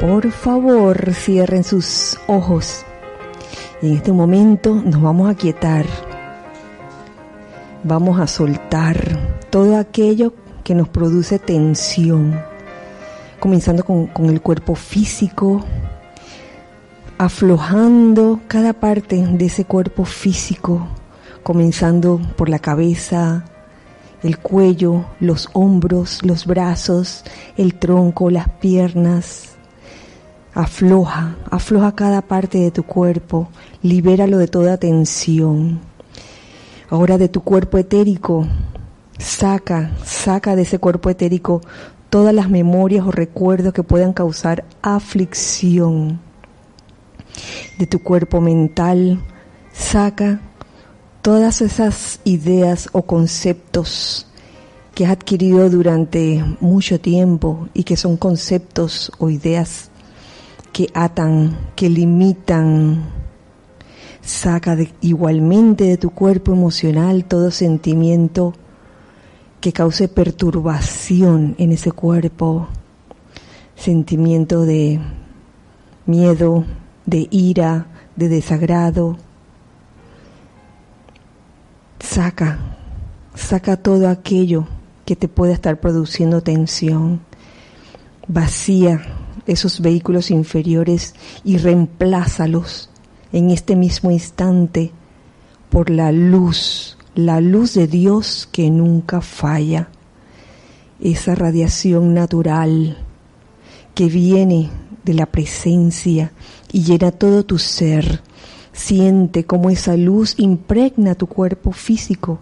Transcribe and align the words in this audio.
Por 0.00 0.30
favor, 0.30 1.14
cierren 1.14 1.64
sus 1.64 2.18
ojos. 2.26 2.84
Y 3.80 3.88
en 3.88 3.96
este 3.96 4.12
momento 4.12 4.74
nos 4.74 5.00
vamos 5.00 5.30
a 5.30 5.34
quietar. 5.34 5.86
Vamos 7.82 8.20
a 8.20 8.26
soltar 8.26 9.18
todo 9.48 9.78
aquello 9.78 10.34
que 10.64 10.74
nos 10.74 10.90
produce 10.90 11.38
tensión. 11.38 12.38
Comenzando 13.40 13.84
con, 13.84 14.06
con 14.08 14.26
el 14.26 14.42
cuerpo 14.42 14.74
físico, 14.74 15.64
aflojando 17.16 18.40
cada 18.48 18.74
parte 18.74 19.26
de 19.26 19.46
ese 19.46 19.64
cuerpo 19.64 20.04
físico, 20.04 20.86
comenzando 21.42 22.20
por 22.36 22.50
la 22.50 22.58
cabeza, 22.58 23.46
el 24.22 24.38
cuello, 24.38 25.06
los 25.20 25.48
hombros, 25.54 26.22
los 26.22 26.44
brazos, 26.44 27.24
el 27.56 27.78
tronco, 27.78 28.28
las 28.30 28.48
piernas, 28.48 29.55
Afloja, 30.56 31.36
afloja 31.50 31.92
cada 31.94 32.22
parte 32.22 32.56
de 32.56 32.70
tu 32.70 32.82
cuerpo, 32.82 33.50
libéralo 33.82 34.38
de 34.38 34.48
toda 34.48 34.78
tensión. 34.78 35.80
Ahora 36.88 37.18
de 37.18 37.28
tu 37.28 37.42
cuerpo 37.42 37.76
etérico, 37.76 38.46
saca, 39.18 39.90
saca 40.02 40.56
de 40.56 40.62
ese 40.62 40.78
cuerpo 40.78 41.10
etérico 41.10 41.60
todas 42.08 42.34
las 42.34 42.48
memorias 42.48 43.04
o 43.06 43.10
recuerdos 43.10 43.74
que 43.74 43.82
puedan 43.82 44.14
causar 44.14 44.64
aflicción. 44.80 46.20
De 47.78 47.86
tu 47.86 48.02
cuerpo 48.02 48.40
mental, 48.40 49.20
saca 49.74 50.40
todas 51.20 51.60
esas 51.60 52.20
ideas 52.24 52.88
o 52.92 53.02
conceptos 53.02 54.26
que 54.94 55.04
has 55.04 55.12
adquirido 55.12 55.68
durante 55.68 56.42
mucho 56.60 56.98
tiempo 56.98 57.68
y 57.74 57.84
que 57.84 57.98
son 57.98 58.16
conceptos 58.16 59.12
o 59.18 59.28
ideas 59.28 59.90
que 60.76 60.90
atan, 60.92 61.56
que 61.74 61.88
limitan. 61.88 63.02
Saca 64.20 64.76
igualmente 65.00 65.84
de 65.84 65.96
tu 65.96 66.10
cuerpo 66.10 66.52
emocional 66.52 67.24
todo 67.24 67.50
sentimiento 67.50 68.52
que 69.58 69.72
cause 69.72 70.08
perturbación 70.08 71.54
en 71.56 71.72
ese 71.72 71.92
cuerpo, 71.92 72.68
sentimiento 73.74 74.66
de 74.66 75.00
miedo, 76.04 76.66
de 77.06 77.26
ira, 77.30 77.86
de 78.14 78.28
desagrado. 78.28 79.16
Saca, 82.00 82.58
saca 83.34 83.78
todo 83.78 84.10
aquello 84.10 84.68
que 85.06 85.16
te 85.16 85.26
pueda 85.26 85.54
estar 85.54 85.80
produciendo 85.80 86.42
tensión. 86.42 87.20
Vacía 88.28 89.00
esos 89.46 89.80
vehículos 89.80 90.30
inferiores 90.30 91.14
y 91.44 91.58
reemplázalos 91.58 92.90
en 93.32 93.50
este 93.50 93.76
mismo 93.76 94.10
instante 94.10 94.92
por 95.70 95.90
la 95.90 96.12
luz, 96.12 96.96
la 97.14 97.40
luz 97.40 97.74
de 97.74 97.86
Dios 97.86 98.48
que 98.50 98.70
nunca 98.70 99.20
falla, 99.20 99.88
esa 101.00 101.34
radiación 101.34 102.14
natural 102.14 102.98
que 103.94 104.06
viene 104.06 104.70
de 105.04 105.14
la 105.14 105.26
presencia 105.26 106.32
y 106.72 106.82
llena 106.82 107.12
todo 107.12 107.44
tu 107.44 107.58
ser. 107.58 108.22
Siente 108.72 109.44
cómo 109.44 109.70
esa 109.70 109.96
luz 109.96 110.34
impregna 110.38 111.14
tu 111.14 111.26
cuerpo 111.28 111.72
físico, 111.72 112.40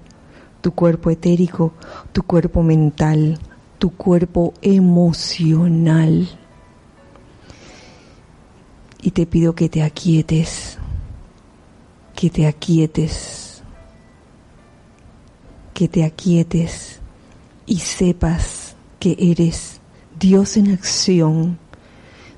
tu 0.60 0.72
cuerpo 0.72 1.10
etérico, 1.10 1.74
tu 2.12 2.22
cuerpo 2.22 2.62
mental, 2.62 3.38
tu 3.78 3.90
cuerpo 3.90 4.54
emocional 4.62 6.28
y 9.04 9.10
te 9.10 9.26
pido 9.26 9.54
que 9.54 9.68
te 9.68 9.82
aquietes, 9.82 10.78
que 12.16 12.30
te 12.30 12.46
aquietes, 12.46 13.62
que 15.74 15.88
te 15.88 16.04
aquietes 16.04 17.00
y 17.66 17.80
sepas 17.80 18.74
que 18.98 19.14
eres 19.18 19.82
Dios 20.18 20.56
en 20.56 20.72
acción, 20.72 21.58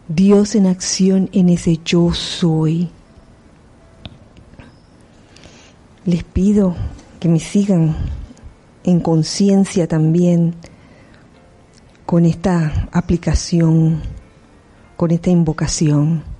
Dios 0.08 0.56
en 0.56 0.66
acción 0.66 1.30
en 1.32 1.50
ese 1.50 1.78
yo 1.84 2.12
soy. 2.12 2.90
Les 6.04 6.24
pido 6.24 6.74
que 7.20 7.28
me 7.28 7.38
sigan 7.38 7.94
en 8.82 8.98
conciencia 8.98 9.86
también 9.86 10.56
con 12.04 12.26
esta 12.26 12.88
aplicación, 12.90 14.02
con 14.96 15.12
esta 15.12 15.30
invocación. 15.30 16.35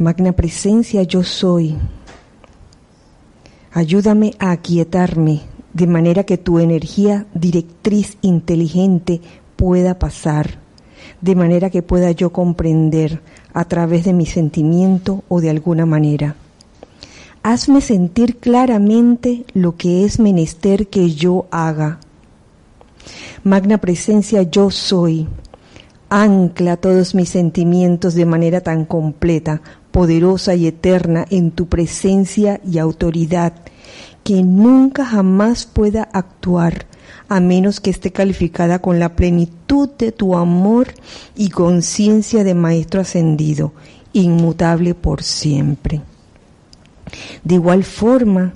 Magna 0.00 0.30
presencia 0.30 1.02
yo 1.02 1.24
soy. 1.24 1.74
Ayúdame 3.72 4.34
a 4.38 4.52
aquietarme 4.52 5.40
de 5.72 5.88
manera 5.88 6.22
que 6.22 6.38
tu 6.38 6.60
energía 6.60 7.26
directriz 7.34 8.16
inteligente 8.22 9.20
pueda 9.56 9.98
pasar, 9.98 10.60
de 11.20 11.34
manera 11.34 11.70
que 11.70 11.82
pueda 11.82 12.12
yo 12.12 12.30
comprender 12.30 13.20
a 13.52 13.64
través 13.64 14.04
de 14.04 14.12
mi 14.12 14.24
sentimiento 14.24 15.24
o 15.26 15.40
de 15.40 15.50
alguna 15.50 15.84
manera. 15.84 16.36
Hazme 17.42 17.80
sentir 17.80 18.36
claramente 18.36 19.46
lo 19.52 19.76
que 19.76 20.04
es 20.04 20.20
menester 20.20 20.86
que 20.86 21.10
yo 21.10 21.46
haga. 21.50 21.98
Magna 23.42 23.78
presencia 23.78 24.42
yo 24.42 24.70
soy. 24.70 25.26
Ancla 26.10 26.78
todos 26.78 27.14
mis 27.14 27.28
sentimientos 27.28 28.14
de 28.14 28.24
manera 28.24 28.62
tan 28.62 28.86
completa 28.86 29.60
poderosa 29.98 30.54
y 30.54 30.68
eterna 30.68 31.26
en 31.28 31.50
tu 31.50 31.66
presencia 31.66 32.60
y 32.64 32.78
autoridad, 32.78 33.52
que 34.22 34.44
nunca 34.44 35.04
jamás 35.04 35.66
pueda 35.66 36.08
actuar 36.12 36.86
a 37.28 37.40
menos 37.40 37.80
que 37.80 37.90
esté 37.90 38.12
calificada 38.12 38.78
con 38.78 39.00
la 39.00 39.16
plenitud 39.16 39.88
de 39.98 40.12
tu 40.12 40.36
amor 40.36 40.86
y 41.34 41.48
conciencia 41.48 42.44
de 42.44 42.54
Maestro 42.54 43.00
ascendido, 43.00 43.72
inmutable 44.12 44.94
por 44.94 45.24
siempre. 45.24 46.00
De 47.42 47.56
igual 47.56 47.82
forma, 47.82 48.52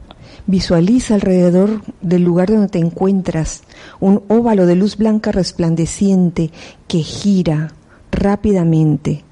visualiza 0.47 1.16
alrededor 1.16 1.82
del 2.03 2.22
lugar 2.22 2.53
donde 2.53 2.69
te 2.69 2.78
encuentras 2.78 3.62
un 3.98 4.22
óvalo 4.28 4.64
de 4.64 4.76
luz 4.76 4.97
blanca 4.97 5.32
resplandeciente 5.32 6.53
que 6.86 7.00
gira 7.00 7.72
rápidamente 8.12 9.24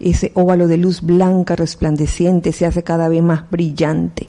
ese 0.00 0.32
óvalo 0.34 0.68
de 0.68 0.76
luz 0.76 1.02
blanca 1.02 1.56
resplandeciente 1.56 2.52
se 2.52 2.66
hace 2.66 2.82
cada 2.82 3.08
vez 3.08 3.22
más 3.22 3.50
brillante 3.50 4.26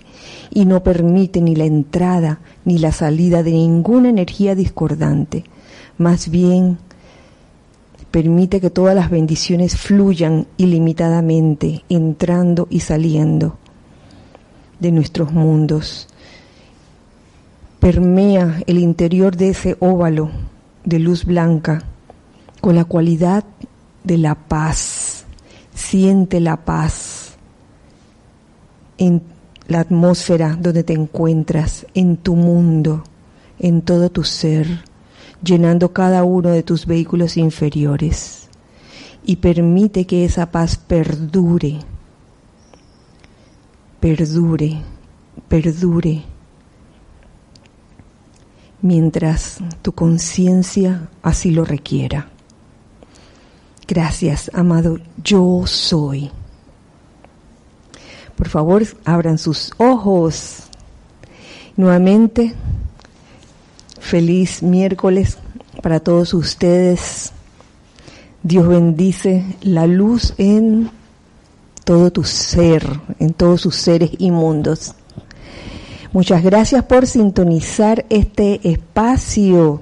y 0.52 0.66
no 0.66 0.84
permite 0.84 1.42
ni 1.42 1.56
la 1.56 1.66
entrada 1.66 2.40
ni 2.64 2.78
la 2.78 2.92
salida 2.92 3.44
de 3.44 3.52
ninguna 3.52 4.10
energía 4.10 4.56
discordante. 4.56 5.44
Más 5.98 6.30
bien, 6.30 6.78
permite 8.12 8.62
que 8.62 8.70
todas 8.70 8.96
las 8.96 9.10
bendiciones 9.10 9.76
fluyan 9.76 10.48
ilimitadamente, 10.58 11.84
entrando 11.90 12.68
y 12.70 12.82
saliendo 12.82 13.58
de 14.80 14.92
nuestros 14.92 15.32
mundos. 15.32 16.08
Permea 17.80 18.62
el 18.68 18.80
interior 18.80 19.36
de 19.36 19.50
ese 19.50 19.78
óvalo 19.80 20.32
de 20.84 21.00
luz 21.00 21.26
blanca 21.26 21.84
con 22.62 22.76
la 22.76 22.86
cualidad 22.86 23.44
de 24.04 24.18
la 24.18 24.36
paz 24.36 25.15
Siente 25.76 26.40
la 26.40 26.66
paz 26.66 27.36
en 28.98 29.22
la 29.68 29.82
atmósfera 29.82 30.58
donde 30.60 30.84
te 30.84 30.94
encuentras, 30.94 31.86
en 31.94 32.18
tu 32.18 32.36
mundo, 32.36 33.04
en 33.60 33.82
todo 33.82 34.10
tu 34.10 34.24
ser, 34.24 34.84
llenando 35.44 35.94
cada 35.94 36.24
uno 36.24 36.50
de 36.50 36.64
tus 36.64 36.86
vehículos 36.86 37.38
inferiores. 37.38 38.50
Y 39.24 39.38
permite 39.38 40.06
que 40.06 40.24
esa 40.24 40.52
paz 40.52 40.78
perdure, 40.78 41.80
perdure, 44.00 44.82
perdure, 45.48 46.24
mientras 48.82 49.58
tu 49.82 49.94
conciencia 49.94 51.10
así 51.24 51.50
lo 51.50 51.66
requiera. 51.66 52.30
Gracias, 53.88 54.50
amado, 54.54 54.98
yo 55.24 55.64
soy. 55.68 56.32
Por 58.36 58.50
favor, 58.50 58.84
abran 59.06 59.38
sus 59.38 59.72
ojos. 59.78 60.64
Nuevamente, 61.78 62.54
feliz 64.00 64.64
miércoles 64.64 65.38
para 65.84 66.00
todos 66.00 66.34
ustedes. 66.34 67.32
Dios 68.42 68.68
bendice 68.68 69.46
la 69.62 69.86
luz 69.86 70.34
en 70.38 70.90
todo 71.84 72.12
tu 72.12 72.24
ser, 72.24 72.88
en 73.20 73.34
todos 73.34 73.62
sus 73.62 73.76
seres 73.76 74.10
inmundos. 74.18 74.96
Muchas 76.12 76.44
gracias 76.44 76.84
por 76.86 77.06
sintonizar 77.06 78.06
este 78.10 78.68
espacio 78.68 79.82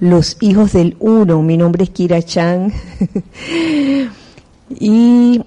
los 0.00 0.36
hijos 0.40 0.72
del 0.72 0.96
uno. 1.00 1.42
Mi 1.42 1.56
nombre 1.56 1.84
es 1.84 1.90
Kira 1.90 2.22
Chan. 2.22 2.70
y 4.70 5.42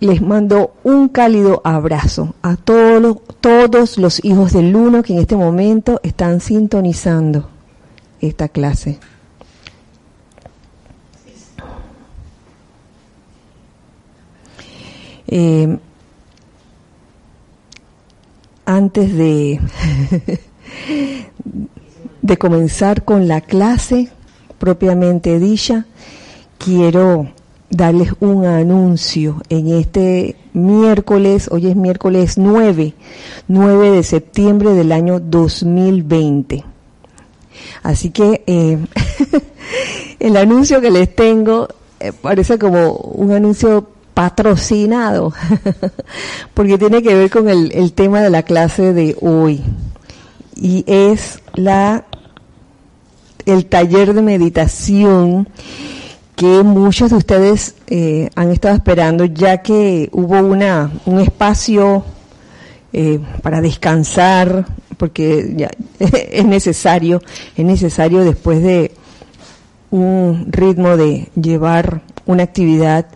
les 0.00 0.22
mando 0.22 0.74
un 0.82 1.08
cálido 1.08 1.60
abrazo 1.62 2.34
a 2.42 2.56
todos, 2.56 3.98
los 3.98 4.24
hijos 4.24 4.52
del 4.52 4.74
uno 4.74 5.02
que 5.02 5.12
en 5.12 5.20
este 5.20 5.36
momento 5.36 6.00
están 6.02 6.40
sintonizando 6.40 7.48
esta 8.20 8.48
clase. 8.48 8.98
Eh, 15.32 15.78
antes 18.64 19.14
de, 19.14 19.60
de 22.22 22.36
comenzar 22.36 23.04
con 23.04 23.28
la 23.28 23.40
clase 23.40 24.10
propiamente 24.58 25.38
dicha, 25.38 25.86
quiero 26.58 27.28
darles 27.70 28.12
un 28.20 28.44
anuncio 28.44 29.40
en 29.48 29.68
este 29.68 30.36
miércoles, 30.52 31.48
hoy 31.50 31.68
es 31.68 31.76
miércoles 31.76 32.36
9, 32.36 32.94
9 33.48 33.90
de 33.90 34.02
septiembre 34.02 34.74
del 34.74 34.92
año 34.92 35.20
2020. 35.20 36.64
Así 37.82 38.10
que 38.10 38.42
eh, 38.46 38.78
el 40.20 40.36
anuncio 40.36 40.80
que 40.80 40.90
les 40.90 41.14
tengo 41.14 41.68
eh, 42.00 42.12
parece 42.12 42.58
como 42.58 42.92
un 42.92 43.32
anuncio 43.32 43.88
patrocinado, 44.14 45.32
porque 46.54 46.76
tiene 46.76 47.02
que 47.02 47.14
ver 47.14 47.30
con 47.30 47.48
el, 47.48 47.72
el 47.72 47.92
tema 47.92 48.20
de 48.20 48.30
la 48.30 48.42
clase 48.42 48.92
de 48.92 49.16
hoy. 49.20 49.62
Y 50.56 50.84
es 50.86 51.39
la 51.54 52.04
el 53.46 53.66
taller 53.66 54.14
de 54.14 54.22
meditación 54.22 55.48
que 56.36 56.62
muchos 56.62 57.10
de 57.10 57.16
ustedes 57.16 57.74
eh, 57.88 58.30
han 58.34 58.50
estado 58.50 58.74
esperando, 58.74 59.24
ya 59.26 59.58
que 59.58 60.08
hubo 60.12 60.38
una, 60.38 60.90
un 61.04 61.20
espacio 61.20 62.04
eh, 62.92 63.20
para 63.42 63.60
descansar, 63.60 64.66
porque 64.96 65.52
ya 65.56 65.70
es 65.98 66.44
necesario, 66.46 67.22
es 67.56 67.64
necesario 67.64 68.24
después 68.24 68.62
de 68.62 68.92
un 69.90 70.46
ritmo 70.50 70.96
de 70.96 71.28
llevar 71.40 72.02
una 72.24 72.44
actividad, 72.44 73.06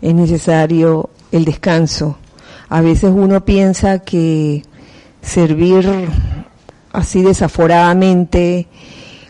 es 0.00 0.14
necesario 0.14 1.10
el 1.30 1.44
descanso. 1.44 2.16
A 2.68 2.80
veces 2.80 3.12
uno 3.14 3.44
piensa 3.44 4.00
que 4.00 4.62
servir 5.22 5.88
así 6.94 7.22
desaforadamente, 7.22 8.68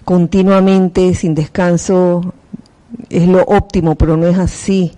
continuamente, 0.05 1.15
sin 1.15 1.35
descanso, 1.35 2.35
es 3.09 3.27
lo 3.27 3.43
óptimo, 3.43 3.97
pero 3.97 4.17
no 4.17 4.27
es 4.27 4.39
así. 4.39 4.93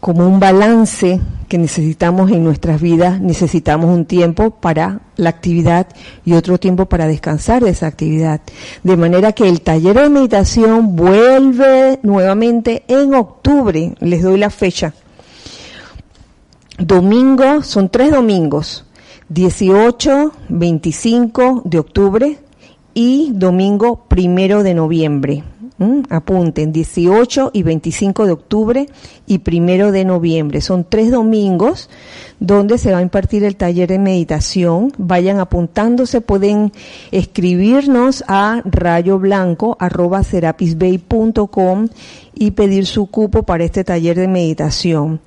Como 0.00 0.28
un 0.28 0.38
balance 0.38 1.20
que 1.48 1.58
necesitamos 1.58 2.30
en 2.30 2.44
nuestras 2.44 2.80
vidas, 2.80 3.20
necesitamos 3.20 3.86
un 3.86 4.04
tiempo 4.04 4.50
para 4.50 5.00
la 5.16 5.30
actividad 5.30 5.86
y 6.24 6.34
otro 6.34 6.58
tiempo 6.58 6.86
para 6.86 7.06
descansar 7.06 7.64
de 7.64 7.70
esa 7.70 7.86
actividad. 7.86 8.40
De 8.82 8.96
manera 8.96 9.32
que 9.32 9.48
el 9.48 9.62
taller 9.62 10.00
de 10.00 10.10
meditación 10.10 10.94
vuelve 10.94 11.98
nuevamente 12.02 12.84
en 12.86 13.14
octubre, 13.14 13.94
les 14.00 14.22
doy 14.22 14.38
la 14.38 14.50
fecha. 14.50 14.94
Domingo, 16.78 17.62
son 17.62 17.88
tres 17.88 18.12
domingos, 18.12 18.84
18, 19.30 20.32
25 20.48 21.62
de 21.66 21.78
octubre 21.78 22.38
y 22.94 23.30
domingo 23.34 24.06
primero 24.08 24.62
de 24.62 24.72
noviembre. 24.72 25.44
¿Mm? 25.76 26.00
Apunten, 26.08 26.72
18 26.72 27.50
y 27.52 27.62
25 27.62 28.26
de 28.26 28.32
octubre 28.32 28.88
y 29.26 29.38
primero 29.38 29.92
de 29.92 30.04
noviembre. 30.06 30.60
Son 30.60 30.84
tres 30.88 31.12
domingos 31.12 31.90
donde 32.40 32.78
se 32.78 32.90
va 32.90 32.98
a 32.98 33.02
impartir 33.02 33.44
el 33.44 33.56
taller 33.56 33.90
de 33.90 33.98
meditación. 33.98 34.92
Vayan 34.96 35.38
apuntándose, 35.38 36.20
pueden 36.20 36.72
escribirnos 37.12 38.24
a 38.26 38.62
rayo 38.64 39.18
blanco 39.18 39.76
arroba 39.78 40.22
y 42.34 42.50
pedir 42.52 42.86
su 42.86 43.06
cupo 43.06 43.42
para 43.42 43.64
este 43.64 43.84
taller 43.84 44.16
de 44.16 44.26
meditación 44.26 45.20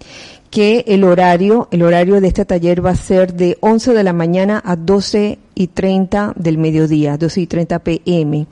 que 0.52 0.84
el 0.88 1.06
horario, 1.06 1.70
el 1.72 1.82
horario 1.82 2.20
de 2.20 2.28
este 2.28 2.46
taller 2.46 2.86
va 2.86 2.92
a 2.92 2.96
ser 2.96 3.34
de 3.34 3.58
11 3.62 3.94
de 3.94 4.04
la 4.04 4.14
mañana 4.14 4.62
a 4.64 4.76
12 4.76 5.40
y 5.56 5.68
30 5.68 6.34
del 6.36 6.58
mediodía, 6.58 7.18
12 7.18 7.42
y 7.42 7.48
30 7.48 7.80
pm. 7.80 8.48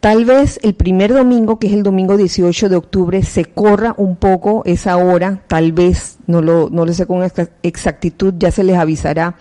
Tal 0.00 0.24
vez 0.24 0.58
el 0.64 0.74
primer 0.74 1.14
domingo, 1.14 1.60
que 1.60 1.68
es 1.68 1.74
el 1.74 1.84
domingo 1.84 2.16
18 2.16 2.68
de 2.68 2.74
octubre, 2.74 3.22
se 3.22 3.44
corra 3.44 3.94
un 3.96 4.16
poco 4.16 4.64
esa 4.66 4.96
hora, 4.96 5.44
tal 5.46 5.70
vez, 5.70 6.18
no 6.26 6.42
lo, 6.42 6.68
no 6.70 6.84
lo 6.84 6.92
sé 6.92 7.06
con 7.06 7.22
exactitud, 7.62 8.34
ya 8.36 8.50
se 8.50 8.64
les 8.64 8.76
avisará, 8.76 9.36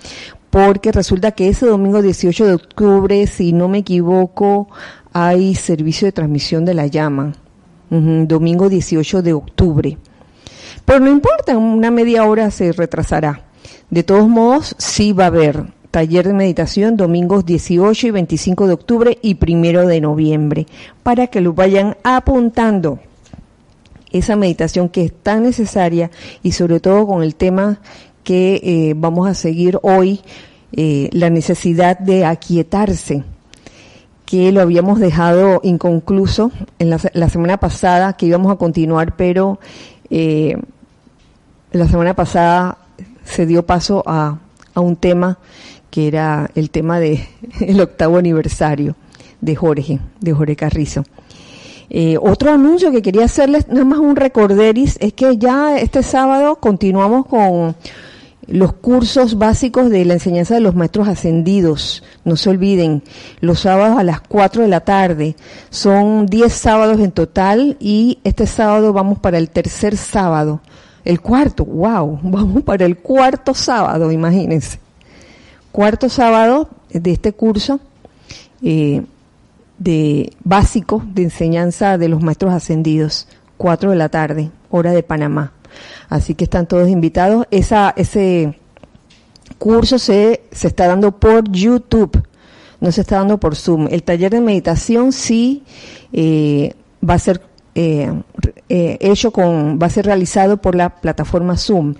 porque 0.51 0.92
resulta 0.92 1.31
que 1.31 1.50
ese 1.50 1.66
domingo 1.66 2.04
18 2.04 2.45
de 2.45 2.54
octubre, 2.54 3.25
si 3.25 3.54
no 3.54 3.69
me 3.69 3.80
equivoco, 3.80 4.69
hay 5.13 5.56
servicio 5.56 6.06
de 6.06 6.12
transmisión 6.12 6.63
de 6.63 6.75
la 6.75 6.86
llama. 6.86 7.34
domingo 7.89 8.69
18 8.69 9.24
de 9.24 9.34
octubre. 9.34 9.98
Pero 10.86 11.00
no 11.00 11.12
importa, 11.12 11.57
una 11.57 11.92
media 11.92 12.25
hora 12.25 12.51
se 12.51 12.72
retrasará. 12.72 13.44
De 13.89 14.04
todos 14.04 14.28
modos, 14.28 14.75
sí 14.78 15.13
va 15.13 15.25
a 15.25 15.28
haber 15.28 15.66
taller 15.92 16.25
de 16.25 16.33
meditación 16.33 16.95
domingos 16.95 17.45
18 17.45 18.07
y 18.07 18.12
25 18.12 18.68
de 18.68 18.74
octubre 18.74 19.18
y 19.22 19.36
primero 19.36 19.86
de 19.86 20.01
noviembre, 20.01 20.66
para 21.04 21.28
que 21.28 21.42
lo 21.42 21.54
vayan 21.54 21.98
apuntando. 22.04 23.00
Esa 24.12 24.36
meditación 24.36 24.89
que 24.89 25.06
es 25.06 25.13
tan 25.13 25.44
necesaria 25.44 26.12
y 26.42 26.54
sobre 26.54 26.80
todo 26.80 27.06
con 27.06 27.24
el 27.24 27.36
tema 27.36 27.80
que 28.24 28.62
eh, 28.63 28.94
vamos 28.95 29.27
a 29.27 29.34
seguir 29.34 29.80
hoy, 29.84 30.22
eh, 30.74 31.10
la 31.12 31.30
necesidad 31.30 31.98
de 32.00 32.25
aquietarse, 32.25 33.24
que 34.25 34.51
lo 34.54 34.62
habíamos 34.62 35.00
dejado 35.00 35.60
inconcluso 35.63 36.51
en 36.80 36.89
la, 36.89 37.30
semana 37.30 37.57
pasada, 37.57 38.13
que 38.13 38.27
íbamos 38.27 38.54
a 38.54 38.56
continuar, 38.56 39.18
pero 39.18 39.60
eh, 40.12 40.58
la 41.72 41.88
semana 41.88 42.13
pasada 42.13 42.78
se 43.24 43.46
dio 43.46 43.66
paso 43.66 44.04
a, 44.06 44.38
a 44.74 44.80
un 44.80 44.96
tema 44.96 45.40
que 45.90 46.08
era 46.08 46.50
el 46.56 46.69
tema 46.69 47.00
del 47.00 47.19
el 47.62 47.81
octavo 47.81 48.18
aniversario 48.18 48.96
de 49.42 49.56
Jorge, 49.56 50.00
de 50.19 50.34
Jorge 50.34 50.56
Carrizo. 50.56 51.04
Eh, 51.90 52.18
otro 52.22 52.52
anuncio 52.52 52.92
que 52.92 53.02
quería 53.02 53.25
hacerles, 53.25 53.68
nada 53.68 53.84
más 53.84 54.00
un 54.00 54.16
recorderis, 54.16 54.98
es 55.02 55.12
que 55.12 55.38
ya 55.38 55.78
este 55.78 56.04
sábado 56.04 56.56
continuamos 56.56 57.25
con 57.25 57.75
los 58.51 58.74
cursos 58.74 59.38
básicos 59.38 59.89
de 59.89 60.05
la 60.05 60.13
enseñanza 60.13 60.55
de 60.55 60.62
los 60.62 60.75
maestros 60.75 61.08
ascendidos. 61.08 62.03
No 62.24 62.36
se 62.36 62.50
olviden, 62.50 63.03
los 63.39 63.62
sábados 63.62 63.98
a 63.98 64.03
las 64.03 64.22
4 64.22 64.63
de 64.63 64.67
la 64.67 64.81
tarde. 64.81 65.36
Son 65.70 66.25
10 66.25 66.53
sábados 66.53 67.00
en 67.00 67.12
total 67.12 67.77
y 67.79 68.20
este 68.24 68.46
sábado 68.46 68.93
vamos 68.93 69.20
para 69.20 69.38
el 69.38 69.50
tercer 69.50 69.98
sábado. 69.98 70.62
El 71.03 71.22
cuarto, 71.22 71.65
wow, 71.65 72.20
vamos 72.24 72.63
para 72.63 72.86
el 72.86 72.98
cuarto 72.98 73.53
sábado, 73.53 74.12
imagínense 74.12 74.79
cuarto 75.72 76.10
sábado 76.10 76.70
de 76.89 77.12
este 77.12 77.34
curso 77.34 77.79
eh, 78.62 79.03
de 79.77 80.34
básico 80.43 81.01
de 81.05 81.24
enseñanza 81.24 81.98
de 81.98 82.08
los 82.08 82.22
maestros 82.22 82.53
ascendidos, 82.53 83.27
cuatro 83.58 83.89
de 83.89 83.96
la 83.96 84.10
tarde, 84.10 84.51
hora 84.70 84.91
de 84.91 85.01
Panamá. 85.01 85.53
Así 86.10 86.36
que 86.36 86.46
están 86.46 86.68
todos 86.68 86.90
invitados. 86.90 87.46
Esa, 87.51 87.94
ese 87.96 88.58
curso 89.58 90.00
se, 90.00 90.44
se 90.51 90.68
está 90.68 90.88
dando 90.88 91.12
por 91.12 91.50
YouTube, 91.51 92.24
no 92.80 92.92
se 92.92 93.01
está 93.01 93.18
dando 93.18 93.40
por 93.40 93.56
Zoom. 93.56 93.88
El 93.92 94.04
taller 94.04 94.32
de 94.32 94.42
meditación 94.42 95.12
sí 95.12 95.63
eh, 96.13 96.74
va 97.08 97.16
a 97.16 97.20
ser 97.20 97.42
eh, 97.75 98.12
hecho 98.68 99.32
con, 99.32 99.80
va 99.82 99.88
a 99.88 99.90
ser 99.90 100.06
realizado 100.06 100.58
por 100.58 100.75
la 100.75 100.90
plataforma 100.90 101.58
Zoom, 101.58 101.96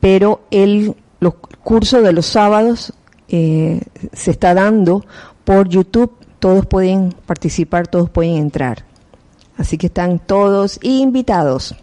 pero 0.00 0.42
el 0.50 0.94
los 1.24 1.34
cursos 1.62 2.02
de 2.02 2.12
los 2.12 2.26
sábados 2.26 2.92
eh, 3.28 3.80
se 4.12 4.30
está 4.30 4.52
dando 4.52 5.04
por 5.44 5.68
YouTube. 5.68 6.12
Todos 6.38 6.66
pueden 6.66 7.14
participar, 7.24 7.88
todos 7.88 8.10
pueden 8.10 8.36
entrar. 8.36 8.84
Así 9.56 9.78
que 9.78 9.86
están 9.86 10.18
todos 10.18 10.78
invitados. 10.82 11.74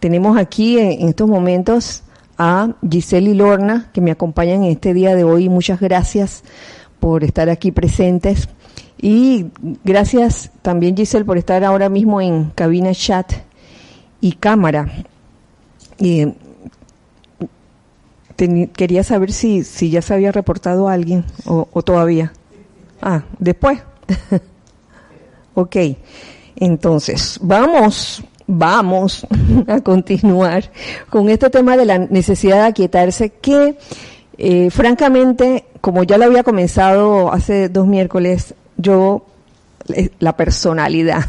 Tenemos 0.00 0.38
aquí 0.38 0.78
en 0.78 1.08
estos 1.08 1.28
momentos 1.28 2.02
a 2.36 2.74
Giselle 2.88 3.30
y 3.30 3.34
Lorna 3.34 3.90
que 3.92 4.00
me 4.00 4.10
acompañan 4.10 4.62
en 4.62 4.72
este 4.72 4.94
día 4.94 5.14
de 5.14 5.24
hoy. 5.24 5.48
Muchas 5.48 5.80
gracias 5.80 6.44
por 7.00 7.24
estar 7.24 7.48
aquí 7.48 7.72
presentes. 7.72 8.48
Y 9.00 9.46
gracias 9.84 10.50
también 10.62 10.96
Giselle 10.96 11.24
por 11.24 11.38
estar 11.38 11.64
ahora 11.64 11.88
mismo 11.88 12.20
en 12.20 12.50
cabina 12.50 12.92
chat 12.92 13.32
y 14.20 14.32
cámara. 14.32 15.04
Y 15.98 16.34
quería 18.72 19.02
saber 19.02 19.32
si, 19.32 19.64
si 19.64 19.90
ya 19.90 20.00
se 20.00 20.14
había 20.14 20.30
reportado 20.30 20.88
alguien 20.88 21.24
o, 21.44 21.82
todavía. 21.82 22.32
Ah, 23.00 23.24
después. 23.38 23.80
Ok, 25.54 25.74
entonces, 26.54 27.36
vamos, 27.42 28.22
vamos 28.48 29.26
a 29.68 29.80
continuar 29.82 30.72
con 31.10 31.28
este 31.28 31.50
tema 31.50 31.76
de 31.76 31.84
la 31.84 31.98
necesidad 31.98 32.62
de 32.62 32.68
aquietarse 32.68 33.30
que, 33.30 33.78
eh, 34.36 34.70
francamente, 34.70 35.66
como 35.80 36.02
ya 36.02 36.18
lo 36.18 36.24
había 36.24 36.42
comenzado 36.42 37.32
hace 37.32 37.68
dos 37.68 37.86
miércoles, 37.86 38.54
yo, 38.76 39.26
eh, 39.94 40.10
la 40.18 40.36
personalidad 40.36 41.26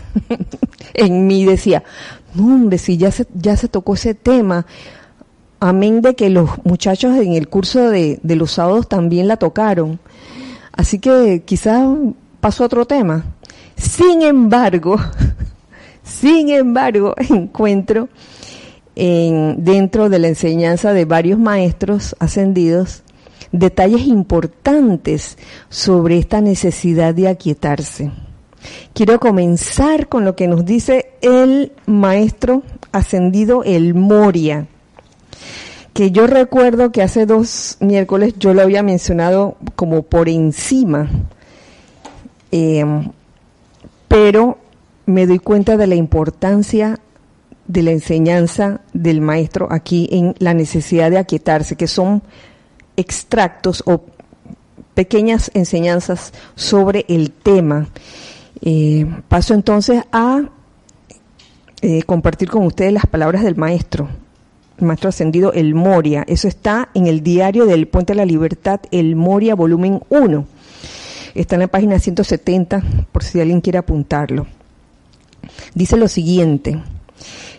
en 0.94 1.28
mí 1.28 1.46
decía, 1.46 1.84
hombre, 2.38 2.78
si 2.78 2.98
ya 2.98 3.12
se, 3.12 3.28
ya 3.34 3.56
se 3.58 3.68
tocó 3.68 3.94
ese 3.94 4.14
tema, 4.14 4.66
amén 5.60 6.02
de 6.02 6.16
que 6.16 6.30
los 6.30 6.50
muchachos 6.64 7.18
en 7.18 7.34
el 7.34 7.50
curso 7.50 7.90
de, 7.90 8.20
de 8.24 8.36
los 8.38 8.52
sábados 8.54 8.88
también 8.88 9.28
la 9.28 9.38
tocaron. 9.38 10.00
Así 10.72 11.00
que 11.00 11.44
quizás 11.46 11.86
pasó 12.40 12.64
otro 12.64 12.86
tema. 12.86 13.26
Sin 13.76 14.22
embargo, 14.22 14.98
sin 16.10 16.50
embargo, 16.50 17.14
encuentro 17.30 18.10
en, 18.96 19.64
dentro 19.64 20.10
de 20.10 20.20
la 20.20 20.28
enseñanza 20.28 20.94
de 20.94 21.06
varios 21.06 21.40
maestros 21.40 22.16
ascendidos 22.20 23.04
detalles 23.52 24.06
importantes 24.06 25.38
sobre 25.70 26.18
esta 26.18 26.42
necesidad 26.42 27.14
de 27.14 27.28
aquietarse. 27.28 28.12
Quiero 28.94 29.20
comenzar 29.20 30.08
con 30.08 30.26
lo 30.26 30.36
que 30.36 30.48
nos 30.48 30.66
dice 30.66 31.12
el 31.22 31.72
maestro 31.86 32.64
ascendido, 32.92 33.64
el 33.64 33.94
Moria, 33.96 34.68
que 35.94 36.12
yo 36.12 36.28
recuerdo 36.28 36.92
que 36.92 37.02
hace 37.02 37.26
dos 37.26 37.78
miércoles 37.80 38.36
yo 38.38 38.54
lo 38.54 38.62
había 38.62 38.84
mencionado 38.84 39.58
como 39.76 40.04
por 40.04 40.30
encima, 40.30 41.10
eh, 42.52 42.84
pero 44.08 44.58
me 45.10 45.26
doy 45.26 45.40
cuenta 45.40 45.76
de 45.76 45.88
la 45.88 45.96
importancia 45.96 47.00
de 47.68 47.84
la 47.84 47.92
enseñanza 47.92 48.82
del 48.94 49.22
maestro 49.22 49.68
aquí 49.72 50.08
en 50.12 50.36
la 50.40 50.54
necesidad 50.54 51.12
de 51.12 51.18
aquietarse, 51.18 51.76
que 51.76 51.88
son 51.88 52.22
extractos 52.96 53.84
o 53.86 54.04
pequeñas 54.94 55.52
enseñanzas 55.54 56.34
sobre 56.56 57.06
el 57.10 57.32
tema. 57.32 57.88
Eh, 58.62 59.06
paso 59.28 59.54
entonces 59.54 60.04
a 60.12 60.42
eh, 61.82 62.04
compartir 62.04 62.50
con 62.50 62.66
ustedes 62.66 62.94
las 62.94 63.06
palabras 63.06 63.44
del 63.44 63.56
maestro, 63.56 64.10
el 64.78 64.86
maestro 64.86 65.10
ascendido 65.10 65.54
El 65.54 65.74
Moria. 65.74 66.24
Eso 66.28 66.48
está 66.48 66.90
en 66.94 67.08
el 67.08 67.22
diario 67.24 67.66
del 67.66 67.88
Puente 67.88 68.14
de 68.14 68.18
la 68.18 68.26
Libertad, 68.26 68.82
El 68.92 69.16
Moria, 69.16 69.56
volumen 69.56 70.02
1. 70.10 70.46
Está 71.36 71.56
en 71.56 71.62
la 71.62 71.68
página 71.68 72.00
170, 72.00 72.84
por 73.12 73.24
si 73.24 73.40
alguien 73.40 73.62
quiere 73.62 73.80
apuntarlo. 73.80 74.48
Dice 75.74 75.98
lo 75.98 76.08
siguiente 76.08 76.82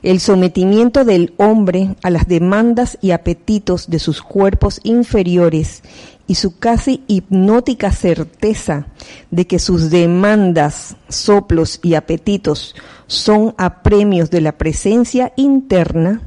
el 0.02 0.20
sometimiento 0.20 1.04
del 1.04 1.34
hombre 1.37 1.94
a 2.02 2.10
las 2.10 2.26
demandas 2.26 2.99
y 3.00 3.10
apetitos 3.10 3.90
de 3.90 3.99
sus 3.99 4.22
cuerpos 4.22 4.80
inferiores 4.82 5.82
y 6.26 6.37
su 6.37 6.58
casi 6.58 7.02
hipnótica 7.06 7.92
certeza 7.92 8.87
de 9.30 9.46
que 9.46 9.58
sus 9.58 9.90
demandas, 9.90 10.96
soplos 11.08 11.80
y 11.82 11.94
apetitos 11.94 12.75
son 13.06 13.54
apremios 13.58 14.30
de 14.30 14.40
la 14.40 14.56
presencia 14.56 15.32
interna, 15.37 16.22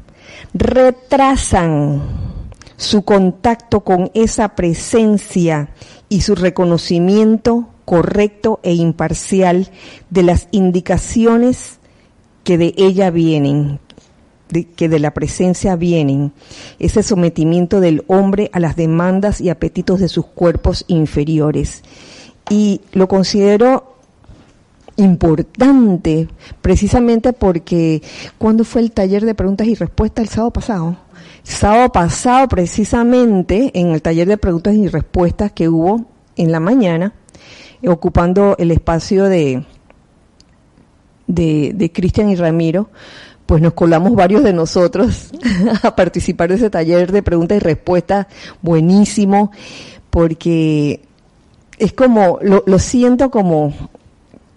retrasan 0.54 2.02
su 2.76 3.04
contacto 3.04 3.82
con 3.82 4.12
esa 4.14 4.56
presencia 4.56 5.70
y 6.10 6.22
su 6.22 6.36
reconocimiento 6.36 7.70
correcto 7.86 8.60
e 8.64 8.74
imparcial 8.74 9.70
de 10.10 10.24
las 10.24 10.48
indicaciones 10.52 11.80
que 12.44 12.58
de 12.58 12.74
ella 12.78 13.10
vienen, 13.10 13.80
que 14.76 14.90
de 14.90 15.00
la 15.00 15.14
presencia 15.14 15.76
vienen, 15.76 16.34
ese 16.80 17.04
sometimiento 17.04 17.80
del 17.80 18.04
hombre 18.08 18.50
a 18.54 18.60
las 18.60 18.76
demandas 18.76 19.42
y 19.42 19.50
apetitos 19.50 20.00
de 20.00 20.10
sus 20.10 20.26
cuerpos 20.26 20.86
inferiores. 20.88 21.84
Y 22.50 22.82
lo 22.92 23.08
considero 23.08 23.94
importante 24.96 26.28
precisamente 26.62 27.34
porque 27.34 28.04
cuando 28.38 28.64
fue 28.64 28.82
el 28.82 28.92
taller 28.92 29.26
de 29.26 29.34
preguntas 29.34 29.66
y 29.68 29.76
respuestas 29.76 30.24
el 30.24 30.30
sábado 30.30 30.52
pasado, 30.52 30.98
sábado 31.44 31.92
pasado 31.92 32.48
precisamente 32.48 33.72
en 33.74 33.88
el 33.92 34.02
taller 34.02 34.28
de 34.28 34.38
preguntas 34.38 34.76
y 34.76 34.88
respuestas 34.88 35.52
que 35.52 35.68
hubo 35.68 36.06
en 36.36 36.52
la 36.52 36.60
mañana, 36.60 37.14
ocupando 37.88 38.56
el 38.58 38.72
espacio 38.72 39.26
de, 39.26 39.64
de, 41.28 41.92
Cristian 41.94 42.30
y 42.30 42.36
Ramiro, 42.36 42.90
pues 43.46 43.62
nos 43.62 43.74
colamos 43.74 44.16
varios 44.16 44.44
de 44.44 44.54
nosotros 44.54 45.32
a 45.84 45.96
participar 45.96 46.50
de 46.50 46.56
ese 46.56 46.70
taller 46.70 47.12
de 47.12 47.24
preguntas 47.24 47.58
y 47.58 47.60
respuestas 47.60 48.28
buenísimo, 48.62 49.52
porque 50.10 51.02
es 51.78 51.94
como, 51.94 52.40
lo, 52.42 52.64
lo 52.66 52.80
siento 52.80 53.30
como, 53.32 53.74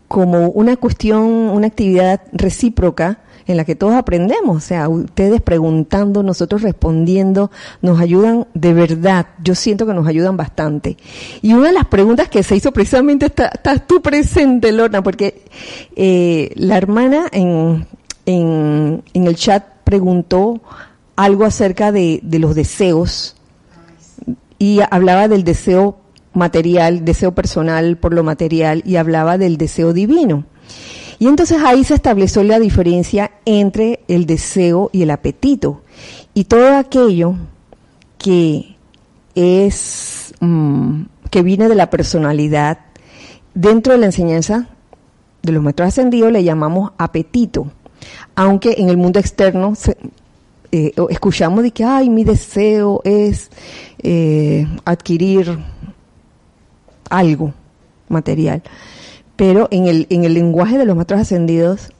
como 0.08 0.50
una 0.50 0.76
cuestión, 0.76 1.22
una 1.22 1.66
actividad 1.66 2.22
recíproca 2.32 3.18
en 3.46 3.56
la 3.56 3.64
que 3.64 3.76
todos 3.76 3.94
aprendemos, 3.94 4.56
o 4.56 4.60
sea, 4.60 4.88
ustedes 4.88 5.40
preguntando, 5.40 6.22
nosotros 6.22 6.62
respondiendo, 6.62 7.50
nos 7.80 8.00
ayudan 8.00 8.46
de 8.54 8.74
verdad, 8.74 9.26
yo 9.42 9.54
siento 9.54 9.86
que 9.86 9.94
nos 9.94 10.06
ayudan 10.06 10.36
bastante. 10.36 10.96
Y 11.42 11.52
una 11.52 11.68
de 11.68 11.74
las 11.74 11.86
preguntas 11.86 12.28
que 12.28 12.42
se 12.42 12.56
hizo 12.56 12.72
precisamente, 12.72 13.26
estás 13.26 13.52
está 13.54 13.78
tú 13.78 14.02
presente, 14.02 14.72
Lorna, 14.72 15.02
porque 15.02 15.44
eh, 15.94 16.50
la 16.56 16.76
hermana 16.76 17.26
en, 17.30 17.86
en, 18.26 19.02
en, 19.14 19.26
el 19.26 19.36
chat 19.36 19.64
preguntó 19.84 20.60
algo 21.14 21.44
acerca 21.44 21.92
de, 21.92 22.20
de 22.22 22.38
los 22.38 22.54
deseos 22.54 23.36
y 24.58 24.80
hablaba 24.90 25.28
del 25.28 25.44
deseo 25.44 25.98
material, 26.32 27.04
deseo 27.04 27.32
personal 27.32 27.96
por 27.96 28.12
lo 28.12 28.22
material 28.22 28.82
y 28.84 28.96
hablaba 28.96 29.38
del 29.38 29.56
deseo 29.56 29.92
divino. 29.92 30.44
Y 31.18 31.28
entonces 31.28 31.62
ahí 31.64 31.84
se 31.84 31.94
estableció 31.94 32.42
la 32.42 32.58
diferencia 32.58 33.32
entre 33.44 34.00
el 34.08 34.26
deseo 34.26 34.90
y 34.92 35.02
el 35.02 35.10
apetito. 35.10 35.82
Y 36.34 36.44
todo 36.44 36.76
aquello 36.76 37.36
que 38.18 38.76
es, 39.34 40.34
mm, 40.40 41.02
que 41.30 41.42
viene 41.42 41.68
de 41.68 41.74
la 41.74 41.90
personalidad, 41.90 42.78
dentro 43.54 43.92
de 43.92 43.98
la 43.98 44.06
enseñanza 44.06 44.68
de 45.42 45.52
los 45.52 45.62
maestros 45.62 45.88
ascendidos 45.88 46.32
le 46.32 46.44
llamamos 46.44 46.92
apetito. 46.98 47.70
Aunque 48.34 48.74
en 48.78 48.90
el 48.90 48.96
mundo 48.96 49.18
externo 49.18 49.72
eh, 50.72 50.92
escuchamos 51.08 51.62
de 51.62 51.70
que, 51.70 51.84
ay, 51.84 52.10
mi 52.10 52.24
deseo 52.24 53.00
es 53.04 53.50
eh, 54.02 54.66
adquirir 54.84 55.58
algo 57.08 57.54
material. 58.08 58.62
Pero 59.36 59.68
en 59.70 59.86
el, 59.86 60.06
en 60.10 60.24
el 60.24 60.34
lenguaje 60.34 60.78
de 60.78 60.86
los 60.86 60.96
maestros 60.96 61.20
ascendidos, 61.20 61.92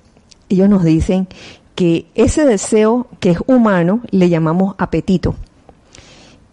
ellos 0.48 0.68
nos 0.68 0.84
dicen 0.84 1.28
que 1.74 2.06
ese 2.14 2.44
deseo 2.44 3.06
que 3.20 3.30
es 3.30 3.38
humano 3.46 4.00
le 4.10 4.28
llamamos 4.28 4.74
apetito. 4.78 5.36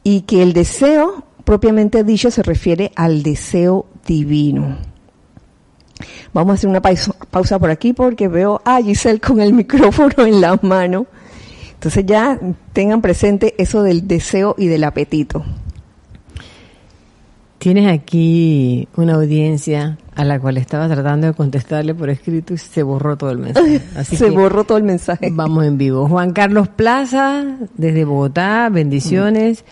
Y 0.03 0.21
que 0.21 0.43
el 0.43 0.51
deseo, 0.51 1.23
propiamente 1.45 2.03
dicho, 2.03 2.29
se 2.29 2.43
refiere 2.43 2.91
al 2.95 3.23
deseo 3.23 3.85
divino. 4.05 4.77
Vamos 6.33 6.51
a 6.51 6.53
hacer 6.55 6.69
una 6.69 6.81
pausa, 6.81 7.59
por 7.59 7.69
aquí 7.69 7.93
porque 7.93 8.27
veo 8.27 8.61
a 8.65 8.81
Giselle 8.81 9.21
con 9.21 9.39
el 9.39 9.53
micrófono 9.53 10.25
en 10.25 10.41
la 10.41 10.59
mano. 10.61 11.07
Entonces 11.73 12.05
ya 12.05 12.39
tengan 12.73 13.01
presente 13.01 13.55
eso 13.57 13.83
del 13.83 14.07
deseo 14.07 14.55
y 14.57 14.67
del 14.67 14.83
apetito. 14.83 15.43
Tienes 17.59 17.89
aquí 17.89 18.89
una 18.97 19.13
audiencia 19.15 19.97
a 20.15 20.23
la 20.23 20.39
cual 20.39 20.57
estaba 20.57 20.87
tratando 20.87 21.27
de 21.27 21.33
contestarle 21.33 21.95
por 21.95 22.09
escrito 22.09 22.53
y 22.53 22.57
se 22.57 22.83
borró 22.83 23.17
todo 23.17 23.31
el 23.31 23.39
mensaje. 23.39 23.81
se 24.03 24.29
borró 24.29 24.63
todo 24.63 24.77
el 24.77 24.83
mensaje. 24.83 25.29
Vamos 25.31 25.65
en 25.65 25.77
vivo. 25.77 26.07
Juan 26.07 26.33
Carlos 26.33 26.67
Plaza, 26.67 27.43
desde 27.75 28.05
Bogotá, 28.05 28.69
bendiciones. 28.69 29.65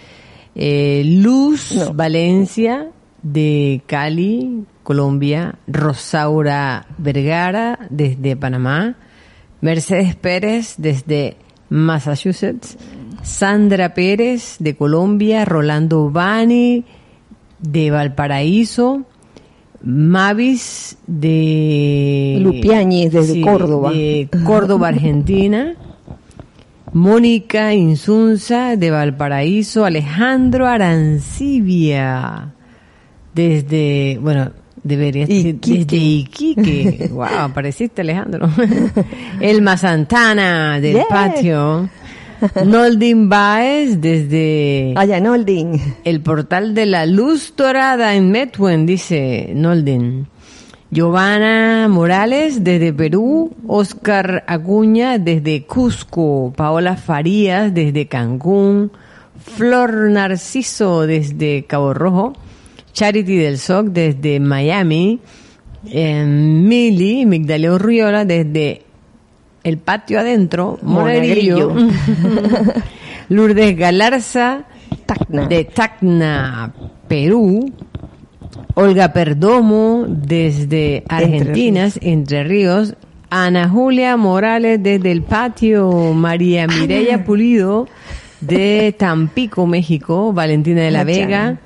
Eh, 0.56 1.04
Luz 1.06 1.92
Valencia, 1.94 2.90
de 3.22 3.82
Cali, 3.86 4.66
Colombia. 4.84 5.56
Rosaura 5.68 6.88
Vergara, 6.98 7.80
desde 7.90 8.36
Panamá. 8.36 8.96
Mercedes 9.62 10.16
Pérez, 10.16 10.76
desde 10.78 11.38
Massachusetts. 11.70 12.78
Sandra 13.22 13.94
Pérez, 13.94 14.56
de 14.60 14.76
Colombia. 14.76 15.46
Rolando 15.46 16.10
Bani, 16.10 16.84
de 17.62 17.92
Valparaíso, 17.92 19.06
Mavis 19.84 20.98
de 21.08 22.38
Lupiani 22.42 23.10
desde 23.10 23.42
Córdoba. 23.42 23.92
De 23.92 24.30
Córdoba, 24.46 24.88
Argentina. 24.90 25.74
Mónica 26.94 27.74
Insunza 27.74 28.76
de 28.76 28.92
Valparaíso, 28.92 29.86
Alejandro 29.86 30.68
Arancibia 30.68 32.54
desde, 33.34 34.20
bueno, 34.22 34.52
Debería 34.84 35.24
Iquique. 35.24 35.78
desde 35.86 35.96
Iquique. 35.98 37.08
wow, 37.14 37.24
apareciste 37.40 38.02
Alejandro. 38.02 38.50
Elma 39.40 39.78
Santana 39.78 40.80
del 40.82 40.96
Yeah. 40.96 41.06
patio. 41.08 41.90
Noldin 42.66 43.30
Baez 43.30 44.02
desde 44.02 44.94
Allá, 44.96 45.20
Noldin. 45.20 45.80
el 46.04 46.22
portal 46.22 46.74
de 46.74 46.86
la 46.86 47.06
luz 47.06 47.54
dorada 47.56 48.16
en 48.16 48.32
Metwen, 48.32 48.86
dice 48.86 49.52
Noldin. 49.56 50.28
Giovanna 50.90 51.88
Morales 51.88 52.66
desde 52.66 52.92
Perú, 52.92 53.54
Oscar 53.66 54.44
Acuña 54.46 55.20
desde 55.20 55.64
Cusco, 55.64 56.52
Paola 56.56 56.98
Farías 56.98 57.74
desde 57.74 58.08
Cancún, 58.08 58.92
Flor 59.40 60.12
Narciso 60.12 61.08
desde 61.08 61.64
Cabo 61.64 61.94
Rojo, 61.94 62.34
Charity 62.92 63.38
del 63.38 63.58
SOC 63.58 63.88
desde 63.88 64.42
Miami, 64.42 65.22
eh, 65.86 66.26
Mili 66.26 67.26
Migdaleo 67.26 67.78
Riola 67.78 68.26
desde 68.26 68.82
el 69.64 69.78
patio 69.78 70.20
adentro, 70.20 70.80
Monegrillo, 70.82 71.74
Lourdes 73.30 73.78
Galarza 73.78 74.64
Tacna. 75.06 75.48
de 75.48 75.66
Tacna, 75.66 76.74
Perú. 77.08 77.72
Olga 78.74 79.12
Perdomo 79.14 80.06
desde 80.08 81.04
Argentinas, 81.08 82.00
Entre 82.02 82.44
Ríos. 82.44 82.96
Ana 83.30 83.70
Julia 83.70 84.18
Morales 84.18 84.82
desde 84.84 85.12
el 85.12 85.22
patio. 85.24 86.14
María 86.14 86.68
Mireya 86.68 87.24
Pulido 87.24 87.88
de 88.42 88.94
Tampico, 88.98 89.66
México. 89.68 90.34
Valentina 90.34 90.82
de 90.82 90.92
la 90.92 91.04
Vega 91.06 91.28
Chana. 91.30 91.60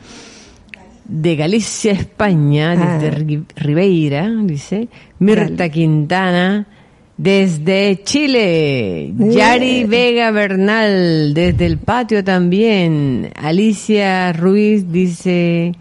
de 1.06 1.36
Galicia, 1.36 1.92
España, 1.94 2.72
desde 2.76 3.08
Ah. 3.16 3.20
Ri- 3.20 3.46
Ribeira, 3.56 4.30
dice. 4.44 4.90
Mirta 5.20 5.54
Dale. 5.56 5.72
Quintana, 5.72 6.68
desde 7.18 8.02
Chile. 8.04 9.14
Yari 9.18 9.86
Vega 9.86 10.32
Bernal, 10.32 11.34
desde 11.34 11.66
el 11.66 11.78
patio 11.78 12.24
también. 12.24 13.32
Alicia 13.36 14.34
Ruiz 14.34 14.92
dice, 14.92 15.74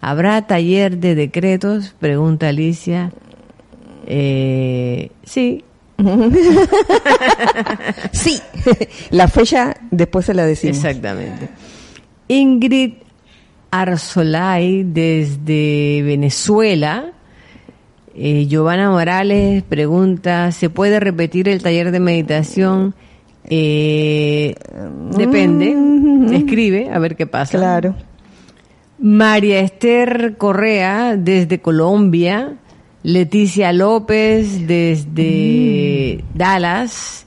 ¿habrá 0.00 0.46
taller 0.46 0.98
de 0.98 1.14
decretos? 1.14 1.94
Pregunta 1.98 2.48
Alicia. 2.48 3.12
Eh, 4.06 5.10
sí, 5.24 5.64
Sí, 8.12 8.40
la 9.10 9.28
fecha 9.28 9.74
después 9.90 10.26
se 10.26 10.34
la 10.34 10.44
decimos. 10.44 10.76
Exactamente. 10.76 11.48
Ingrid 12.28 12.94
Arzolay 13.70 14.84
desde 14.84 16.02
Venezuela. 16.02 17.12
Eh, 18.18 18.46
Giovanna 18.46 18.90
Morales 18.90 19.62
pregunta, 19.62 20.50
¿se 20.50 20.70
puede 20.70 21.00
repetir 21.00 21.48
el 21.50 21.62
taller 21.62 21.90
de 21.90 22.00
meditación? 22.00 22.94
Eh, 23.44 24.54
depende. 25.16 25.76
Escribe, 26.34 26.88
a 26.92 26.98
ver 26.98 27.14
qué 27.16 27.26
pasa. 27.26 27.58
Claro. 27.58 27.94
María 28.98 29.60
Esther 29.60 30.36
Correa 30.38 31.16
desde 31.18 31.60
Colombia, 31.60 32.54
Leticia 33.02 33.72
López 33.74 34.66
desde 34.66 36.24
Dallas, 36.34 37.26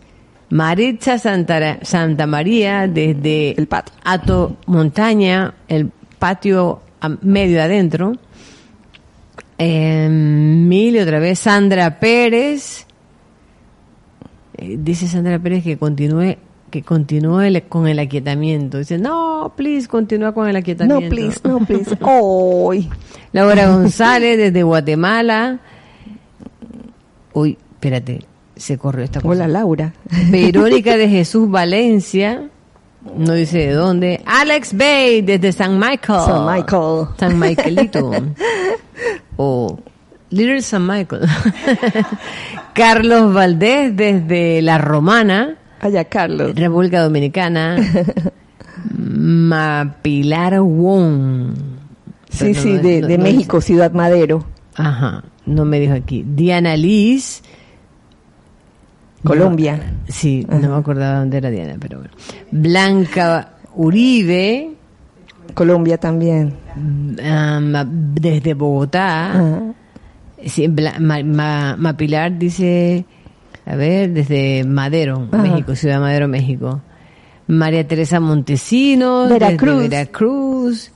Maritza 0.50 1.20
Santara- 1.20 1.78
Santa 1.84 2.26
María 2.26 2.88
desde 2.88 3.52
El 3.52 3.68
patio. 3.68 3.94
Ato 4.04 4.58
Montaña, 4.66 5.54
el 5.68 5.92
patio 6.18 6.82
medio 7.22 7.62
adentro. 7.62 8.14
Eh, 9.60 10.08
Mili 10.10 11.00
otra 11.00 11.20
vez, 11.20 11.40
Sandra 11.40 12.00
Pérez. 12.00 12.86
Eh, 14.58 14.78
dice 14.80 15.08
Sandra 15.08 15.38
Pérez 15.40 15.64
que 15.64 15.78
continúe 15.78 16.38
que 16.72 16.84
continúe 16.84 17.42
el- 17.42 17.64
con 17.64 17.88
el 17.88 17.98
aquietamiento. 17.98 18.78
Dice, 18.78 19.00
no, 19.00 19.54
please, 19.58 19.88
continúa 19.88 20.34
con 20.34 20.48
el 20.48 20.56
aquietamiento. 20.56 21.02
No, 21.04 21.10
please, 21.10 21.40
no, 21.44 21.60
please. 21.66 21.98
Hoy. 22.02 22.88
Laura 23.34 23.68
González 23.76 24.38
desde 24.38 24.62
Guatemala. 24.64 25.60
Uy, 27.34 27.58
espérate, 27.74 28.20
se 28.56 28.78
corrió 28.78 29.04
esta 29.04 29.20
cosa. 29.20 29.32
Hola, 29.32 29.48
Laura. 29.48 29.94
Verónica 30.30 30.96
de 30.96 31.10
Jesús 31.10 31.50
Valencia, 31.50 32.50
no 33.16 33.34
dice 33.34 33.60
de 33.60 33.74
dónde. 33.74 34.22
Alex 34.26 34.76
Bay 34.76 35.22
desde 35.22 35.52
San 35.52 35.80
Michael. 35.80 36.20
San 36.26 36.46
Michael. 36.46 37.06
San 37.18 37.40
Michaelito. 37.40 38.12
o 39.38 39.80
Little 40.32 40.62
San 40.62 40.86
Michael. 40.86 41.22
Carlos 42.74 43.34
Valdés 43.34 43.96
desde 43.96 44.62
La 44.62 44.78
Romana, 44.78 45.56
Allá, 45.82 46.04
Carlos. 46.06 46.54
República 46.56 47.02
Dominicana. 47.02 47.78
Mapilar 48.98 50.60
Wong. 50.62 51.54
Sí, 52.30 52.46
Pero 52.52 52.62
sí, 52.62 52.74
no- 52.74 52.82
de, 52.82 53.02
no- 53.02 53.08
de 53.08 53.18
no 53.18 53.24
México, 53.24 53.62
Ciudad 53.62 53.92
Madero, 53.92 54.46
Ajá, 54.76 55.24
no 55.46 55.66
me 55.66 55.80
dijo 55.80 55.94
aquí. 55.94 56.24
Diana 56.28 56.78
Liz. 56.78 57.44
Colombia. 59.24 59.78
No, 59.78 59.84
sí, 60.14 60.46
no 60.50 60.70
me 60.70 60.76
acordaba 60.76 61.20
dónde 61.20 61.38
era 61.38 61.50
Diana, 61.50 61.76
pero 61.80 62.00
bueno. 62.00 62.14
Blanca 62.52 63.54
Uribe, 63.76 64.72
Colombia 65.54 65.98
también. 65.98 66.54
um, 66.76 67.74
desde 68.16 68.54
Bogotá. 68.54 69.32
Ajá. 69.32 69.62
Sí, 70.46 70.70
Ma- 70.70 71.22
Ma- 71.24 71.76
Mapilar 71.78 72.38
dice, 72.38 73.04
a 73.66 73.76
ver, 73.76 74.12
desde 74.12 74.64
Madero, 74.64 75.28
Ajá. 75.32 75.42
México, 75.44 75.76
Ciudad 75.76 76.00
Madero, 76.00 76.28
México. 76.30 76.82
María 77.48 77.86
Teresa 77.88 78.20
Montesinos, 78.20 79.30
Veracruz. 79.30 79.82
desde 79.82 79.90
Veracruz. 79.90 80.92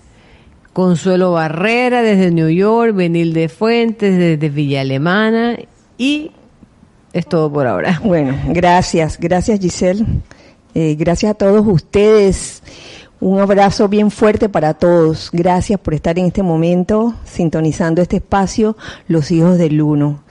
Consuelo 0.72 1.34
Barrera, 1.34 2.02
desde 2.02 2.32
New 2.32 2.50
York. 2.50 2.96
Benilde 2.96 3.50
Fuentes, 3.50 4.18
desde 4.18 4.50
Villa 4.50 4.82
Alemana. 4.82 5.58
Y 5.98 6.32
es 7.14 7.28
todo 7.28 7.52
por 7.52 7.68
ahora. 7.68 8.02
Bueno, 8.04 8.36
gracias, 8.50 9.18
gracias 9.20 9.60
Giselle. 9.60 10.06
Eh, 10.76 10.96
gracias 10.96 11.32
a 11.32 11.36
todos 11.36 11.66
ustedes. 11.66 12.64
Un 13.20 13.40
abrazo 13.40 13.88
bien 13.88 14.12
fuerte 14.12 14.50
para 14.50 14.74
todos. 14.74 15.30
Gracias 15.32 15.80
por 15.80 15.94
estar 15.94 16.20
en 16.20 16.26
este 16.26 16.44
momento 16.44 17.14
sintonizando 17.24 18.02
este 18.02 18.18
espacio, 18.18 18.76
Los 19.08 19.32
Hijos 19.32 19.58
del 19.58 19.82
Uno. 19.82 20.24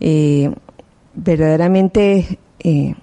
Eh, 0.00 0.50
verdaderamente 1.14 2.38
eh, 2.60 2.94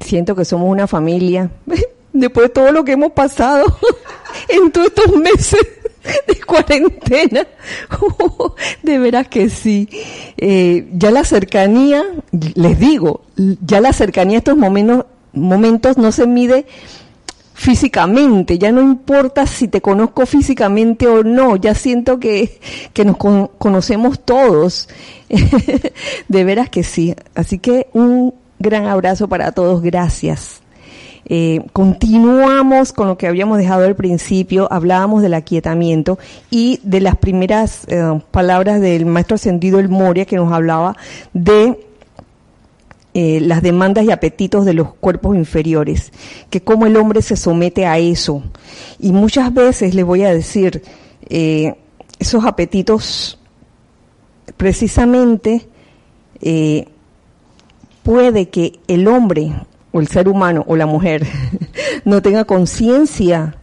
siento 0.00 0.34
que 0.34 0.44
somos 0.44 0.68
una 0.68 0.86
familia. 0.86 1.50
Después 2.12 2.48
de 2.48 2.52
todo 2.52 2.70
lo 2.70 2.84
que 2.84 2.92
hemos 2.92 3.12
pasado 3.12 3.64
en 4.48 4.70
todos 4.70 4.88
estos 4.88 5.16
meses 5.16 5.66
de 6.28 6.34
cuarentena, 6.40 7.46
de 8.82 8.98
veras 8.98 9.28
que 9.28 9.48
sí. 9.48 9.88
Eh, 10.36 10.88
ya 10.92 11.10
la 11.10 11.24
cercanía, 11.24 12.04
les 12.54 12.78
digo, 12.78 13.22
ya 13.36 13.80
la 13.80 13.92
cercanía 13.92 14.36
a 14.36 14.38
estos 14.38 14.56
momentos, 14.56 15.06
momentos 15.32 15.96
no 15.98 16.12
se 16.12 16.26
mide 16.26 16.66
físicamente, 17.54 18.58
ya 18.58 18.72
no 18.72 18.82
importa 18.82 19.46
si 19.46 19.68
te 19.68 19.80
conozco 19.80 20.26
físicamente 20.26 21.06
o 21.06 21.22
no, 21.22 21.56
ya 21.56 21.74
siento 21.74 22.18
que, 22.18 22.58
que 22.92 23.04
nos 23.04 23.16
con- 23.16 23.48
conocemos 23.58 24.20
todos. 24.24 24.88
de 26.28 26.44
veras 26.44 26.68
que 26.68 26.82
sí. 26.82 27.14
Así 27.34 27.58
que 27.58 27.88
un 27.92 28.34
gran 28.58 28.86
abrazo 28.86 29.28
para 29.28 29.52
todos, 29.52 29.82
gracias. 29.82 30.60
Eh, 31.26 31.62
continuamos 31.72 32.92
con 32.92 33.08
lo 33.08 33.16
que 33.16 33.26
habíamos 33.26 33.58
dejado 33.58 33.84
al 33.84 33.96
principio, 33.96 34.70
hablábamos 34.70 35.22
del 35.22 35.34
aquietamiento 35.34 36.18
y 36.50 36.80
de 36.82 37.00
las 37.00 37.16
primeras 37.16 37.86
eh, 37.88 38.20
palabras 38.30 38.80
del 38.80 39.06
maestro 39.06 39.36
ascendido 39.36 39.78
El 39.78 39.88
Moria 39.88 40.26
que 40.26 40.36
nos 40.36 40.52
hablaba 40.52 40.96
de 41.32 41.86
eh, 43.14 43.40
las 43.40 43.62
demandas 43.62 44.04
y 44.04 44.10
apetitos 44.10 44.66
de 44.66 44.74
los 44.74 44.92
cuerpos 44.94 45.36
inferiores, 45.36 46.12
que 46.50 46.62
cómo 46.62 46.84
el 46.84 46.96
hombre 46.96 47.22
se 47.22 47.36
somete 47.36 47.86
a 47.86 47.98
eso. 47.98 48.42
Y 48.98 49.12
muchas 49.12 49.54
veces 49.54 49.94
les 49.94 50.04
voy 50.04 50.24
a 50.24 50.34
decir, 50.34 50.82
esos 51.26 52.44
apetitos 52.44 53.38
precisamente 54.58 55.66
puede 58.02 58.50
que 58.50 58.78
el 58.88 59.08
hombre 59.08 59.54
o 59.94 60.00
el 60.00 60.08
ser 60.08 60.28
humano 60.28 60.64
o 60.66 60.76
la 60.76 60.86
mujer 60.86 61.26
no 62.04 62.20
tenga 62.20 62.44
conciencia 62.44 63.56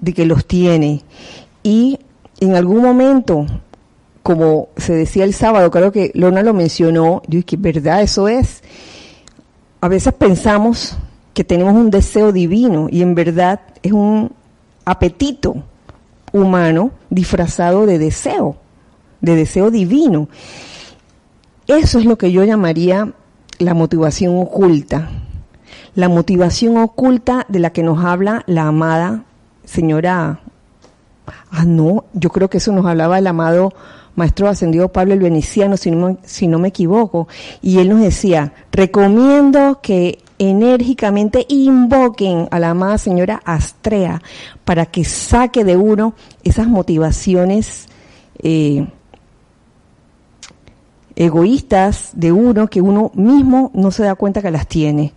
de 0.00 0.14
que 0.14 0.24
los 0.24 0.46
tiene 0.46 1.02
y 1.62 1.98
en 2.40 2.54
algún 2.54 2.80
momento 2.80 3.46
como 4.22 4.68
se 4.76 4.94
decía 4.94 5.24
el 5.24 5.34
sábado, 5.34 5.72
creo 5.72 5.90
que 5.90 6.12
Lona 6.14 6.44
lo 6.44 6.54
mencionó, 6.54 7.22
yo 7.26 7.40
dije, 7.40 7.56
¿verdad? 7.56 8.02
Eso 8.02 8.28
es. 8.28 8.62
A 9.80 9.88
veces 9.88 10.14
pensamos 10.14 10.96
que 11.34 11.42
tenemos 11.42 11.74
un 11.74 11.90
deseo 11.90 12.30
divino 12.30 12.86
y 12.88 13.02
en 13.02 13.16
verdad 13.16 13.58
es 13.82 13.90
un 13.90 14.30
apetito 14.84 15.56
humano 16.32 16.92
disfrazado 17.10 17.84
de 17.84 17.98
deseo 17.98 18.58
de 19.22 19.36
deseo 19.36 19.70
divino. 19.70 20.28
Eso 21.66 21.98
es 21.98 22.04
lo 22.04 22.18
que 22.18 22.30
yo 22.30 22.44
llamaría 22.44 23.14
la 23.58 23.72
motivación 23.72 24.36
oculta. 24.36 25.08
La 25.94 26.08
motivación 26.08 26.78
oculta 26.78 27.46
de 27.48 27.58
la 27.58 27.70
que 27.70 27.82
nos 27.82 28.04
habla 28.04 28.44
la 28.46 28.66
amada 28.66 29.24
señora. 29.64 30.40
Ah, 31.50 31.64
no, 31.64 32.04
yo 32.14 32.30
creo 32.30 32.48
que 32.48 32.58
eso 32.58 32.72
nos 32.72 32.86
hablaba 32.86 33.18
el 33.18 33.26
amado 33.26 33.72
maestro 34.14 34.48
ascendido 34.48 34.90
Pablo 34.90 35.14
el 35.14 35.20
Veneciano, 35.20 35.76
si 35.76 35.90
no, 35.90 36.18
si 36.24 36.48
no 36.48 36.58
me 36.58 36.68
equivoco. 36.68 37.28
Y 37.60 37.78
él 37.78 37.88
nos 37.88 38.00
decía, 38.00 38.52
recomiendo 38.72 39.80
que 39.82 40.18
enérgicamente 40.38 41.46
invoquen 41.48 42.48
a 42.50 42.58
la 42.58 42.70
amada 42.70 42.98
señora 42.98 43.40
Astrea 43.44 44.22
para 44.64 44.86
que 44.86 45.04
saque 45.04 45.64
de 45.64 45.76
uno 45.76 46.14
esas 46.42 46.66
motivaciones 46.66 47.86
eh, 48.42 48.86
egoístas 51.14 52.10
de 52.14 52.32
uno 52.32 52.68
que 52.68 52.80
uno 52.80 53.12
mismo 53.14 53.70
no 53.74 53.90
se 53.90 54.02
da 54.02 54.14
cuenta 54.14 54.42
que 54.42 54.50
las 54.50 54.66
tiene. 54.66 55.12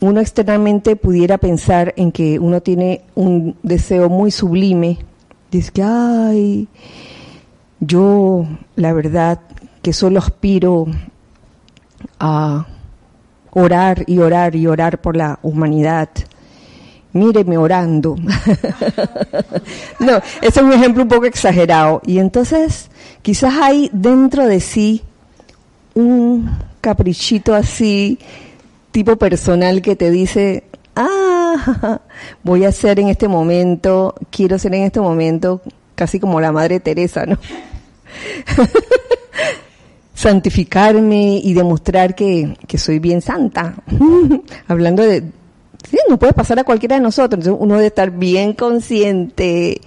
Uno 0.00 0.20
externamente 0.20 0.96
pudiera 0.96 1.38
pensar 1.38 1.92
en 1.96 2.10
que 2.10 2.38
uno 2.38 2.62
tiene 2.62 3.02
un 3.14 3.56
deseo 3.62 4.08
muy 4.08 4.30
sublime, 4.30 4.98
dice 5.50 5.70
que, 5.72 5.82
ay, 5.82 6.68
yo 7.80 8.46
la 8.76 8.92
verdad 8.92 9.40
que 9.82 9.92
solo 9.92 10.18
aspiro 10.18 10.86
a 12.18 12.66
orar 13.50 14.04
y 14.06 14.18
orar 14.18 14.54
y 14.56 14.66
orar 14.66 15.00
por 15.00 15.16
la 15.16 15.38
humanidad. 15.42 16.08
Míreme 17.12 17.58
orando. 17.58 18.16
no, 19.98 20.16
ese 20.40 20.60
es 20.60 20.62
un 20.62 20.72
ejemplo 20.72 21.02
un 21.02 21.08
poco 21.08 21.24
exagerado. 21.24 22.00
Y 22.06 22.18
entonces, 22.18 22.88
quizás 23.22 23.54
hay 23.60 23.90
dentro 23.92 24.46
de 24.46 24.60
sí 24.60 25.02
un 25.94 26.50
caprichito 26.80 27.54
así, 27.54 28.18
tipo 28.90 29.16
personal 29.16 29.82
que 29.82 29.96
te 29.96 30.10
dice, 30.10 30.64
ah, 30.96 32.00
voy 32.42 32.64
a 32.64 32.72
ser 32.72 33.00
en 33.00 33.08
este 33.08 33.28
momento, 33.28 34.14
quiero 34.30 34.58
ser 34.58 34.74
en 34.74 34.84
este 34.84 35.00
momento 35.00 35.62
casi 35.94 36.18
como 36.18 36.40
la 36.40 36.52
Madre 36.52 36.80
Teresa, 36.80 37.26
¿no? 37.26 37.38
santificarme 40.20 41.40
y 41.42 41.54
demostrar 41.54 42.14
que, 42.14 42.54
soy 42.76 42.98
bien 42.98 43.22
santa. 43.22 43.74
Hablando 44.68 45.02
de, 45.02 45.22
sí, 45.88 45.98
no 46.10 46.18
puede 46.18 46.34
pasar 46.34 46.58
a 46.58 46.64
cualquiera 46.64 46.96
de 46.96 47.02
nosotros. 47.02 47.46
uno 47.46 47.76
debe 47.76 47.86
estar 47.86 48.10
bien 48.10 48.52
consciente 48.52 49.80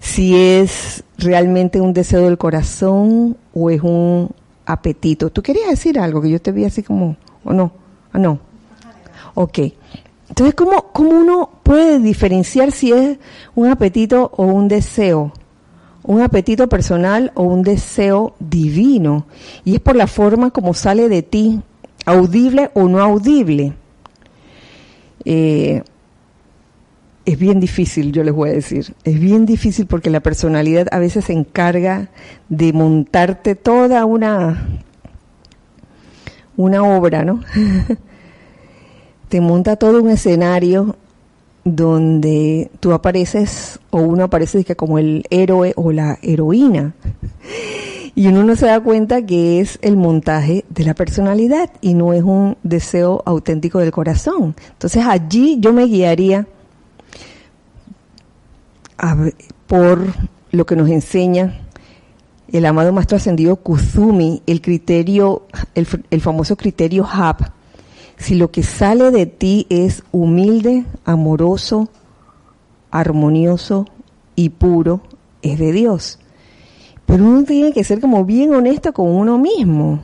si 0.00 0.36
es 0.36 1.04
realmente 1.18 1.82
un 1.82 1.92
deseo 1.92 2.24
del 2.24 2.38
corazón 2.38 3.36
o 3.52 3.68
es 3.68 3.82
un 3.82 4.30
apetito. 4.64 5.28
¿Tú 5.28 5.42
querías 5.42 5.68
decir 5.68 5.98
algo 5.98 6.22
que 6.22 6.30
yo 6.30 6.40
te 6.40 6.52
vi 6.52 6.64
así 6.64 6.82
como, 6.82 7.16
o 7.44 7.52
no? 7.52 7.83
¿O 8.14 8.18
no? 8.18 8.38
Ok. 9.34 9.58
Entonces, 10.28 10.54
¿cómo, 10.54 10.92
¿cómo 10.92 11.10
uno 11.10 11.50
puede 11.62 11.98
diferenciar 11.98 12.72
si 12.72 12.92
es 12.92 13.18
un 13.54 13.68
apetito 13.68 14.30
o 14.36 14.44
un 14.44 14.68
deseo? 14.68 15.32
un 16.04 16.20
apetito 16.20 16.68
personal 16.68 17.32
o 17.34 17.42
un 17.42 17.62
deseo 17.62 18.34
divino. 18.38 19.26
Y 19.64 19.74
es 19.74 19.80
por 19.80 19.96
la 19.96 20.06
forma 20.06 20.50
como 20.50 20.74
sale 20.74 21.08
de 21.08 21.22
ti, 21.22 21.60
audible 22.04 22.70
o 22.74 22.88
no 22.88 23.00
audible. 23.00 23.72
Eh, 25.24 25.82
es 27.24 27.38
bien 27.38 27.58
difícil, 27.58 28.12
yo 28.12 28.22
les 28.22 28.34
voy 28.34 28.50
a 28.50 28.52
decir. 28.52 28.94
Es 29.04 29.18
bien 29.18 29.46
difícil 29.46 29.86
porque 29.86 30.10
la 30.10 30.20
personalidad 30.20 30.88
a 30.92 30.98
veces 30.98 31.24
se 31.24 31.32
encarga 31.32 32.10
de 32.50 32.74
montarte 32.74 33.54
toda 33.54 34.04
una, 34.04 34.68
una 36.56 36.82
obra, 36.82 37.24
¿no? 37.24 37.40
Te 39.28 39.40
monta 39.40 39.76
todo 39.76 40.02
un 40.02 40.10
escenario 40.10 40.96
donde 41.64 42.70
tú 42.80 42.92
apareces 42.92 43.80
o 43.90 43.98
uno 43.98 44.24
aparece 44.24 44.64
como 44.76 44.98
el 44.98 45.24
héroe 45.30 45.72
o 45.76 45.92
la 45.92 46.18
heroína. 46.22 46.94
Y 48.14 48.28
uno 48.28 48.44
no 48.44 48.54
se 48.54 48.66
da 48.66 48.78
cuenta 48.80 49.26
que 49.26 49.60
es 49.60 49.78
el 49.82 49.96
montaje 49.96 50.64
de 50.68 50.84
la 50.84 50.94
personalidad 50.94 51.70
y 51.80 51.94
no 51.94 52.12
es 52.12 52.22
un 52.22 52.56
deseo 52.62 53.22
auténtico 53.26 53.80
del 53.80 53.90
corazón. 53.90 54.54
Entonces 54.72 55.04
allí 55.04 55.58
yo 55.58 55.72
me 55.72 55.86
guiaría 55.86 56.46
por 59.66 60.06
lo 60.52 60.64
que 60.64 60.76
nos 60.76 60.88
enseña 60.88 61.63
el 62.52 62.66
amado 62.66 62.92
maestro 62.92 63.16
ascendido 63.16 63.56
Kuzumi, 63.56 64.42
el 64.46 64.60
criterio, 64.60 65.46
el, 65.74 66.20
famoso 66.20 66.56
criterio 66.56 67.06
HAP, 67.10 67.40
si 68.16 68.34
lo 68.34 68.50
que 68.50 68.62
sale 68.62 69.10
de 69.10 69.26
ti 69.26 69.66
es 69.70 70.02
humilde, 70.12 70.84
amoroso, 71.04 71.88
armonioso 72.90 73.86
y 74.36 74.50
puro, 74.50 75.00
es 75.42 75.58
de 75.58 75.72
Dios. 75.72 76.18
Pero 77.06 77.24
uno 77.24 77.44
tiene 77.44 77.72
que 77.72 77.84
ser 77.84 78.00
como 78.00 78.24
bien 78.24 78.54
honesto 78.54 78.92
con 78.92 79.08
uno 79.08 79.38
mismo. 79.38 80.00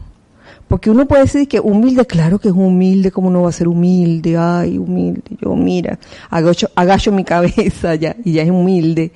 Porque 0.69 0.91
uno 0.91 1.07
puede 1.07 1.23
decir 1.23 1.49
que 1.49 1.59
humilde, 1.59 2.07
claro 2.07 2.39
que 2.39 2.49
es 2.49 2.55
humilde, 2.55 3.11
¿cómo 3.11 3.31
no 3.31 3.43
va 3.43 3.49
a 3.49 3.53
ser 3.53 3.67
humilde? 3.67 4.37
Ay, 4.37 4.79
humilde, 4.79 5.23
yo 5.41 5.57
mira, 5.57 5.99
agacho, 6.31 6.69
agacho 6.77 7.11
mi 7.11 7.25
cabeza 7.25 7.97
ya, 7.97 8.15
y 8.25 8.33
ya 8.33 8.43
es 8.43 8.51
humilde. 8.51 9.13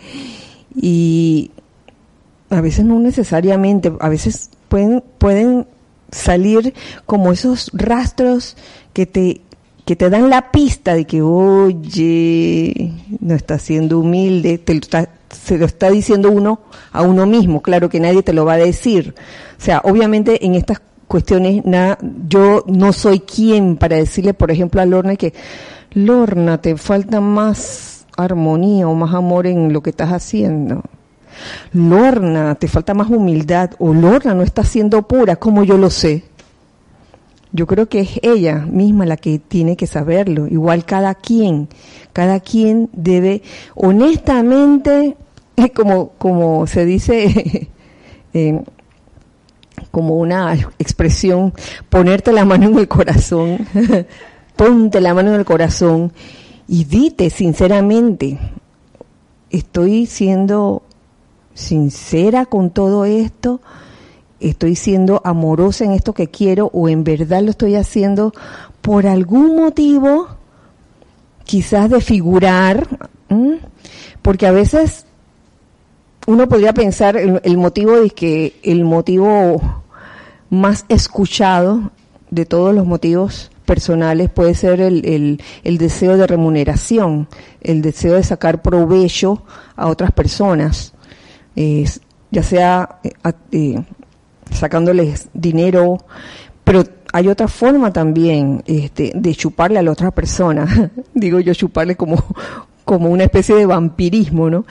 Y 0.74 1.52
a 2.54 2.60
veces 2.60 2.84
no 2.84 2.98
necesariamente, 2.98 3.92
a 4.00 4.08
veces 4.08 4.50
pueden, 4.68 5.02
pueden 5.18 5.66
salir 6.10 6.74
como 7.06 7.32
esos 7.32 7.70
rastros 7.72 8.56
que 8.92 9.06
te, 9.06 9.40
que 9.84 9.96
te 9.96 10.10
dan 10.10 10.30
la 10.30 10.50
pista 10.50 10.94
de 10.94 11.04
que, 11.04 11.22
oye, 11.22 12.92
no 13.20 13.34
está 13.34 13.58
siendo 13.58 13.98
humilde, 13.98 14.58
te 14.58 14.80
se 15.30 15.58
lo 15.58 15.66
está 15.66 15.90
diciendo 15.90 16.30
uno 16.30 16.60
a 16.92 17.02
uno 17.02 17.26
mismo, 17.26 17.60
claro 17.60 17.88
que 17.88 18.00
nadie 18.00 18.22
te 18.22 18.32
lo 18.32 18.44
va 18.44 18.54
a 18.54 18.58
decir. 18.58 19.14
O 19.58 19.62
sea, 19.62 19.80
obviamente 19.84 20.46
en 20.46 20.54
estas 20.54 20.80
cuestiones, 21.08 21.64
nada, 21.64 21.98
yo 22.28 22.64
no 22.66 22.92
soy 22.92 23.20
quien 23.20 23.76
para 23.76 23.96
decirle, 23.96 24.34
por 24.34 24.50
ejemplo, 24.50 24.80
a 24.80 24.86
Lorna 24.86 25.16
que, 25.16 25.34
Lorna, 25.92 26.60
te 26.60 26.76
falta 26.76 27.20
más 27.20 28.06
armonía 28.16 28.88
o 28.88 28.94
más 28.94 29.14
amor 29.14 29.46
en 29.46 29.72
lo 29.72 29.82
que 29.82 29.90
estás 29.90 30.10
haciendo. 30.10 30.82
Lorna, 31.72 32.54
te 32.54 32.68
falta 32.68 32.94
más 32.94 33.08
humildad, 33.10 33.70
o 33.78 33.92
Lorna 33.94 34.34
no 34.34 34.42
está 34.42 34.64
siendo 34.64 35.02
pura, 35.02 35.36
como 35.36 35.64
yo 35.64 35.78
lo 35.78 35.90
sé. 35.90 36.24
Yo 37.52 37.66
creo 37.68 37.88
que 37.88 38.00
es 38.00 38.18
ella 38.22 38.66
misma 38.68 39.06
la 39.06 39.16
que 39.16 39.38
tiene 39.38 39.76
que 39.76 39.86
saberlo. 39.86 40.48
Igual 40.48 40.84
cada 40.84 41.14
quien, 41.14 41.68
cada 42.12 42.40
quien 42.40 42.90
debe 42.92 43.42
honestamente, 43.76 45.16
como, 45.74 46.10
como 46.18 46.66
se 46.66 46.84
dice, 46.84 47.68
eh, 48.34 48.60
como 49.92 50.16
una 50.16 50.54
expresión, 50.80 51.54
ponerte 51.88 52.32
la 52.32 52.44
mano 52.44 52.66
en 52.66 52.78
el 52.78 52.88
corazón, 52.88 53.66
ponte 54.56 55.00
la 55.00 55.14
mano 55.14 55.32
en 55.32 55.38
el 55.38 55.44
corazón 55.44 56.12
y 56.66 56.84
dite 56.84 57.30
sinceramente, 57.30 58.38
estoy 59.50 60.06
siendo 60.06 60.82
sincera 61.54 62.46
con 62.46 62.70
todo 62.70 63.04
esto, 63.04 63.60
estoy 64.40 64.76
siendo 64.76 65.22
amorosa 65.24 65.84
en 65.84 65.92
esto 65.92 66.12
que 66.12 66.28
quiero 66.28 66.70
o 66.72 66.88
en 66.88 67.04
verdad 67.04 67.42
lo 67.42 67.50
estoy 67.50 67.76
haciendo 67.76 68.32
por 68.82 69.06
algún 69.06 69.56
motivo, 69.56 70.28
quizás 71.44 71.88
de 71.88 72.00
figurar, 72.00 72.86
porque 74.20 74.46
a 74.46 74.52
veces 74.52 75.06
uno 76.26 76.48
podría 76.48 76.72
pensar 76.72 77.16
el, 77.16 77.56
motivo 77.56 77.96
de 78.00 78.10
que 78.10 78.58
el 78.62 78.84
motivo 78.84 79.82
más 80.50 80.84
escuchado 80.88 81.90
de 82.30 82.46
todos 82.46 82.74
los 82.74 82.86
motivos 82.86 83.50
personales 83.66 84.30
puede 84.30 84.54
ser 84.54 84.80
el, 84.80 85.40
el, 85.62 85.78
deseo 85.78 86.16
de 86.16 86.26
remuneración, 86.26 87.28
el 87.60 87.82
deseo 87.82 88.14
de 88.14 88.22
sacar 88.22 88.62
provecho 88.62 89.42
a 89.76 89.88
otras 89.88 90.12
personas, 90.12 90.93
ya 92.30 92.42
sea 92.42 92.98
eh, 93.02 93.12
eh, 93.52 93.82
sacándoles 94.50 95.28
dinero, 95.32 95.98
pero 96.64 96.84
hay 97.12 97.28
otra 97.28 97.46
forma 97.48 97.92
también 97.92 98.62
este, 98.66 99.12
de 99.14 99.34
chuparle 99.34 99.78
a 99.78 99.82
la 99.82 99.92
otra 99.92 100.10
persona, 100.10 100.90
digo 101.14 101.38
yo 101.40 101.54
chuparle 101.54 101.96
como, 101.96 102.22
como 102.84 103.08
una 103.08 103.24
especie 103.24 103.54
de 103.54 103.66
vampirismo, 103.66 104.50
¿no? 104.50 104.66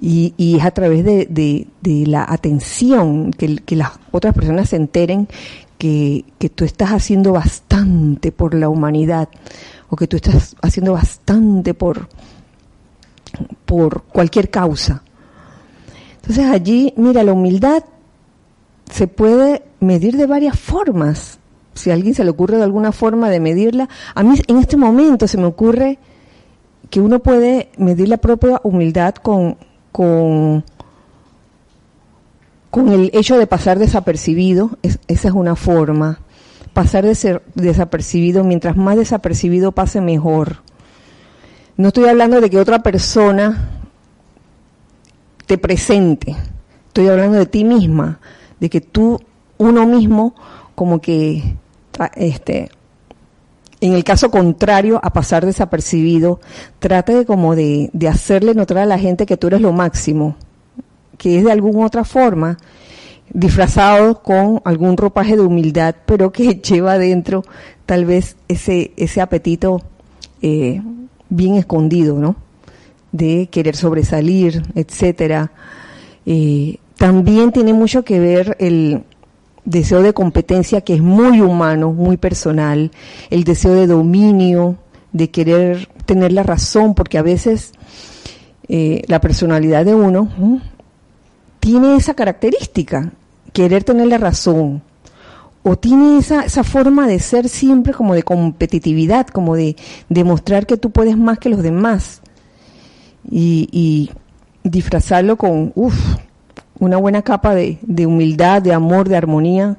Y, 0.00 0.32
y 0.36 0.58
es 0.58 0.64
a 0.64 0.70
través 0.70 1.04
de, 1.04 1.26
de, 1.26 1.66
de 1.80 2.06
la 2.06 2.24
atención, 2.28 3.32
que, 3.32 3.56
que, 3.56 3.76
las 3.76 3.92
otras 4.12 4.34
personas 4.34 4.68
se 4.68 4.76
enteren 4.76 5.28
que, 5.76 6.24
que 6.38 6.48
tú 6.48 6.64
estás 6.64 6.90
haciendo 6.90 7.32
bastante 7.32 8.32
por 8.32 8.54
la 8.54 8.68
humanidad, 8.68 9.28
o 9.90 9.96
que 9.96 10.06
tú 10.06 10.16
estás 10.16 10.54
haciendo 10.62 10.92
bastante 10.92 11.74
por, 11.74 12.08
por 13.64 14.02
cualquier 14.04 14.50
causa. 14.50 15.02
Entonces 16.28 16.52
allí, 16.52 16.92
mira, 16.98 17.22
la 17.22 17.32
humildad 17.32 17.84
se 18.90 19.06
puede 19.06 19.62
medir 19.80 20.18
de 20.18 20.26
varias 20.26 20.60
formas. 20.60 21.38
Si 21.72 21.90
a 21.90 21.94
alguien 21.94 22.14
se 22.14 22.22
le 22.22 22.28
ocurre 22.28 22.58
de 22.58 22.64
alguna 22.64 22.92
forma 22.92 23.30
de 23.30 23.40
medirla, 23.40 23.88
a 24.14 24.22
mí 24.22 24.38
en 24.46 24.58
este 24.58 24.76
momento 24.76 25.26
se 25.26 25.38
me 25.38 25.46
ocurre 25.46 25.98
que 26.90 27.00
uno 27.00 27.20
puede 27.20 27.70
medir 27.78 28.10
la 28.10 28.18
propia 28.18 28.60
humildad 28.62 29.14
con, 29.14 29.56
con, 29.90 30.64
con 32.70 32.90
el 32.90 33.10
hecho 33.14 33.38
de 33.38 33.46
pasar 33.46 33.78
desapercibido, 33.78 34.76
esa 34.82 35.28
es 35.28 35.34
una 35.34 35.56
forma. 35.56 36.20
Pasar 36.74 37.06
de 37.06 37.14
ser 37.14 37.42
desapercibido, 37.54 38.44
mientras 38.44 38.76
más 38.76 38.98
desapercibido 38.98 39.72
pase 39.72 40.02
mejor. 40.02 40.58
No 41.78 41.88
estoy 41.88 42.04
hablando 42.04 42.42
de 42.42 42.50
que 42.50 42.58
otra 42.58 42.82
persona 42.82 43.77
te 45.48 45.56
presente, 45.56 46.36
estoy 46.88 47.08
hablando 47.08 47.38
de 47.38 47.46
ti 47.46 47.64
misma, 47.64 48.20
de 48.60 48.68
que 48.68 48.82
tú, 48.82 49.18
uno 49.56 49.86
mismo, 49.86 50.34
como 50.74 51.00
que, 51.00 51.56
este, 52.16 52.70
en 53.80 53.94
el 53.94 54.04
caso 54.04 54.30
contrario 54.30 55.00
a 55.02 55.10
pasar 55.10 55.46
desapercibido, 55.46 56.38
trate 56.80 57.14
de 57.14 57.24
como 57.24 57.56
de, 57.56 57.88
de 57.94 58.08
hacerle 58.08 58.54
notar 58.54 58.76
a 58.76 58.86
la 58.86 58.98
gente 58.98 59.24
que 59.24 59.38
tú 59.38 59.46
eres 59.46 59.62
lo 59.62 59.72
máximo, 59.72 60.36
que 61.16 61.38
es 61.38 61.44
de 61.44 61.50
alguna 61.50 61.86
otra 61.86 62.04
forma, 62.04 62.58
disfrazado 63.30 64.22
con 64.22 64.60
algún 64.66 64.98
ropaje 64.98 65.34
de 65.34 65.42
humildad, 65.42 65.94
pero 66.04 66.30
que 66.30 66.56
lleva 66.62 66.92
adentro 66.92 67.42
tal 67.86 68.04
vez 68.04 68.36
ese, 68.48 68.92
ese 68.98 69.22
apetito 69.22 69.80
eh, 70.42 70.82
bien 71.30 71.54
escondido, 71.54 72.18
¿no? 72.18 72.36
De 73.12 73.48
querer 73.50 73.76
sobresalir, 73.76 74.62
etcétera. 74.74 75.52
Eh, 76.26 76.78
también 76.96 77.52
tiene 77.52 77.72
mucho 77.72 78.04
que 78.04 78.18
ver 78.18 78.56
el 78.60 79.04
deseo 79.64 80.02
de 80.02 80.14
competencia 80.14 80.80
que 80.80 80.94
es 80.94 81.02
muy 81.02 81.40
humano, 81.40 81.92
muy 81.92 82.16
personal, 82.16 82.90
el 83.30 83.44
deseo 83.44 83.74
de 83.74 83.86
dominio, 83.86 84.76
de 85.12 85.30
querer 85.30 85.88
tener 86.06 86.32
la 86.32 86.42
razón, 86.42 86.94
porque 86.94 87.18
a 87.18 87.22
veces 87.22 87.72
eh, 88.68 89.02
la 89.06 89.20
personalidad 89.20 89.84
de 89.84 89.94
uno 89.94 90.28
tiene 91.60 91.96
esa 91.96 92.14
característica, 92.14 93.12
querer 93.52 93.84
tener 93.84 94.06
la 94.06 94.18
razón, 94.18 94.82
o 95.62 95.76
tiene 95.76 96.18
esa, 96.18 96.44
esa 96.44 96.64
forma 96.64 97.06
de 97.06 97.18
ser 97.18 97.48
siempre 97.48 97.92
como 97.92 98.14
de 98.14 98.22
competitividad, 98.22 99.26
como 99.26 99.54
de 99.54 99.76
demostrar 100.08 100.66
que 100.66 100.76
tú 100.76 100.90
puedes 100.90 101.16
más 101.16 101.38
que 101.38 101.50
los 101.50 101.62
demás, 101.62 102.22
y, 103.30 104.10
disfrazarlo 104.64 105.36
con, 105.36 105.72
uff, 105.74 106.16
una 106.78 106.98
buena 106.98 107.22
capa 107.22 107.54
de, 107.54 107.78
de, 107.82 108.06
humildad, 108.06 108.60
de 108.60 108.72
amor, 108.72 109.08
de 109.08 109.16
armonía. 109.16 109.78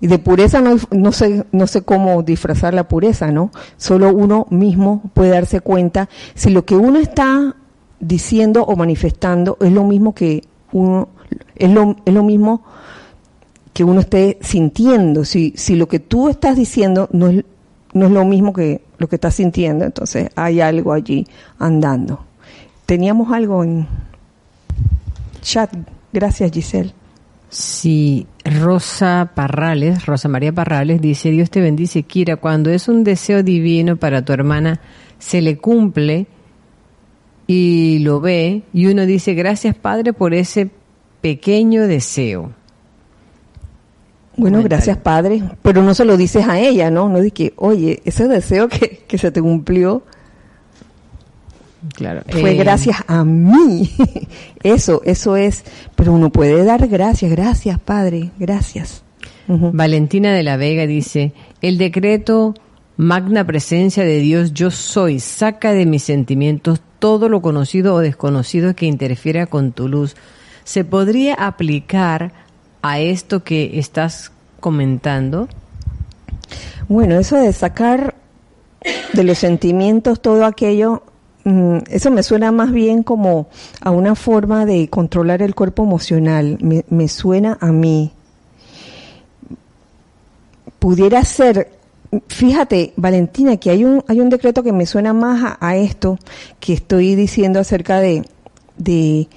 Y 0.00 0.06
de 0.06 0.18
pureza 0.18 0.60
no, 0.60 0.76
no, 0.92 1.10
sé, 1.10 1.44
no 1.50 1.66
sé 1.66 1.82
cómo 1.82 2.22
disfrazar 2.22 2.72
la 2.72 2.86
pureza, 2.86 3.32
¿no? 3.32 3.50
Solo 3.76 4.14
uno 4.14 4.46
mismo 4.48 5.02
puede 5.12 5.30
darse 5.30 5.60
cuenta 5.60 6.08
si 6.34 6.50
lo 6.50 6.64
que 6.64 6.76
uno 6.76 7.00
está 7.00 7.56
diciendo 7.98 8.62
o 8.62 8.76
manifestando 8.76 9.56
es 9.60 9.72
lo 9.72 9.82
mismo 9.82 10.14
que 10.14 10.44
uno, 10.72 11.08
es 11.56 11.70
lo, 11.70 11.96
es 12.04 12.14
lo 12.14 12.22
mismo 12.22 12.62
que 13.72 13.84
uno 13.84 14.00
esté 14.00 14.38
sintiendo. 14.40 15.24
Si, 15.24 15.52
si 15.56 15.76
lo 15.76 15.88
que 15.88 16.00
tú 16.00 16.28
estás 16.28 16.56
diciendo 16.56 17.08
no 17.12 17.28
es, 17.28 17.44
no 17.92 18.06
es 18.06 18.12
lo 18.12 18.24
mismo 18.24 18.52
que 18.52 18.82
lo 18.98 19.08
que 19.08 19.16
estás 19.16 19.34
sintiendo, 19.34 19.84
entonces 19.84 20.30
hay 20.34 20.60
algo 20.60 20.92
allí 20.92 21.26
andando. 21.58 22.27
Teníamos 22.88 23.30
algo 23.34 23.62
en 23.62 23.86
chat. 25.42 25.70
Gracias, 26.10 26.50
Giselle. 26.50 26.94
Sí, 27.50 28.26
Rosa 28.46 29.32
Parrales, 29.34 30.06
Rosa 30.06 30.30
María 30.30 30.54
Parrales 30.54 30.98
dice, 30.98 31.30
Dios 31.30 31.50
te 31.50 31.60
bendice, 31.60 32.04
Kira, 32.04 32.36
cuando 32.36 32.70
es 32.70 32.88
un 32.88 33.04
deseo 33.04 33.42
divino 33.42 33.96
para 33.96 34.24
tu 34.24 34.32
hermana, 34.32 34.80
se 35.18 35.42
le 35.42 35.58
cumple 35.58 36.28
y 37.46 37.98
lo 37.98 38.22
ve 38.22 38.62
y 38.72 38.86
uno 38.86 39.04
dice, 39.04 39.34
gracias 39.34 39.74
Padre 39.74 40.14
por 40.14 40.32
ese 40.32 40.70
pequeño 41.20 41.86
deseo. 41.86 42.52
Bueno, 44.34 44.62
gracias 44.62 44.96
Padre, 44.96 45.42
pero 45.60 45.82
no 45.82 45.92
se 45.92 46.06
lo 46.06 46.16
dices 46.16 46.48
a 46.48 46.58
ella, 46.58 46.90
¿no? 46.90 47.10
No 47.10 47.18
dices 47.18 47.34
que, 47.34 47.52
oye, 47.56 48.00
ese 48.06 48.28
deseo 48.28 48.68
que, 48.68 49.04
que 49.06 49.18
se 49.18 49.30
te 49.30 49.42
cumplió, 49.42 50.04
Claro. 51.94 52.22
Fue 52.28 52.52
Eh, 52.52 52.54
gracias 52.54 52.96
a 53.06 53.24
mí. 53.24 53.90
Eso, 54.62 55.02
eso 55.04 55.36
es. 55.36 55.64
Pero 55.94 56.12
uno 56.12 56.30
puede 56.30 56.64
dar 56.64 56.88
gracias, 56.88 57.30
gracias, 57.30 57.78
Padre, 57.78 58.30
gracias. 58.38 59.04
Valentina 59.46 60.34
de 60.34 60.42
la 60.42 60.58
Vega 60.58 60.86
dice, 60.86 61.32
el 61.62 61.78
decreto 61.78 62.52
magna 62.98 63.46
presencia 63.46 64.04
de 64.04 64.18
Dios 64.18 64.52
yo 64.52 64.70
soy, 64.70 65.20
saca 65.20 65.72
de 65.72 65.86
mis 65.86 66.02
sentimientos 66.02 66.82
todo 66.98 67.30
lo 67.30 67.40
conocido 67.40 67.94
o 67.94 68.00
desconocido 68.00 68.74
que 68.74 68.84
interfiera 68.84 69.46
con 69.46 69.72
tu 69.72 69.88
luz. 69.88 70.16
¿Se 70.64 70.84
podría 70.84 71.32
aplicar 71.32 72.32
a 72.82 73.00
esto 73.00 73.42
que 73.42 73.78
estás 73.78 74.32
comentando? 74.60 75.48
Bueno, 76.88 77.18
eso 77.18 77.36
de 77.36 77.52
sacar 77.52 78.16
de 79.12 79.24
los 79.24 79.38
sentimientos 79.38 80.20
todo 80.20 80.44
aquello, 80.44 81.02
eso 81.44 82.10
me 82.10 82.22
suena 82.22 82.52
más 82.52 82.72
bien 82.72 83.02
como 83.02 83.48
a 83.80 83.90
una 83.90 84.14
forma 84.14 84.66
de 84.66 84.88
controlar 84.88 85.42
el 85.42 85.54
cuerpo 85.54 85.84
emocional. 85.84 86.58
Me, 86.60 87.08
suena 87.08 87.56
a 87.60 87.72
mí. 87.72 88.12
Pudiera 90.78 91.24
ser, 91.24 91.70
fíjate, 92.28 92.92
Valentina, 92.96 93.56
que 93.56 93.70
hay 93.70 93.84
un, 93.84 94.04
hay 94.08 94.20
un 94.20 94.28
decreto 94.28 94.62
que 94.62 94.72
me 94.72 94.86
suena 94.86 95.12
más 95.12 95.42
a, 95.42 95.66
a 95.66 95.76
esto 95.76 96.18
que 96.60 96.74
estoy 96.74 97.14
diciendo 97.14 97.60
acerca 97.60 97.98
de, 97.98 98.24
de, 98.76 99.28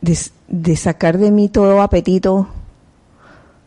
de, 0.00 0.18
de 0.48 0.76
sacar 0.76 1.18
de 1.18 1.30
mí 1.30 1.48
todo 1.48 1.82
apetito, 1.82 2.48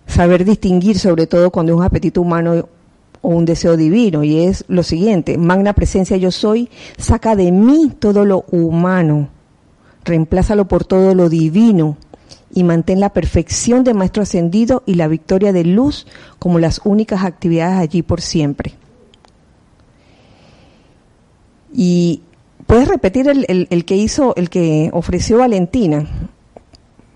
saber 0.08 0.46
distinguir 0.46 1.00
sobre 1.00 1.28
todo 1.28 1.52
cuando 1.52 1.74
es 1.74 1.78
un 1.78 1.84
apetito 1.84 2.22
humano 2.22 2.68
o 3.28 3.32
un 3.32 3.44
deseo 3.44 3.76
divino 3.76 4.24
y 4.24 4.46
es 4.46 4.64
lo 4.70 4.84
siguiente, 4.84 5.38
magna 5.38 5.74
presencia 5.74 6.16
yo 6.16 6.32
soy, 6.32 6.70
saca 6.98 7.36
de 7.36 7.52
mí 7.52 7.92
todo 8.00 8.24
lo 8.24 8.46
humano, 8.52 9.28
reemplázalo 10.06 10.70
por 10.70 10.86
todo 10.86 11.14
lo 11.14 11.28
divino 11.28 11.98
y 12.54 12.64
mantén 12.64 13.02
la 13.02 13.10
perfección 13.10 13.84
de 13.84 13.94
maestro 13.94 14.24
ascendido 14.24 14.82
y 14.86 14.94
la 14.94 15.10
victoria 15.10 15.52
de 15.52 15.66
luz 15.66 16.08
como 16.40 16.58
las 16.58 16.80
únicas 16.86 17.26
actividades 17.26 17.80
allí 17.80 18.02
por 18.02 18.22
siempre. 18.22 18.76
Y 21.74 22.22
puedes 22.66 22.88
repetir 22.88 23.28
el, 23.28 23.46
el, 23.50 23.68
el 23.70 23.84
que 23.84 23.98
hizo, 23.98 24.38
el 24.38 24.50
que 24.50 24.90
ofreció 24.94 25.40
Valentina, 25.40 26.08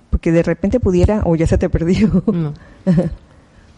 porque 0.09 0.33
de 0.33 0.43
repente 0.43 0.81
pudiera, 0.81 1.21
o 1.23 1.37
ya 1.37 1.47
se 1.47 1.57
te 1.57 1.69
perdió. 1.69 2.21
No. 2.33 2.53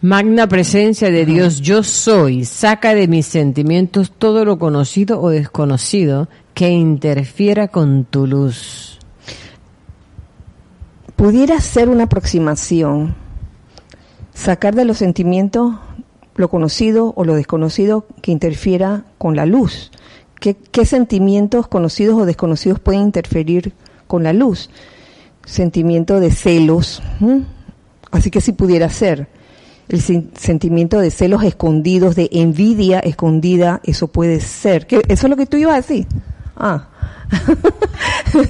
Magna 0.04 0.50
presencia 0.50 1.10
de 1.12 1.26
Dios, 1.26 1.62
yo 1.62 1.82
soy, 1.82 2.44
saca 2.44 2.94
de 2.94 3.08
mis 3.08 3.26
sentimientos 3.26 4.12
todo 4.12 4.44
lo 4.44 4.60
conocido 4.60 5.22
o 5.22 5.30
desconocido 5.30 6.28
que 6.54 6.72
interfiera 6.72 7.70
con 7.70 8.04
tu 8.04 8.28
luz. 8.28 9.00
pudiera 11.16 11.62
ser 11.62 11.88
una 11.88 12.04
aproximación, 12.04 13.16
sacar 14.34 14.76
de 14.76 14.84
los 14.84 14.98
sentimientos 14.98 15.76
lo 16.36 16.50
conocido 16.50 17.14
o 17.16 17.24
lo 17.24 17.36
desconocido 17.36 18.06
que 18.22 18.34
interfiera 18.34 19.06
con 19.18 19.38
la 19.38 19.46
luz. 19.46 19.90
¿Qué, 20.42 20.58
qué 20.58 20.86
sentimientos 20.86 21.70
conocidos 21.70 22.20
o 22.20 22.26
desconocidos 22.26 22.82
pueden 22.82 23.04
interferir 23.04 23.72
con 24.08 24.24
la 24.24 24.34
luz? 24.34 24.70
Sentimiento 25.46 26.20
de 26.20 26.32
celos, 26.32 27.02
así 28.12 28.30
que 28.32 28.42
si 28.42 28.52
pudiera 28.52 28.90
ser. 28.90 29.30
El 29.90 30.00
sen- 30.02 30.30
sentimiento 30.38 31.00
de 31.00 31.12
celos 31.12 31.44
escondidos, 31.44 32.16
de 32.16 32.30
envidia 32.32 33.00
escondida, 33.00 33.82
eso 33.84 34.08
puede 34.08 34.40
ser. 34.40 34.88
¿Qué- 34.88 35.02
¿Eso 35.08 35.28
es 35.28 35.30
lo 35.30 35.36
que 35.36 35.46
tú 35.46 35.58
ibas 35.58 35.74
a 35.74 35.78
decir? 35.78 36.08
Ah. 36.56 36.88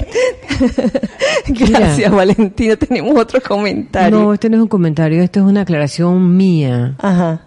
Gracias, 1.48 1.98
Mira. 1.98 2.10
Valentina. 2.10 2.76
Tenemos 2.76 3.18
otro 3.20 3.42
comentario. 3.42 4.20
No, 4.20 4.34
este 4.34 4.50
no 4.50 4.58
es 4.58 4.62
un 4.64 4.68
comentario, 4.68 5.22
esto 5.22 5.40
es 5.40 5.46
una 5.46 5.62
aclaración 5.62 6.36
mía 6.38 6.96
Ajá. 7.00 7.42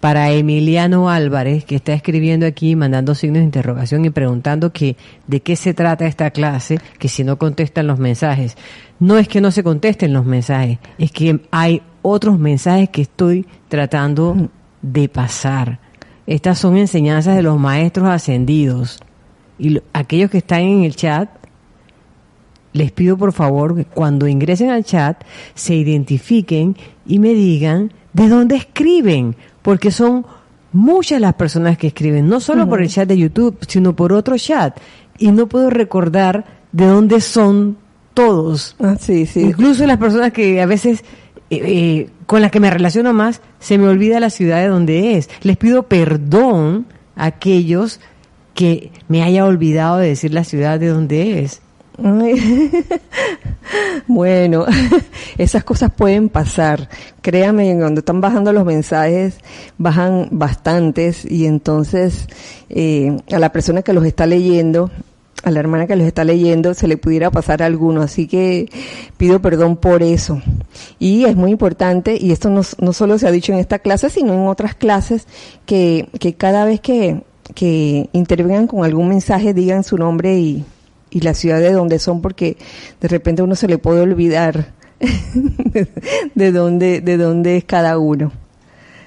para 0.00 0.30
Emiliano 0.30 1.10
Álvarez, 1.10 1.64
que 1.64 1.76
está 1.76 1.92
escribiendo 1.92 2.46
aquí, 2.46 2.76
mandando 2.76 3.14
signos 3.14 3.38
de 3.40 3.44
interrogación 3.44 4.04
y 4.04 4.10
preguntando 4.10 4.72
que 4.72 4.96
de 5.26 5.40
qué 5.40 5.56
se 5.56 5.74
trata 5.74 6.06
esta 6.06 6.30
clase, 6.30 6.78
que 6.98 7.08
si 7.08 7.24
no 7.24 7.38
contestan 7.38 7.86
los 7.86 7.98
mensajes. 7.98 8.56
No 9.00 9.16
es 9.18 9.28
que 9.28 9.40
no 9.40 9.50
se 9.50 9.62
contesten 9.62 10.12
los 10.12 10.24
mensajes, 10.24 10.78
es 10.98 11.12
que 11.12 11.40
hay 11.50 11.82
otros 12.02 12.38
mensajes 12.38 12.88
que 12.90 13.02
estoy 13.02 13.46
tratando 13.68 14.48
de 14.82 15.08
pasar. 15.08 15.78
Estas 16.26 16.58
son 16.58 16.76
enseñanzas 16.76 17.36
de 17.36 17.42
los 17.42 17.58
maestros 17.58 18.08
ascendidos. 18.08 19.00
Y 19.58 19.70
lo- 19.70 19.82
aquellos 19.92 20.30
que 20.30 20.38
están 20.38 20.60
en 20.60 20.82
el 20.84 20.94
chat 20.94 21.28
les 22.72 22.92
pido 22.92 23.16
por 23.16 23.32
favor 23.32 23.74
que 23.74 23.84
cuando 23.84 24.28
ingresen 24.28 24.70
al 24.70 24.84
chat 24.84 25.22
se 25.54 25.74
identifiquen 25.74 26.76
y 27.06 27.18
me 27.18 27.30
digan 27.34 27.92
de 28.12 28.28
dónde 28.28 28.56
escriben, 28.56 29.36
porque 29.62 29.90
son 29.90 30.26
muchas 30.72 31.20
las 31.20 31.34
personas 31.34 31.78
que 31.78 31.88
escriben, 31.88 32.28
no 32.28 32.40
solo 32.40 32.68
por 32.68 32.82
el 32.82 32.88
chat 32.88 33.08
de 33.08 33.16
YouTube, 33.18 33.58
sino 33.66 33.96
por 33.96 34.12
otro 34.12 34.36
chat. 34.36 34.78
Y 35.18 35.30
no 35.32 35.46
puedo 35.48 35.70
recordar 35.70 36.44
de 36.72 36.86
dónde 36.86 37.20
son 37.20 37.78
todos. 38.14 38.76
Ah, 38.80 38.96
sí, 39.00 39.26
sí. 39.26 39.40
Incluso 39.40 39.86
las 39.86 39.96
personas 39.98 40.32
que 40.32 40.60
a 40.60 40.66
veces 40.66 41.04
eh, 41.50 42.10
con 42.26 42.42
las 42.42 42.50
que 42.50 42.60
me 42.60 42.70
relaciono 42.70 43.12
más, 43.12 43.40
se 43.58 43.78
me 43.78 43.88
olvida 43.88 44.20
la 44.20 44.30
ciudad 44.30 44.60
de 44.60 44.68
donde 44.68 45.16
es. 45.16 45.30
Les 45.42 45.56
pido 45.56 45.84
perdón 45.84 46.86
a 47.16 47.26
aquellos 47.26 48.00
que 48.54 48.90
me 49.08 49.22
haya 49.22 49.44
olvidado 49.44 49.98
de 49.98 50.08
decir 50.08 50.34
la 50.34 50.44
ciudad 50.44 50.80
de 50.80 50.88
donde 50.88 51.44
es. 51.44 51.62
Bueno, 54.06 54.64
esas 55.38 55.64
cosas 55.64 55.92
pueden 55.92 56.28
pasar. 56.28 56.88
Créame, 57.20 57.76
cuando 57.78 58.00
están 58.00 58.20
bajando 58.20 58.52
los 58.52 58.64
mensajes, 58.64 59.38
bajan 59.76 60.28
bastantes 60.30 61.24
y 61.24 61.46
entonces 61.46 62.26
eh, 62.70 63.16
a 63.30 63.38
la 63.38 63.52
persona 63.52 63.82
que 63.82 63.92
los 63.92 64.04
está 64.04 64.26
leyendo, 64.26 64.90
a 65.42 65.50
la 65.50 65.60
hermana 65.60 65.86
que 65.86 65.96
los 65.96 66.06
está 66.06 66.24
leyendo, 66.24 66.74
se 66.74 66.88
le 66.88 66.96
pudiera 66.96 67.30
pasar 67.30 67.62
alguno. 67.62 68.02
Así 68.02 68.26
que 68.26 68.68
pido 69.16 69.40
perdón 69.40 69.76
por 69.76 70.02
eso. 70.02 70.40
Y 70.98 71.24
es 71.24 71.36
muy 71.36 71.50
importante, 71.50 72.18
y 72.20 72.32
esto 72.32 72.50
no, 72.50 72.62
no 72.80 72.92
solo 72.92 73.18
se 73.18 73.28
ha 73.28 73.30
dicho 73.30 73.52
en 73.52 73.58
esta 73.58 73.78
clase, 73.78 74.10
sino 74.10 74.34
en 74.34 74.46
otras 74.48 74.74
clases, 74.74 75.26
que, 75.66 76.08
que 76.18 76.34
cada 76.34 76.64
vez 76.64 76.80
que, 76.80 77.22
que 77.54 78.08
intervengan 78.12 78.66
con 78.66 78.84
algún 78.84 79.08
mensaje 79.08 79.54
digan 79.54 79.84
su 79.84 79.96
nombre 79.96 80.38
y, 80.38 80.64
y 81.10 81.20
la 81.20 81.34
ciudad 81.34 81.60
de 81.60 81.72
donde 81.72 81.98
son 81.98 82.20
porque 82.20 82.56
de 83.00 83.08
repente 83.08 83.42
uno 83.42 83.54
se 83.54 83.68
le 83.68 83.78
puede 83.78 84.00
olvidar 84.00 84.72
de 86.34 86.52
dónde 86.52 87.00
de 87.00 87.16
dónde 87.16 87.56
es 87.56 87.64
cada 87.64 87.98
uno. 87.98 88.32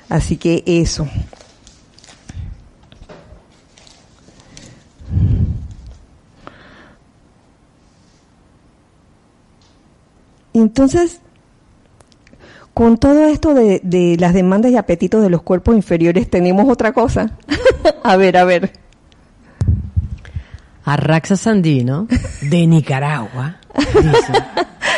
Así 0.09 0.37
que 0.37 0.63
eso. 0.65 1.07
Entonces, 10.53 11.21
con 12.73 12.97
todo 12.97 13.25
esto 13.25 13.53
de, 13.53 13.81
de, 13.83 14.17
las 14.19 14.33
demandas 14.33 14.71
y 14.71 14.77
apetitos 14.77 15.21
de 15.21 15.29
los 15.29 15.41
cuerpos 15.41 15.75
inferiores, 15.75 16.29
tenemos 16.29 16.69
otra 16.69 16.93
cosa. 16.93 17.37
a 18.03 18.15
ver, 18.17 18.37
a 18.37 18.43
ver. 18.43 18.73
Arraxa 20.83 21.37
Sandino, 21.37 22.07
de 22.41 22.65
Nicaragua, 22.65 23.57
dice, 23.77 24.33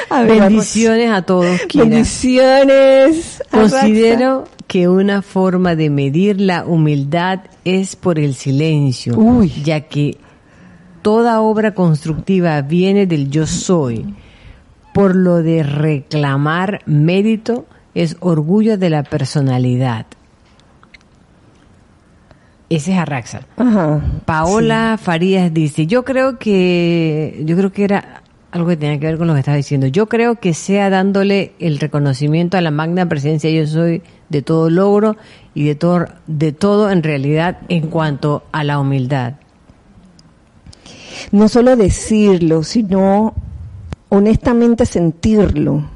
bendiciones 0.28 1.12
a 1.12 1.24
todos. 1.24 1.60
Bendiciones. 1.74 3.44
Considero 3.52 4.46
que 4.68 4.88
una 4.88 5.22
forma 5.22 5.76
de 5.76 5.90
medir 5.90 6.40
la 6.40 6.66
humildad 6.66 7.42
es 7.66 7.98
por 7.98 8.18
el 8.18 8.34
silencio, 8.34 9.44
ya 9.64 9.82
que 9.82 10.18
toda 11.02 11.42
obra 11.42 11.74
constructiva 11.74 12.62
viene 12.62 13.06
del 13.06 13.30
yo 13.30 13.46
soy. 13.46 14.16
Por 14.94 15.16
lo 15.16 15.42
de 15.42 15.64
reclamar 15.64 16.82
mérito 16.86 17.66
es 17.96 18.18
orgullo 18.20 18.78
de 18.78 18.90
la 18.90 19.04
personalidad. 19.04 20.06
Ese 22.70 22.94
es 22.94 22.98
Arraxa. 22.98 23.42
Paola 24.26 24.98
Farías 25.02 25.54
dice, 25.54 25.86
yo 25.86 26.04
creo 26.04 26.40
que, 26.40 27.44
yo 27.46 27.56
creo 27.56 27.72
que 27.72 27.84
era 27.84 28.24
algo 28.52 28.68
que 28.70 28.78
tenía 28.78 29.00
que 29.00 29.08
ver 29.08 29.18
con 29.18 29.28
lo 29.28 29.34
que 29.34 29.40
estás 29.40 29.56
diciendo. 29.56 29.88
Yo 29.88 30.08
creo 30.08 30.36
que 30.40 30.54
sea 30.54 30.90
dándole 30.90 31.54
el 31.60 31.80
reconocimiento 31.80 32.58
a 32.58 32.62
la 32.62 32.72
magna 32.72 33.08
presencia 33.08 33.50
yo 33.50 33.66
soy 33.68 34.04
de 34.30 34.42
todo 34.42 34.70
logro 34.70 35.18
y 35.54 35.66
de 35.66 35.76
todo, 35.76 36.06
de 36.28 36.52
todo 36.52 36.90
en 36.92 37.04
realidad 37.04 37.60
en 37.68 37.88
cuanto 37.88 38.44
a 38.52 38.64
la 38.64 38.80
humildad. 38.80 39.34
No 41.32 41.50
solo 41.50 41.76
decirlo, 41.76 42.64
sino 42.64 43.34
honestamente 44.14 44.86
sentirlo. 44.86 45.90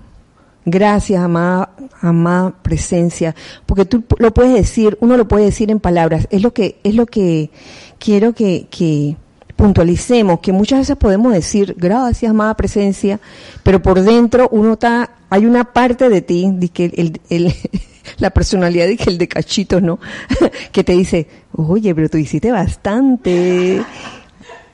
Gracias, 0.65 1.23
amada, 1.23 1.69
amada 2.01 2.51
presencia, 2.62 3.36
porque 3.65 3.86
tú 3.86 4.03
lo 4.17 4.34
puedes 4.34 4.53
decir, 4.53 4.97
uno 4.99 5.15
lo 5.15 5.27
puede 5.27 5.45
decir 5.45 5.71
en 5.71 5.80
palabras, 5.80 6.27
es 6.30 6.41
lo 6.41 6.51
que, 6.51 6.77
es 6.84 6.95
lo 6.95 7.06
que 7.06 7.51
quiero 7.99 8.34
que, 8.34 8.67
que 8.69 9.15
puntualicemos, 9.56 10.39
que 10.39 10.51
muchas 10.51 10.80
veces 10.80 10.97
podemos 10.97 11.32
decir, 11.32 11.75
gracias, 11.77 12.30
amada 12.30 12.58
presencia, 12.58 13.21
pero 13.63 13.82
por 13.82 14.01
dentro 14.01 14.49
uno 14.51 14.73
está, 14.73 15.12
hay 15.30 15.45
una 15.45 15.71
parte 15.71 16.10
de 16.10 16.21
ti, 16.21 16.49
de 16.51 16.67
que 16.69 16.86
el, 16.86 17.21
el, 17.30 17.53
la 18.17 18.32
personalidad 18.32 18.88
de 18.88 18.97
que 18.97 19.10
el 19.10 19.19
de 19.19 19.27
cachitos, 19.27 19.82
¿no? 19.82 19.99
que 20.73 20.84
te 20.84 20.93
dice, 20.93 21.27
oye, 21.53 21.93
pero 21.95 22.10
tú 22.10 22.17
hiciste 22.17 22.51
bastante. 22.51 23.86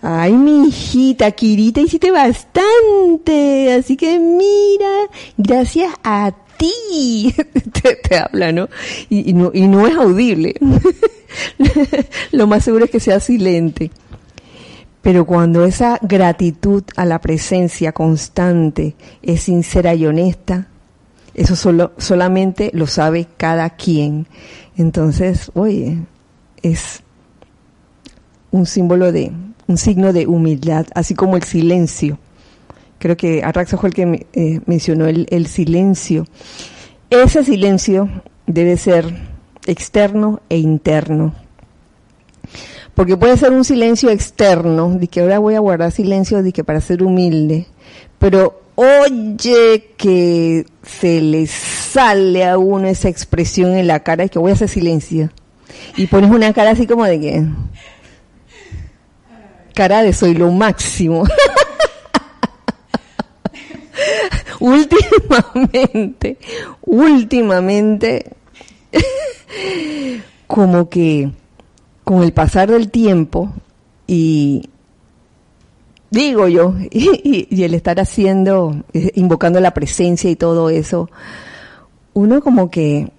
Ay, 0.06 0.34
mi 0.34 0.68
hijita, 0.68 1.32
Kirita, 1.32 1.80
hiciste 1.80 2.12
bastante. 2.12 3.72
Así 3.72 3.96
que 3.96 4.20
mira, 4.20 5.10
gracias 5.38 5.94
a 6.04 6.34
ti. 6.58 7.34
te, 8.10 8.18
habla, 8.18 8.52
¿no? 8.52 8.68
Y, 9.10 9.32
¿no? 9.32 9.52
y 9.54 9.66
no 9.70 9.88
es 9.88 9.96
audible. 9.96 10.56
Lo 12.34 12.48
más 12.48 12.66
seguro 12.66 12.84
es 12.84 12.92
que 12.92 13.00
sea 13.00 13.22
silente. 13.22 13.92
Pero 15.02 15.26
cuando 15.26 15.64
esa 15.64 16.00
gratitud 16.02 16.84
a 16.98 17.06
la 17.06 17.22
presencia 17.22 17.94
constante 17.94 18.96
es 19.22 19.44
sincera 19.44 19.96
y 19.96 20.06
honesta, 20.06 20.68
eso 21.34 21.56
solo, 21.56 21.94
solamente 21.98 22.72
lo 22.74 22.88
sabe 22.88 23.28
cada 23.38 23.70
quien. 23.70 24.28
Entonces, 24.76 25.50
oye, 25.56 26.00
es 26.62 27.04
un 28.52 28.66
símbolo 28.66 29.14
de, 29.14 29.32
un 29.68 29.78
signo 29.78 30.14
de 30.14 30.28
humildad, 30.28 30.86
así 30.96 31.16
como 31.16 31.36
el 31.36 31.44
silencio. 31.44 32.18
Creo 33.00 33.18
que 33.18 33.44
Arraxa 33.44 33.78
fue 33.78 33.90
el 33.90 33.96
que 33.96 34.28
eh, 34.34 34.62
mencionó 34.66 35.08
el, 35.08 35.28
el 35.30 35.48
silencio. 35.48 36.26
Ese 37.10 37.44
silencio 37.44 38.10
debe 38.48 38.78
ser 38.78 39.06
externo 39.66 40.42
e 40.50 40.58
interno. 40.58 41.34
Porque 42.94 43.18
puede 43.18 43.38
ser 43.38 43.52
un 43.52 43.64
silencio 43.64 44.10
externo, 44.10 44.90
de 44.90 45.08
que 45.08 45.22
ahora 45.22 45.40
voy 45.40 45.56
a 45.56 45.60
guardar 45.60 45.92
silencio, 45.92 46.44
de 46.44 46.54
que 46.54 46.64
para 46.64 46.80
ser 46.80 47.02
humilde, 47.02 47.66
pero 48.20 48.62
oye 48.76 49.94
que 49.98 50.66
se 50.84 51.22
le 51.22 51.48
sale 51.48 52.46
a 52.46 52.58
uno 52.58 52.88
esa 52.88 53.10
expresión 53.10 53.74
en 53.74 53.88
la 53.88 54.02
cara, 54.02 54.26
y 54.26 54.30
que 54.30 54.40
voy 54.40 54.52
a 54.52 54.54
hacer 54.54 54.70
silencio. 54.70 55.32
Y 55.98 56.08
pones 56.08 56.30
una 56.30 56.54
cara 56.54 56.72
así 56.72 56.86
como 56.86 57.04
de 57.06 57.20
que, 57.20 57.46
cara 59.74 60.04
de 60.04 60.14
soy 60.14 60.34
lo 60.34 60.52
máximo. 60.52 61.26
últimamente, 64.60 66.38
últimamente, 66.82 68.32
como 70.48 70.90
que 70.90 71.32
con 72.04 72.24
el 72.24 72.34
pasar 72.34 72.72
del 72.72 72.90
tiempo 72.90 73.52
y 74.08 74.70
digo 76.14 76.48
yo, 76.48 76.76
y, 76.92 77.64
el 77.64 77.74
estar 77.74 78.00
haciendo, 78.00 78.84
eh, 78.94 79.12
invocando 79.16 79.60
la 79.60 79.74
presencia 79.74 80.30
y 80.30 80.36
todo 80.36 80.70
eso, 80.70 81.10
uno 82.14 82.42
como 82.42 82.70
que 82.70 83.12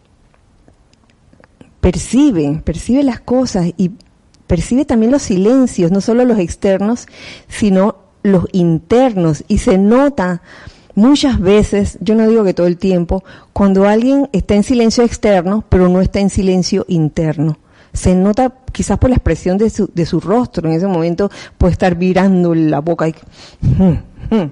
percibe, 1.80 2.62
percibe 2.64 3.02
las 3.02 3.20
cosas 3.20 3.66
y 3.76 3.90
percibe 4.46 4.84
también 4.84 5.12
los 5.12 5.22
silencios, 5.22 5.90
no 5.90 6.00
solo 6.00 6.24
los 6.24 6.38
externos, 6.38 7.06
sino 7.48 7.96
los 8.22 8.46
internos, 8.52 9.44
y 9.48 9.58
se 9.58 9.78
nota 9.78 10.42
muchas 10.94 11.40
veces, 11.40 11.98
yo 12.00 12.14
no 12.14 12.26
digo 12.28 12.44
que 12.44 12.54
todo 12.54 12.66
el 12.66 12.78
tiempo, 12.78 13.22
cuando 13.52 13.86
alguien 13.86 14.28
está 14.32 14.54
en 14.54 14.62
silencio 14.62 15.04
externo, 15.04 15.64
pero 15.68 15.88
no 15.88 16.00
está 16.00 16.20
en 16.20 16.30
silencio 16.30 16.84
interno. 16.88 17.58
Se 17.92 18.14
nota 18.14 18.52
quizás 18.72 18.98
por 18.98 19.10
la 19.10 19.16
expresión 19.16 19.58
de 19.58 19.70
su, 19.70 19.90
de 19.94 20.06
su 20.06 20.20
rostro, 20.20 20.68
en 20.68 20.74
ese 20.74 20.86
momento 20.86 21.30
puede 21.58 21.72
estar 21.72 21.94
virando 21.94 22.54
la 22.54 22.80
boca 22.80 23.08
y, 23.08 23.14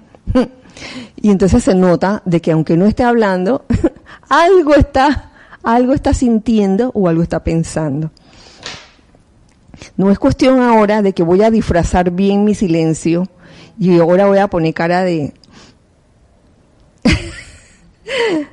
y 1.17 1.31
entonces 1.31 1.65
se 1.65 1.75
nota 1.75 2.23
de 2.25 2.41
que 2.41 2.53
aunque 2.53 2.77
no 2.77 2.87
esté 2.87 3.03
hablando, 3.03 3.65
algo 4.29 4.75
está, 4.75 5.33
algo 5.63 5.93
está 5.93 6.15
sintiendo 6.15 6.93
o 6.95 7.09
algo 7.09 7.23
está 7.23 7.43
pensando. 7.43 8.11
No 9.97 10.11
es 10.11 10.19
cuestión 10.19 10.61
ahora 10.61 11.03
de 11.03 11.13
que 11.13 11.23
voy 11.23 11.43
a 11.43 11.51
disfrazar 11.51 12.11
bien 12.11 12.45
mi 12.45 12.55
silencio 12.55 13.29
y 13.79 13.99
ahora 13.99 14.27
voy 14.27 14.39
a 14.39 14.49
poner 14.49 14.75
cara 14.75 15.03
de 15.03 15.33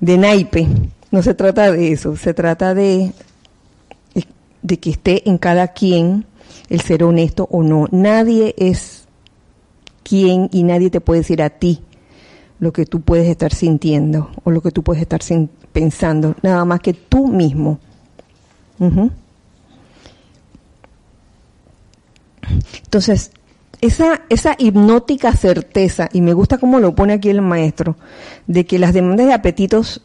de 0.00 0.18
naipe. 0.18 0.66
No 1.10 1.22
se 1.22 1.34
trata 1.34 1.70
de 1.70 1.92
eso, 1.92 2.16
se 2.16 2.34
trata 2.34 2.74
de 2.74 3.12
de 4.66 4.78
que 4.78 4.90
esté 4.90 5.28
en 5.28 5.38
cada 5.38 5.68
quien 5.68 6.26
el 6.68 6.80
ser 6.80 7.04
honesto 7.04 7.46
o 7.50 7.62
no. 7.62 7.86
Nadie 7.92 8.54
es 8.58 9.06
quién 10.02 10.48
y 10.52 10.64
nadie 10.64 10.90
te 10.90 11.00
puede 11.00 11.20
decir 11.20 11.40
a 11.40 11.50
ti 11.50 11.80
lo 12.58 12.72
que 12.72 12.84
tú 12.84 13.00
puedes 13.00 13.28
estar 13.28 13.52
sintiendo 13.52 14.30
o 14.42 14.50
lo 14.50 14.60
que 14.60 14.70
tú 14.70 14.82
puedes 14.82 15.02
estar 15.02 15.20
pensando, 15.72 16.34
nada 16.42 16.64
más 16.64 16.80
que 16.80 16.94
tú 16.94 17.28
mismo. 17.28 17.78
Entonces, 22.84 23.32
esa, 23.80 24.22
esa 24.28 24.54
hipnótica 24.58 25.32
certeza, 25.32 26.08
y 26.12 26.20
me 26.20 26.32
gusta 26.32 26.58
cómo 26.58 26.80
lo 26.80 26.94
pone 26.94 27.14
aquí 27.14 27.28
el 27.28 27.42
maestro, 27.42 27.96
de 28.46 28.64
que 28.64 28.78
las 28.78 28.92
demandas 28.92 29.26
de 29.26 29.34
apetitos 29.34 30.02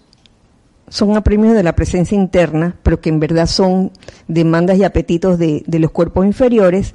son 0.89 1.15
apremios 1.15 1.53
de 1.53 1.63
la 1.63 1.75
presencia 1.75 2.15
interna, 2.15 2.75
pero 2.83 2.99
que 2.99 3.09
en 3.09 3.19
verdad 3.19 3.47
son 3.47 3.91
demandas 4.27 4.77
y 4.77 4.83
apetitos 4.83 5.39
de, 5.39 5.63
de 5.65 5.79
los 5.79 5.91
cuerpos 5.91 6.25
inferiores, 6.25 6.93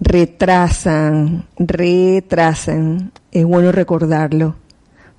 retrasan, 0.00 1.46
retrasan, 1.56 3.12
es 3.30 3.44
bueno 3.44 3.70
recordarlo, 3.70 4.56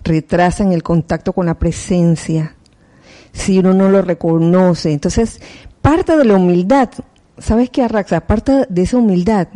retrasan 0.03 0.73
el 0.73 0.83
contacto 0.83 1.31
con 1.31 1.45
la 1.45 1.57
presencia, 1.57 2.55
si 3.31 3.59
uno 3.59 3.73
no 3.73 3.89
lo 3.89 4.01
reconoce. 4.01 4.91
Entonces, 4.91 5.39
parte 5.81 6.17
de 6.17 6.25
la 6.25 6.35
humildad, 6.35 6.89
¿sabes 7.39 7.69
qué, 7.69 7.83
Arraxa? 7.83 8.21
Parte 8.21 8.65
de 8.69 8.81
esa 8.81 8.97
humildad, 8.97 9.47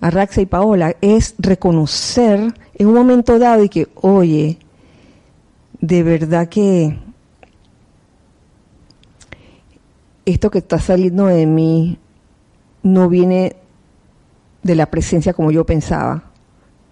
Arraxa 0.00 0.40
y 0.40 0.46
Paola, 0.46 0.96
es 1.00 1.34
reconocer 1.38 2.54
en 2.74 2.86
un 2.86 2.94
momento 2.94 3.38
dado 3.38 3.64
y 3.64 3.68
que, 3.68 3.88
oye, 3.96 4.58
de 5.80 6.02
verdad 6.02 6.48
que 6.48 6.98
esto 10.24 10.50
que 10.50 10.58
está 10.58 10.78
saliendo 10.78 11.26
de 11.26 11.46
mí 11.46 11.98
no 12.82 13.08
viene 13.08 13.56
de 14.62 14.74
la 14.74 14.86
presencia 14.86 15.32
como 15.32 15.50
yo 15.50 15.64
pensaba. 15.64 16.24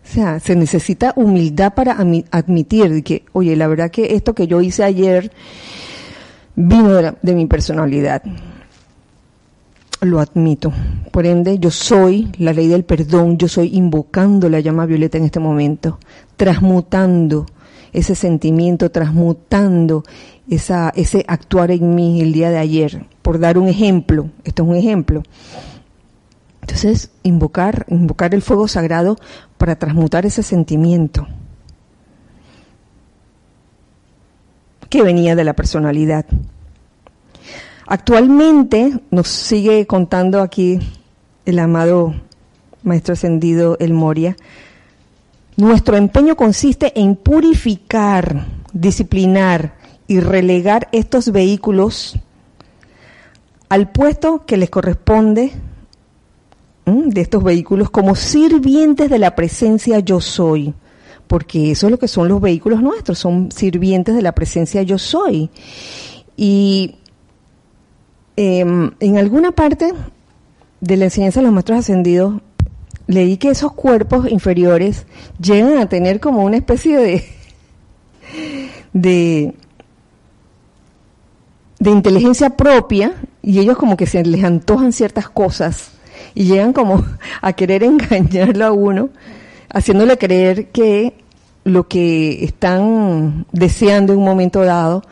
O 0.04 0.10
sea, 0.10 0.40
se 0.40 0.56
necesita 0.56 1.12
humildad 1.16 1.74
para 1.74 1.98
admitir 2.30 3.02
que, 3.04 3.24
oye, 3.32 3.56
la 3.56 3.66
verdad 3.68 3.90
que 3.90 4.14
esto 4.14 4.34
que 4.34 4.46
yo 4.46 4.60
hice 4.62 4.82
ayer 4.84 5.30
vino 6.56 6.94
de, 7.22 7.34
mi 7.34 7.46
personalidad. 7.46 8.22
Lo 10.00 10.20
admito. 10.20 10.72
Por 11.10 11.26
ende, 11.26 11.58
yo 11.58 11.70
soy 11.70 12.30
la 12.38 12.52
ley 12.52 12.68
del 12.68 12.84
perdón, 12.84 13.36
yo 13.36 13.48
soy 13.48 13.76
invocando 13.76 14.48
la 14.48 14.60
llama 14.60 14.86
violeta 14.86 15.18
en 15.18 15.24
este 15.24 15.40
momento, 15.40 15.98
transmutando 16.36 17.46
ese 17.92 18.14
sentimiento, 18.14 18.90
transmutando 18.90 20.04
esa, 20.48 20.90
ese 20.94 21.24
actuar 21.26 21.72
en 21.72 21.96
mí 21.96 22.20
el 22.20 22.32
día 22.32 22.50
de 22.50 22.58
ayer. 22.58 23.06
Por 23.22 23.40
dar 23.40 23.58
un 23.58 23.66
ejemplo, 23.66 24.30
esto 24.44 24.62
es 24.62 24.68
un 24.68 24.76
ejemplo. 24.76 25.22
Entonces, 26.60 27.10
invocar, 27.24 27.84
invocar 27.88 28.34
el 28.34 28.42
fuego 28.42 28.68
sagrado 28.68 29.16
para 29.56 29.76
transmutar 29.76 30.26
ese 30.26 30.44
sentimiento 30.44 31.26
que 34.88 35.02
venía 35.02 35.34
de 35.34 35.44
la 35.44 35.54
personalidad. 35.54 36.24
Actualmente 37.90 39.00
nos 39.10 39.28
sigue 39.28 39.86
contando 39.86 40.42
aquí 40.42 40.78
el 41.46 41.58
amado 41.58 42.14
Maestro 42.82 43.14
Ascendido 43.14 43.78
El 43.80 43.94
Moria. 43.94 44.36
Nuestro 45.56 45.96
empeño 45.96 46.36
consiste 46.36 46.92
en 47.00 47.16
purificar, 47.16 48.44
disciplinar 48.74 49.72
y 50.06 50.20
relegar 50.20 50.88
estos 50.92 51.32
vehículos 51.32 52.18
al 53.70 53.90
puesto 53.90 54.44
que 54.44 54.58
les 54.58 54.68
corresponde 54.68 55.52
de 56.84 57.20
estos 57.22 57.42
vehículos 57.42 57.88
como 57.88 58.16
sirvientes 58.16 59.08
de 59.08 59.18
la 59.18 59.34
presencia 59.34 60.00
yo 60.00 60.20
soy, 60.20 60.74
porque 61.26 61.70
eso 61.70 61.86
es 61.86 61.90
lo 61.90 61.98
que 61.98 62.08
son 62.08 62.28
los 62.28 62.42
vehículos 62.42 62.82
nuestros, 62.82 63.18
son 63.18 63.50
sirvientes 63.50 64.14
de 64.14 64.20
la 64.20 64.32
presencia 64.32 64.82
yo 64.82 64.98
soy. 64.98 65.48
Y 66.36 66.96
em, 68.40 68.92
en 69.00 69.18
alguna 69.18 69.50
parte 69.50 69.92
de 70.80 70.96
la 70.96 71.06
enseñanza 71.06 71.40
de 71.40 71.46
los 71.46 71.52
maestros 71.52 71.80
ascendidos, 71.80 72.40
leí 73.08 73.36
que 73.36 73.50
esos 73.50 73.72
cuerpos 73.72 74.30
inferiores 74.30 75.06
llegan 75.40 75.78
a 75.78 75.88
tener 75.88 76.20
como 76.20 76.44
una 76.44 76.56
especie 76.56 76.98
de, 76.98 77.24
de, 78.92 79.54
de 81.80 81.90
inteligencia 81.90 82.50
propia 82.50 83.14
y 83.42 83.58
ellos 83.58 83.76
como 83.76 83.96
que 83.96 84.06
se 84.06 84.22
les 84.22 84.44
antojan 84.44 84.92
ciertas 84.92 85.28
cosas 85.28 85.90
y 86.32 86.44
llegan 86.44 86.72
como 86.72 87.04
a 87.42 87.52
querer 87.54 87.82
engañarlo 87.82 88.66
a 88.66 88.70
uno, 88.70 89.08
haciéndole 89.68 90.16
creer 90.16 90.68
que 90.68 91.12
lo 91.64 91.88
que 91.88 92.44
están 92.44 93.46
deseando 93.50 94.12
en 94.12 94.20
un 94.20 94.24
momento 94.26 94.62
dado 94.62 95.02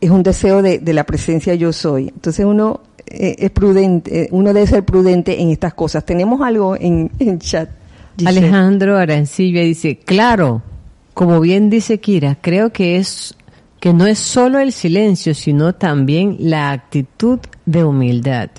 es 0.00 0.10
un 0.10 0.22
deseo 0.22 0.62
de, 0.62 0.80
la 0.92 1.04
presencia 1.04 1.54
yo 1.54 1.72
soy. 1.72 2.08
Entonces 2.08 2.44
uno 2.44 2.80
eh, 3.06 3.36
es 3.38 3.50
prudente, 3.50 4.22
eh, 4.22 4.28
uno 4.30 4.52
debe 4.52 4.66
ser 4.66 4.84
prudente 4.84 5.40
en 5.40 5.50
estas 5.50 5.74
cosas. 5.74 6.04
Tenemos 6.04 6.40
algo 6.40 6.76
en, 6.76 7.10
en 7.18 7.38
chat. 7.38 7.70
Alejandro 8.24 8.98
Arancilla 8.98 9.62
dice, 9.62 9.96
claro, 9.96 10.62
como 11.14 11.40
bien 11.40 11.70
dice 11.70 11.98
Kira, 12.00 12.38
creo 12.40 12.70
que 12.72 12.96
es 12.96 13.34
que 13.80 13.94
no 13.94 14.06
es 14.06 14.18
solo 14.18 14.58
el 14.58 14.72
silencio, 14.72 15.34
sino 15.34 15.74
también 15.74 16.36
la 16.38 16.70
actitud 16.70 17.40
de 17.64 17.82
humildad. 17.82 18.50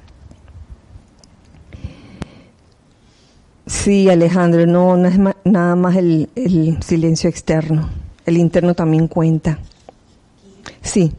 Sí, 3.68 4.10
Alejandro, 4.10 4.66
no, 4.66 4.98
no 4.98 5.08
es 5.08 5.18
nada 5.46 5.76
más 5.76 5.96
el, 5.96 6.28
silencio 6.84 7.30
externo, 7.30 7.90
el 8.26 8.38
interno 8.38 8.74
también 8.74 9.08
cuenta. 9.08 9.60
Sí, 10.82 11.14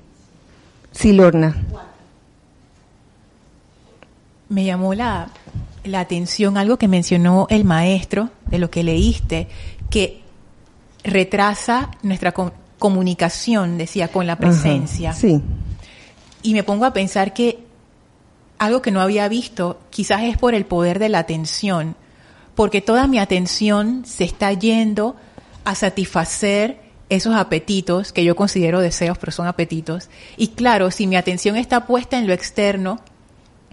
sí, 0.93 1.13
Lorna. 1.13 1.57
Me 4.49 4.65
llamó 4.65 4.95
la, 4.95 5.29
la 5.85 6.01
atención 6.01 6.57
algo 6.57 6.77
que 6.77 6.89
mencionó 6.89 7.47
el 7.51 7.65
maestro 7.65 8.31
de 8.47 8.59
lo 8.59 8.71
que 8.71 8.83
leíste, 8.83 9.49
que 9.91 10.21
retrasa 11.05 11.91
nuestra 12.03 12.33
comunicación, 12.79 13.79
decía, 13.79 14.09
con 14.09 14.27
la 14.27 14.37
presencia. 14.37 15.13
sí. 15.13 15.41
Y 16.45 16.55
me 16.55 16.65
pongo 16.65 16.85
a 16.85 16.93
pensar 16.93 17.33
que 17.33 17.65
algo 18.59 18.83
que 18.83 18.91
no 18.91 19.01
había 19.01 19.29
visto, 19.29 19.81
quizás 19.91 20.23
es 20.23 20.37
por 20.37 20.55
el 20.55 20.65
poder 20.65 20.99
de 20.99 21.09
la 21.09 21.21
atención, 21.21 21.95
porque 22.57 22.81
toda 22.81 23.07
mi 23.07 23.19
atención 23.19 24.05
se 24.05 24.25
está 24.25 24.53
yendo 24.53 25.17
a 25.65 25.75
satisfacer 25.75 26.82
esos 27.13 27.35
apetitos 27.35 28.13
que 28.13 28.25
yo 28.25 28.35
considero 28.35 28.81
deseos, 28.81 29.19
pero 29.19 29.33
son 29.33 29.47
apetitos. 29.47 30.09
Y 30.37 30.49
claro, 30.49 30.91
si 30.91 31.07
mi 31.07 31.17
atención 31.17 31.57
está 31.57 31.87
puesta 31.87 32.19
en 32.19 32.27
lo 32.27 32.33
externo, 32.33 33.01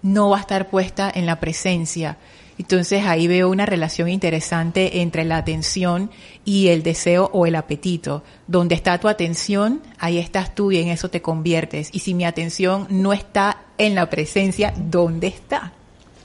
no 0.01 0.29
va 0.29 0.37
a 0.37 0.41
estar 0.41 0.69
puesta 0.69 1.09
en 1.13 1.25
la 1.25 1.39
presencia. 1.39 2.17
Entonces 2.57 3.05
ahí 3.05 3.29
veo 3.29 3.49
una 3.49 3.65
relación 3.65 4.09
interesante 4.09 5.01
entre 5.01 5.23
la 5.23 5.37
atención 5.37 6.11
y 6.43 6.67
el 6.67 6.83
deseo 6.83 7.29
o 7.31 7.45
el 7.45 7.55
apetito. 7.55 8.23
Donde 8.47 8.75
está 8.75 8.97
tu 8.97 9.07
atención, 9.07 9.81
ahí 9.97 10.17
estás 10.17 10.53
tú 10.53 10.73
y 10.73 10.79
en 10.79 10.89
eso 10.89 11.09
te 11.09 11.21
conviertes. 11.21 11.89
Y 11.93 11.99
si 11.99 12.13
mi 12.13 12.25
atención 12.25 12.87
no 12.89 13.13
está 13.13 13.61
en 13.77 13.95
la 13.95 14.09
presencia, 14.09 14.73
¿dónde 14.75 15.27
está? 15.27 15.71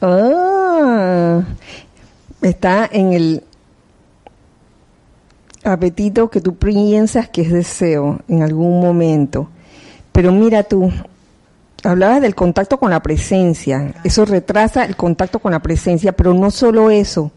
Ah, 0.02 1.44
está 2.42 2.90
en 2.92 3.12
el 3.12 3.44
apetito 5.64 6.30
que 6.30 6.40
tú 6.40 6.56
piensas 6.56 7.28
que 7.28 7.42
es 7.42 7.52
deseo 7.52 8.20
en 8.28 8.42
algún 8.42 8.80
momento. 8.80 9.48
Pero 10.12 10.30
mira 10.30 10.62
tú, 10.62 10.92
hablabas 11.82 12.20
del 12.20 12.34
contacto 12.34 12.78
con 12.78 12.90
la 12.90 13.02
presencia, 13.02 13.94
eso 14.04 14.24
retrasa 14.24 14.84
el 14.84 14.96
contacto 14.96 15.38
con 15.38 15.52
la 15.52 15.60
presencia, 15.60 16.12
pero 16.12 16.34
no 16.34 16.50
solo 16.50 16.90
eso, 16.90 17.32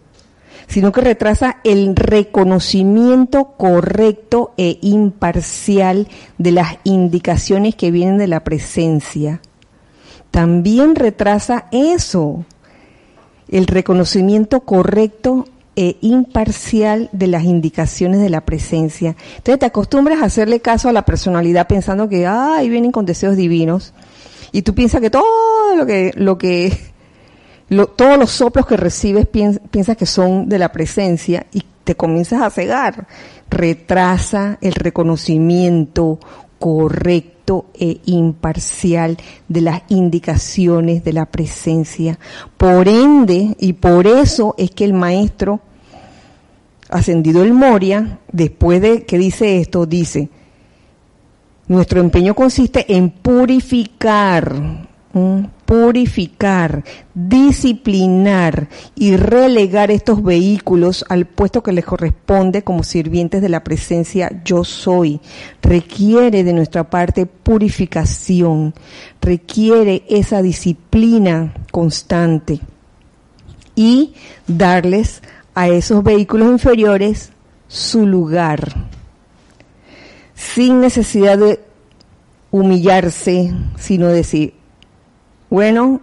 sino 0.68 0.92
que 0.92 1.02
retrasa 1.02 1.58
el 1.64 1.96
reconocimiento 1.96 3.54
correcto 3.58 4.54
e 4.58 4.78
imparcial 4.82 6.08
de 6.38 6.52
las 6.52 6.78
indicaciones 6.84 7.76
que 7.76 7.92
vienen 7.92 8.18
de 8.18 8.28
la 8.28 8.44
presencia. 8.44 9.42
También 10.32 10.96
retrasa 10.96 11.66
eso 11.72 12.46
el 13.50 13.66
reconocimiento 13.66 14.62
correcto 14.62 15.46
e 15.78 15.96
imparcial 16.02 17.08
de 17.12 17.28
las 17.28 17.44
indicaciones 17.44 18.20
de 18.20 18.32
la 18.32 18.42
presencia. 18.42 19.16
Entonces 19.38 19.60
te 19.60 19.68
acostumbras 19.68 20.24
a 20.24 20.26
hacerle 20.26 20.60
caso 20.60 20.90
a 20.90 20.92
la 20.92 21.06
personalidad 21.06 21.68
pensando 21.68 22.10
que, 22.10 22.26
ay, 22.26 22.68
vienen 22.68 22.92
con 22.92 23.06
deseos 23.06 23.38
divinos. 23.38 23.94
Y 24.52 24.64
tú 24.64 24.74
piensas 24.74 25.02
que 25.02 25.12
todo 25.12 25.76
lo 25.76 25.86
que, 25.86 26.14
lo 26.16 26.40
que, 26.40 26.76
todos 27.96 28.18
los 28.18 28.32
soplos 28.32 28.66
que 28.66 28.76
recibes 28.76 29.28
piensas 29.28 29.96
que 29.96 30.08
son 30.08 30.50
de 30.50 30.58
la 30.58 30.72
presencia 30.72 31.46
y 31.54 31.64
te 31.84 31.94
comienzas 31.94 32.42
a 32.42 32.50
cegar. 32.50 33.08
Retrasa 33.48 34.58
el 34.62 34.74
reconocimiento 34.74 36.20
correcto 36.58 37.68
e 37.76 38.02
imparcial 38.06 39.16
de 39.48 39.62
las 39.62 39.84
indicaciones 39.90 41.04
de 41.04 41.14
la 41.14 41.28
presencia. 41.28 42.18
Por 42.58 42.88
ende, 42.88 43.56
y 43.60 43.74
por 43.74 44.08
eso 44.08 44.56
es 44.58 44.72
que 44.72 44.84
el 44.84 44.94
maestro 44.94 45.62
ascendido 46.90 47.44
el 47.44 47.54
Moria, 47.54 48.20
después 48.32 48.82
de 48.82 49.04
que 49.04 49.18
dice 49.18 49.60
esto, 49.60 49.86
dice, 49.86 50.30
nuestro 51.68 52.00
empeño 52.00 52.34
consiste 52.34 52.96
en 52.96 53.10
purificar, 53.10 54.88
purificar, 55.66 56.84
disciplinar 57.14 58.70
y 58.96 59.18
relegar 59.18 59.92
estos 59.92 60.24
vehículos 60.24 61.04
al 61.10 61.26
puesto 61.26 61.62
que 61.62 61.74
les 61.74 61.84
corresponde 61.84 62.64
como 62.64 62.84
sirvientes 62.84 63.42
de 63.42 63.50
la 63.50 63.66
presencia 63.66 64.42
yo 64.46 64.64
soy. 64.64 65.20
Requiere 65.62 66.46
de 66.46 66.54
nuestra 66.54 66.90
parte 66.90 67.26
purificación, 67.26 68.74
requiere 69.22 70.04
esa 70.08 70.42
disciplina 70.42 71.54
constante 71.72 72.62
y 73.76 74.14
darles 74.48 75.22
a 75.58 75.70
esos 75.70 76.04
vehículos 76.04 76.52
inferiores 76.52 77.32
su 77.68 78.06
lugar, 78.06 78.76
sin 80.36 80.82
necesidad 80.82 81.40
de 81.40 81.60
humillarse, 82.52 83.52
sino 83.76 84.06
decir, 84.10 84.54
bueno, 85.50 86.00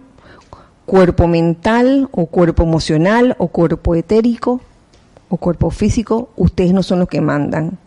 cuerpo 0.85 1.29
mental 1.29 2.09
o 2.11 2.25
cuerpo 2.25 2.63
emocional 2.63 3.37
o 3.39 3.47
cuerpo 3.47 3.95
etérico 3.95 4.59
o 5.29 5.37
cuerpo 5.37 5.71
físico, 5.71 6.31
ustedes 6.35 6.73
no 6.73 6.83
son 6.83 6.99
los 6.99 7.07
que 7.07 7.21
mandan. 7.21 7.77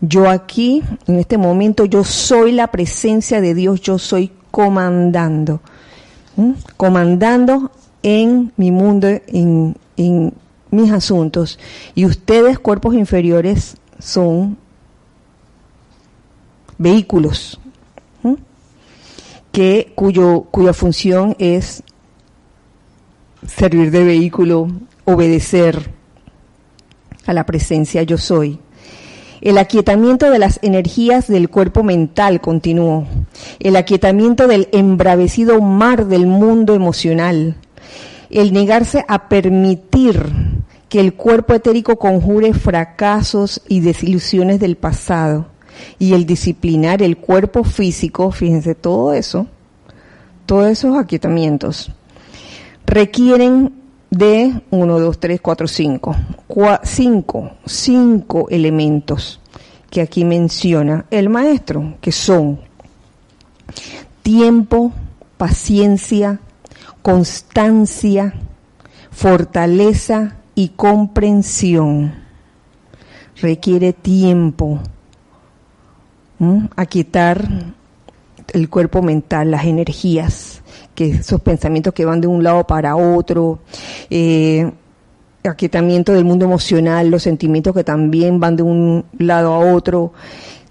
Yo 0.00 0.30
aquí, 0.30 0.82
en 1.06 1.18
este 1.18 1.36
momento, 1.36 1.84
yo 1.84 2.04
soy 2.04 2.52
la 2.52 2.68
presencia 2.68 3.42
de 3.42 3.52
Dios, 3.52 3.82
yo 3.82 3.98
soy 3.98 4.32
comandando, 4.50 5.60
comandando 6.78 7.70
en 8.02 8.50
mi 8.56 8.70
mundo, 8.70 9.08
en, 9.08 9.76
en 9.98 10.32
mis 10.70 10.90
asuntos. 10.92 11.58
Y 11.94 12.06
ustedes, 12.06 12.58
cuerpos 12.58 12.94
inferiores, 12.94 13.76
son 13.98 14.58
vehículos 16.78 17.58
que 19.56 19.92
cuyo, 19.94 20.42
cuya 20.50 20.74
función 20.74 21.34
es 21.38 21.82
servir 23.46 23.90
de 23.90 24.04
vehículo, 24.04 24.68
obedecer 25.06 25.92
a 27.24 27.32
la 27.32 27.46
presencia 27.46 28.02
yo 28.02 28.18
soy. 28.18 28.58
El 29.40 29.56
aquietamiento 29.56 30.30
de 30.30 30.38
las 30.38 30.58
energías 30.62 31.26
del 31.26 31.48
cuerpo 31.48 31.82
mental 31.82 32.42
continuó. 32.42 33.06
El 33.58 33.76
aquietamiento 33.76 34.46
del 34.46 34.68
embravecido 34.72 35.60
mar 35.62 36.04
del 36.04 36.26
mundo 36.26 36.74
emocional. 36.74 37.56
El 38.28 38.52
negarse 38.52 39.06
a 39.08 39.30
permitir 39.30 40.55
que 40.88 41.00
el 41.00 41.14
cuerpo 41.14 41.54
etérico 41.54 41.96
conjure 41.98 42.52
fracasos 42.54 43.62
y 43.68 43.80
desilusiones 43.80 44.60
del 44.60 44.76
pasado 44.76 45.46
y 45.98 46.14
el 46.14 46.26
disciplinar 46.26 47.02
el 47.02 47.16
cuerpo 47.16 47.64
físico, 47.64 48.30
fíjense, 48.30 48.74
todo 48.74 49.12
eso, 49.12 49.46
todos 50.46 50.68
esos 50.68 50.96
aquietamientos, 50.96 51.90
requieren 52.86 53.74
de 54.10 54.62
1, 54.70 55.00
2, 55.00 55.20
3, 55.20 55.40
4, 55.40 55.68
5, 55.68 56.16
5, 56.82 57.50
5 57.66 58.46
elementos 58.50 59.40
que 59.90 60.00
aquí 60.00 60.24
menciona 60.24 61.06
el 61.10 61.28
maestro, 61.28 61.96
que 62.00 62.12
son 62.12 62.60
tiempo, 64.22 64.92
paciencia, 65.36 66.40
constancia, 67.02 68.34
fortaleza 69.10 70.36
y 70.56 70.70
comprensión. 70.70 72.14
Requiere 73.40 73.92
tiempo, 73.92 74.80
a 76.74 76.86
quitar 76.86 77.46
el 78.52 78.68
cuerpo 78.68 79.02
mental, 79.02 79.50
las 79.50 79.66
energías, 79.66 80.62
que 80.94 81.10
esos 81.10 81.40
pensamientos 81.42 81.92
que 81.92 82.06
van 82.06 82.22
de 82.22 82.26
un 82.26 82.42
lado 82.42 82.66
para 82.66 82.96
otro, 82.96 83.60
eh, 84.08 84.72
aquietamiento 85.44 86.12
del 86.12 86.24
mundo 86.24 86.46
emocional, 86.46 87.10
los 87.10 87.22
sentimientos 87.22 87.74
que 87.74 87.84
también 87.84 88.40
van 88.40 88.56
de 88.56 88.62
un 88.62 89.04
lado 89.18 89.52
a 89.52 89.74
otro, 89.74 90.14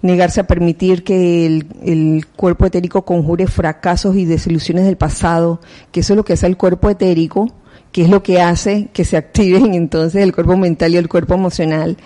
negarse 0.02 0.40
a 0.40 0.46
permitir 0.46 1.04
que 1.04 1.46
el, 1.46 1.66
el, 1.82 2.26
cuerpo 2.34 2.66
etérico 2.66 3.04
conjure 3.04 3.46
fracasos 3.46 4.16
y 4.16 4.24
desilusiones 4.24 4.84
del 4.84 4.96
pasado, 4.96 5.60
que 5.92 6.00
eso 6.00 6.12
es 6.12 6.16
lo 6.16 6.24
que 6.24 6.34
hace 6.34 6.46
el 6.46 6.56
cuerpo 6.56 6.90
etérico, 6.90 7.48
que 7.96 8.02
es 8.02 8.10
lo 8.10 8.22
que 8.22 8.42
hace 8.42 8.90
que 8.92 9.06
se 9.06 9.16
activen 9.16 9.72
entonces 9.72 10.22
el 10.22 10.34
cuerpo 10.34 10.54
mental 10.58 10.92
y 10.92 10.98
el 10.98 11.08
cuerpo 11.08 11.32
emocional, 11.32 11.96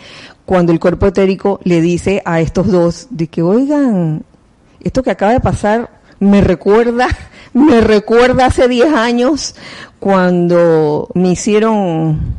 cuando 0.47 0.71
el 0.71 0.79
cuerpo 0.79 1.09
etérico 1.09 1.59
le 1.65 1.81
dice 1.81 2.23
a 2.25 2.41
estos 2.41 2.69
dos 2.69 3.09
de 3.11 3.27
que, 3.27 3.43
oigan, 3.43 4.23
esto 4.79 5.03
que 5.03 5.11
acaba 5.11 5.33
de 5.33 5.41
pasar 5.41 5.91
me 6.21 6.43
recuerda, 6.43 7.09
me 7.55 7.81
recuerda 7.81 8.47
hace 8.47 8.69
10 8.69 8.95
años 8.95 9.57
cuando 9.99 11.09
me 11.15 11.33
hicieron, 11.33 12.37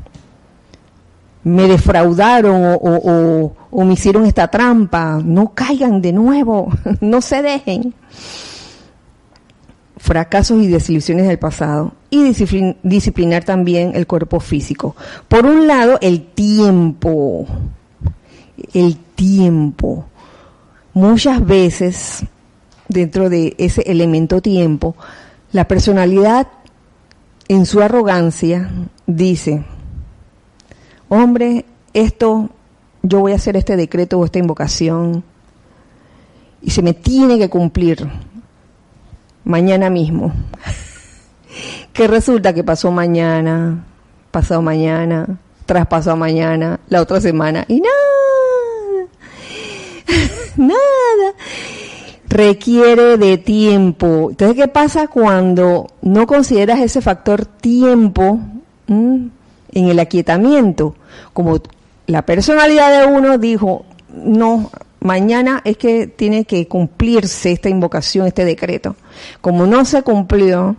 me 1.44 1.68
defraudaron 1.68 2.64
o, 2.64 2.76
o, 2.76 3.54
o, 3.70 3.84
me 3.84 3.96
hicieron 3.96 4.26
esta 4.28 4.48
trampa. 4.48 5.20
No 5.22 5.54
caigan 5.54 6.02
de 6.02 6.14
nuevo, 6.14 6.72
no 7.02 7.20
se 7.20 7.42
dejen. 7.42 7.94
Fracasos 9.98 10.62
y 10.62 10.68
desilusiones 10.68 11.28
del 11.28 11.38
pasado. 11.38 11.96
Y 12.12 12.34
disciplinar 12.84 13.46
también 13.46 13.94
el 13.96 14.06
cuerpo 14.06 14.40
físico. 14.40 14.96
Por 15.30 15.46
un 15.46 15.66
lado, 15.66 15.98
el 16.02 16.22
tiempo 16.22 17.48
el 18.74 18.98
tiempo. 18.98 20.06
Muchas 20.94 21.46
veces, 21.46 22.26
dentro 22.88 23.30
de 23.30 23.56
ese 23.58 23.82
elemento 23.82 24.42
tiempo, 24.42 24.96
la 25.52 25.68
personalidad 25.68 26.48
en 27.48 27.66
su 27.66 27.82
arrogancia 27.82 28.70
dice, 29.08 29.64
hombre, 31.10 31.66
esto, 31.94 32.50
yo 33.04 33.20
voy 33.20 33.34
a 33.34 33.36
hacer 33.36 33.58
este 33.58 33.76
decreto 33.76 34.20
o 34.20 34.26
esta 34.26 34.40
invocación 34.40 35.24
y 36.62 36.72
se 36.72 36.82
me 36.82 36.94
tiene 36.94 37.38
que 37.38 37.50
cumplir 37.50 38.10
mañana 39.44 39.90
mismo. 39.90 40.34
que 41.94 42.08
resulta 42.08 42.54
que 42.54 42.64
pasó 42.64 42.92
mañana, 42.92 43.86
pasado 44.32 44.62
mañana, 44.62 45.40
traspasó 45.66 46.16
mañana, 46.16 46.80
la 46.90 47.02
otra 47.02 47.22
semana 47.22 47.66
y 47.68 47.82
nada 47.82 48.12
nada. 50.58 51.34
Requiere 52.28 53.18
de 53.18 53.38
tiempo. 53.38 54.30
Entonces, 54.30 54.56
¿qué 54.56 54.68
pasa 54.68 55.08
cuando 55.08 55.88
no 56.02 56.28
consideras 56.28 56.80
ese 56.80 57.02
factor 57.02 57.46
tiempo 57.46 58.40
en 58.88 59.32
el 59.74 60.00
aquietamiento? 60.00 60.96
Como 61.34 61.60
la 62.08 62.26
personalidad 62.26 63.00
de 63.02 63.14
uno 63.14 63.38
dijo, 63.38 63.86
no, 64.14 64.72
mañana 65.02 65.62
es 65.66 65.78
que 65.78 66.08
tiene 66.08 66.46
que 66.46 66.68
cumplirse 66.68 67.52
esta 67.52 67.68
invocación, 67.68 68.28
este 68.28 68.46
decreto. 68.46 68.96
Como 69.42 69.68
no 69.68 69.84
se 69.84 70.02
cumplió 70.02 70.78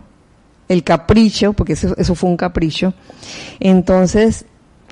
el 0.67 0.83
capricho, 0.83 1.53
porque 1.53 1.73
eso, 1.73 2.15
fue 2.15 2.29
un 2.29 2.37
capricho, 2.37 2.93
entonces 3.59 4.45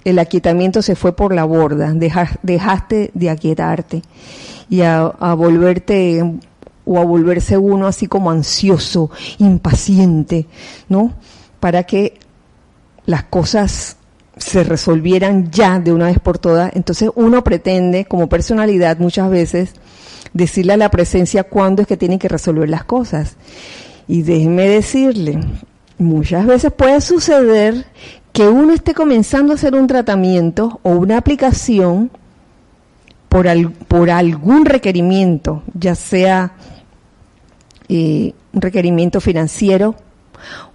el 0.04 0.20
aquietamiento 0.20 0.82
se 0.82 0.96
fue 0.96 1.16
por 1.16 1.34
la 1.34 1.44
borda, 1.44 1.94
dejaste 1.94 3.12
de 3.14 3.30
aquietarte 3.30 4.02
y 4.70 4.82
a, 4.82 5.06
volverte 5.36 6.24
o 6.86 7.00
a 7.00 7.06
volverse 7.06 7.58
uno 7.58 7.88
así 7.88 8.08
como 8.08 8.32
ansioso, 8.32 9.12
impaciente, 9.38 10.48
¿no? 10.90 11.14
Para 11.60 11.84
que 11.84 12.18
las 13.06 13.24
cosas 13.24 13.98
se 14.38 14.64
resolvieran 14.64 15.52
ya 15.52 15.80
de 15.80 15.94
una 15.94 16.08
vez 16.08 16.20
por 16.20 16.40
todas. 16.40 16.72
Entonces 16.76 17.10
uno 17.16 17.44
pretende, 17.44 18.06
como 18.06 18.28
personalidad, 18.28 18.98
muchas 18.98 19.30
veces 19.30 19.74
decirle 20.34 20.74
a 20.74 20.78
la 20.78 20.90
presencia 20.90 21.44
cuándo 21.44 21.82
es 21.82 21.88
que 21.88 21.98
tiene 21.98 22.18
que 22.18 22.28
resolver 22.28 22.70
las 22.70 22.84
cosas. 22.84 23.36
Y 24.12 24.24
déjeme 24.24 24.68
decirle, 24.68 25.40
muchas 25.98 26.46
veces 26.46 26.74
puede 26.74 27.00
suceder 27.00 27.86
que 28.34 28.50
uno 28.50 28.74
esté 28.74 28.94
comenzando 28.94 29.54
a 29.54 29.56
hacer 29.56 29.74
un 29.74 29.88
tratamiento 29.88 30.82
o 30.84 30.90
una 30.90 31.16
aplicación 31.16 32.12
por, 33.30 33.48
por 33.88 34.10
algún 34.10 34.66
requerimiento, 34.66 35.64
ya 35.74 35.96
sea 35.96 36.52
eh, 37.88 38.34
un 38.52 38.62
requerimiento 38.62 39.22
financiero, 39.22 39.96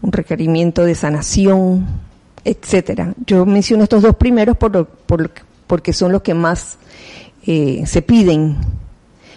un 0.00 0.12
requerimiento 0.12 0.86
de 0.86 0.94
sanación, 0.94 1.86
etcétera. 2.42 3.12
Yo 3.26 3.44
menciono 3.44 3.82
estos 3.82 4.00
dos 4.00 4.16
primeros 4.16 4.56
por, 4.56 4.86
por, 4.86 5.30
porque 5.66 5.92
son 5.92 6.10
los 6.10 6.22
que 6.22 6.32
más 6.32 6.78
eh, 7.46 7.82
se 7.84 8.00
piden. 8.00 8.56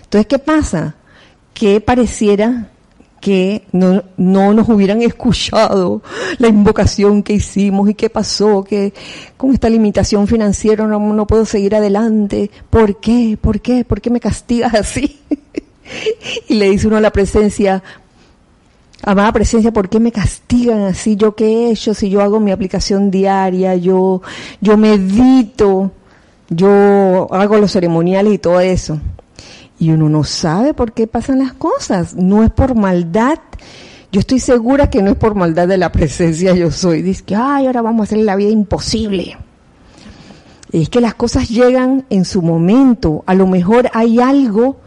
Entonces, 0.04 0.26
¿qué 0.26 0.40
pasa? 0.40 0.96
Que 1.54 1.82
pareciera 1.82 2.70
que 3.20 3.64
no, 3.72 4.04
no 4.18 4.54
nos 4.54 4.70
hubieran 4.70 5.02
escuchado 5.02 6.02
la 6.38 6.48
invocación 6.48 7.24
que 7.24 7.34
hicimos 7.34 7.90
y 7.90 7.94
qué 7.94 8.10
pasó, 8.10 8.64
que 8.64 8.94
con 9.38 9.54
esta 9.54 9.70
limitación 9.70 10.28
financiera 10.28 10.88
no, 10.88 11.00
no 11.00 11.28
puedo 11.28 11.46
seguir 11.46 11.76
adelante. 11.76 12.50
¿Por 12.70 13.00
qué? 13.00 13.38
¿Por 13.40 13.62
qué? 13.62 13.84
¿Por 13.84 14.02
qué 14.02 14.10
me 14.10 14.20
castigas 14.20 14.74
así? 14.74 15.20
y 16.48 16.56
le 16.56 16.70
dice 16.70 16.88
uno 16.88 16.98
a 16.98 17.02
la 17.02 17.12
presencia, 17.12 17.84
amada 19.04 19.32
presencia, 19.34 19.72
¿por 19.72 19.90
qué 19.90 20.00
me 20.00 20.12
castigan 20.12 20.82
así? 20.82 21.16
¿Yo 21.16 21.36
qué 21.36 21.46
he 21.46 21.72
hecho? 21.72 21.94
Si 21.94 22.10
yo 22.10 22.22
hago 22.22 22.40
mi 22.40 22.52
aplicación 22.52 23.12
diaria, 23.12 23.76
yo, 23.76 24.22
yo 24.62 24.78
medito, 24.78 25.92
yo 26.50 27.28
hago 27.32 27.58
los 27.58 27.72
ceremoniales 27.72 28.34
y 28.34 28.38
todo 28.38 28.60
eso. 28.60 29.00
Y 29.80 29.92
uno 29.92 30.10
no 30.10 30.24
sabe 30.24 30.74
por 30.74 30.92
qué 30.92 31.08
pasan 31.08 31.40
las 31.40 31.54
cosas. 31.54 32.16
No 32.16 32.44
es 32.44 32.52
por 32.52 32.76
maldad. 32.76 33.40
Yo 34.12 34.20
estoy 34.20 34.40
segura 34.40 34.90
que 34.90 35.02
no 35.02 35.12
es 35.12 35.18
por 35.18 35.36
maldad 35.36 35.68
de 35.68 35.78
la 35.78 35.92
presencia 35.92 36.54
yo 36.54 36.70
soy. 36.70 37.02
Dice 37.02 37.24
que, 37.24 37.36
ay, 37.36 37.68
ahora 37.68 37.82
vamos 37.82 38.02
a 38.02 38.04
hacer 38.04 38.20
la 38.20 38.36
vida 38.36 38.50
imposible. 38.50 39.38
Es 40.72 40.90
que 40.90 41.02
las 41.02 41.16
cosas 41.16 41.50
llegan 41.50 42.06
en 42.10 42.26
su 42.26 42.42
momento. 42.42 43.24
A 43.26 43.34
lo 43.34 43.48
mejor 43.48 43.90
hay 43.94 44.20
algo 44.20 44.78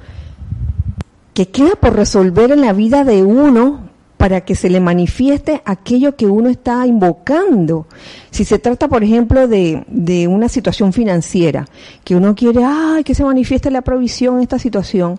que 1.34 1.49
queda 1.49 1.74
por 1.76 1.95
resolver 1.97 2.53
en 2.53 2.61
la 2.61 2.72
vida 2.72 3.05
de 3.05 3.22
uno 3.22 3.91
para 4.23 4.43
que 4.43 4.55
se 4.55 4.70
le 4.70 4.79
manifieste 4.79 5.62
aquello 5.64 6.14
que 6.14 6.27
uno 6.27 6.49
está 6.49 6.87
invocando. 6.87 7.89
Si 8.31 8.45
se 8.45 8.61
trata, 8.61 8.87
por 8.87 9.03
ejemplo, 9.03 9.49
de, 9.49 10.29
una 10.31 10.49
situación 10.49 10.93
financiera, 10.93 11.66
que 12.05 12.14
uno 12.14 12.33
quiere, 12.37 12.62
ay, 12.64 13.03
que 13.03 13.16
se 13.16 13.25
manifieste 13.25 13.68
la 13.73 13.83
provisión 13.83 14.37
en 14.37 14.43
esta 14.43 14.61
situación, 14.61 15.18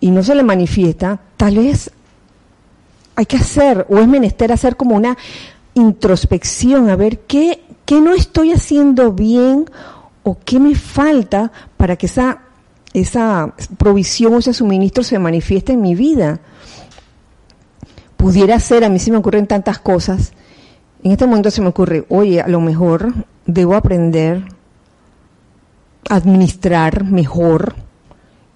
y 0.00 0.10
no 0.10 0.22
se 0.22 0.34
le 0.34 0.44
manifiesta, 0.44 1.20
tal 1.36 1.58
vez 1.58 1.90
hay 3.16 3.26
que 3.26 3.36
hacer, 3.36 3.84
o 3.90 3.98
es 3.98 4.08
menester 4.08 4.50
hacer 4.50 4.74
como 4.74 4.96
una 4.96 5.18
introspección, 5.74 6.88
a 6.88 6.96
ver 6.96 7.18
qué, 7.18 7.64
qué 7.84 8.00
no 8.00 8.14
estoy 8.14 8.52
haciendo 8.52 9.12
bien 9.12 9.66
o 10.22 10.38
qué 10.42 10.58
me 10.58 10.74
falta 10.74 11.52
para 11.76 11.96
que 11.96 12.06
esa, 12.06 12.44
esa 12.94 13.52
provisión 13.76 14.32
o 14.32 14.38
ese 14.38 14.54
suministro 14.54 15.04
se 15.04 15.18
manifieste 15.18 15.74
en 15.74 15.82
mi 15.82 15.94
vida 15.94 16.40
pudiera 18.18 18.60
ser, 18.60 18.84
a 18.84 18.90
mí 18.90 18.98
se 18.98 19.10
me 19.10 19.16
ocurren 19.16 19.46
tantas 19.46 19.78
cosas. 19.78 20.32
En 21.02 21.12
este 21.12 21.24
momento 21.24 21.50
se 21.50 21.62
me 21.62 21.68
ocurre, 21.68 22.04
oye, 22.10 22.42
a 22.42 22.48
lo 22.48 22.60
mejor 22.60 23.14
debo 23.46 23.74
aprender 23.74 24.42
a 26.10 26.16
administrar 26.16 27.04
mejor 27.04 27.76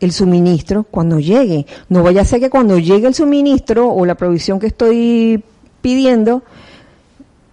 el 0.00 0.12
suministro 0.12 0.82
cuando 0.82 1.20
llegue. 1.20 1.64
No 1.88 2.02
vaya 2.02 2.22
a 2.22 2.24
ser 2.24 2.40
que 2.40 2.50
cuando 2.50 2.76
llegue 2.78 3.06
el 3.06 3.14
suministro 3.14 3.88
o 3.88 4.04
la 4.04 4.16
provisión 4.16 4.58
que 4.58 4.66
estoy 4.66 5.44
pidiendo, 5.80 6.42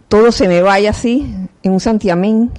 todo 0.07 0.31
se 0.31 0.47
me 0.47 0.63
vaya 0.63 0.89
así, 0.89 1.31
en 1.61 1.71
un 1.71 1.79
santiamén. 1.79 2.49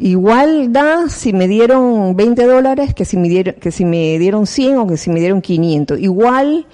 Igual 0.00 0.72
da 0.72 1.08
si 1.08 1.32
me 1.32 1.46
dieron 1.46 2.16
20 2.16 2.46
dólares 2.46 2.94
que 2.94 3.04
si 3.04 3.16
me 3.16 3.28
dieron, 3.28 3.54
que 3.54 3.70
si 3.70 3.84
me 3.84 4.18
dieron 4.18 4.46
100 4.46 4.78
o 4.78 4.86
que 4.88 4.96
si 4.96 5.10
me 5.10 5.20
dieron 5.20 5.40
500. 5.40 6.00
Igual 6.00 6.66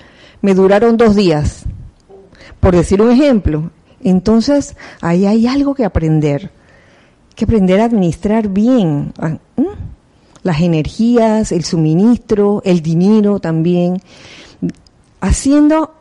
me 0.45 0.53
duraron 0.53 0.99
dos 0.99 1.17
días, 1.17 1.65
por 2.61 2.77
decir 2.77 3.01
un 3.01 3.11
ejemplo. 3.11 3.71
Entonces, 4.03 4.77
ahí 5.01 5.25
hay 5.25 5.47
algo 5.47 5.75
que 5.75 5.87
aprender, 5.87 6.51
que 7.35 7.47
aprender 7.47 7.81
a 7.81 7.87
administrar 7.87 8.49
bien 8.49 9.15
las 10.43 10.61
energías, 10.61 11.51
el 11.51 11.65
suministro, 11.65 12.61
el 12.67 12.83
dinero 12.83 13.41
también, 13.41 14.03
haciendo 15.23 15.95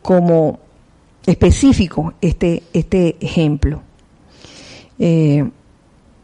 como 0.00 0.60
específico 1.26 2.14
este, 2.20 2.62
este 2.72 3.16
ejemplo. 3.18 3.82
Eh, 5.00 5.44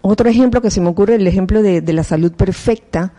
otro 0.00 0.30
ejemplo 0.30 0.62
que 0.62 0.70
se 0.70 0.80
me 0.80 0.90
ocurre, 0.90 1.16
el 1.16 1.26
ejemplo 1.26 1.60
de 1.60 1.92
la 1.92 2.04
salud 2.04 2.30
perfecta 2.30 3.14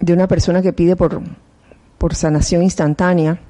de 0.00 0.12
una 0.12 0.28
persona 0.28 0.60
que 0.60 0.74
pide 0.74 0.96
por, 0.96 1.22
por 1.98 2.14
sanación 2.14 2.62
instantánea. 2.62 3.40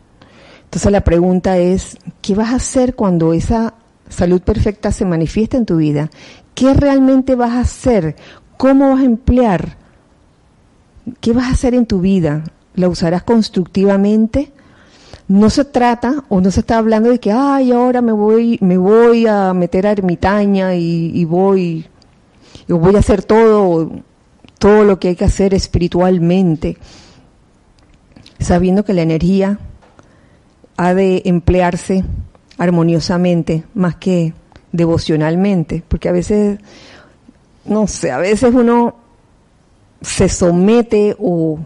Entonces 0.64 0.90
la 0.90 1.02
pregunta 1.02 1.58
es, 1.58 1.96
¿qué 2.20 2.34
vas 2.34 2.52
a 2.52 2.56
hacer 2.56 2.94
cuando 2.94 3.32
esa 3.32 3.74
salud 4.08 4.40
perfecta 4.40 4.90
se 4.90 5.04
manifiesta 5.04 5.56
en 5.56 5.66
tu 5.66 5.76
vida? 5.76 6.10
¿Qué 6.54 6.74
realmente 6.74 7.34
vas 7.34 7.52
a 7.52 7.60
hacer? 7.60 8.16
¿Cómo 8.56 8.90
vas 8.90 9.00
a 9.00 9.04
emplear? 9.04 9.76
¿Qué 11.20 11.32
vas 11.32 11.46
a 11.46 11.52
hacer 11.52 11.74
en 11.74 11.86
tu 11.86 12.00
vida? 12.00 12.44
¿La 12.74 12.88
usarás 12.88 13.22
constructivamente? 13.22 14.52
No 15.26 15.50
se 15.50 15.64
trata 15.64 16.24
o 16.28 16.40
no 16.40 16.50
se 16.50 16.60
está 16.60 16.78
hablando 16.78 17.10
de 17.10 17.20
que, 17.20 17.32
ay, 17.32 17.72
ahora 17.72 18.02
me 18.02 18.12
voy, 18.12 18.58
me 18.60 18.78
voy 18.78 19.26
a 19.26 19.52
meter 19.52 19.86
a 19.86 19.92
ermitaña 19.92 20.74
y, 20.74 21.12
y 21.14 21.24
voy, 21.24 21.86
voy 22.66 22.96
a 22.96 22.98
hacer 22.98 23.22
todo, 23.22 23.90
todo 24.58 24.84
lo 24.84 24.98
que 24.98 25.08
hay 25.08 25.16
que 25.16 25.26
hacer 25.26 25.54
espiritualmente 25.54 26.78
sabiendo 28.38 28.84
que 28.84 28.94
la 28.94 29.02
energía 29.02 29.58
ha 30.76 30.94
de 30.94 31.22
emplearse 31.24 32.04
armoniosamente 32.56 33.64
más 33.74 33.96
que 33.96 34.34
devocionalmente, 34.72 35.82
porque 35.88 36.08
a 36.08 36.12
veces, 36.12 36.58
no 37.64 37.86
sé, 37.86 38.10
a 38.10 38.18
veces 38.18 38.54
uno 38.54 38.96
se 40.00 40.28
somete 40.28 41.16
o, 41.18 41.58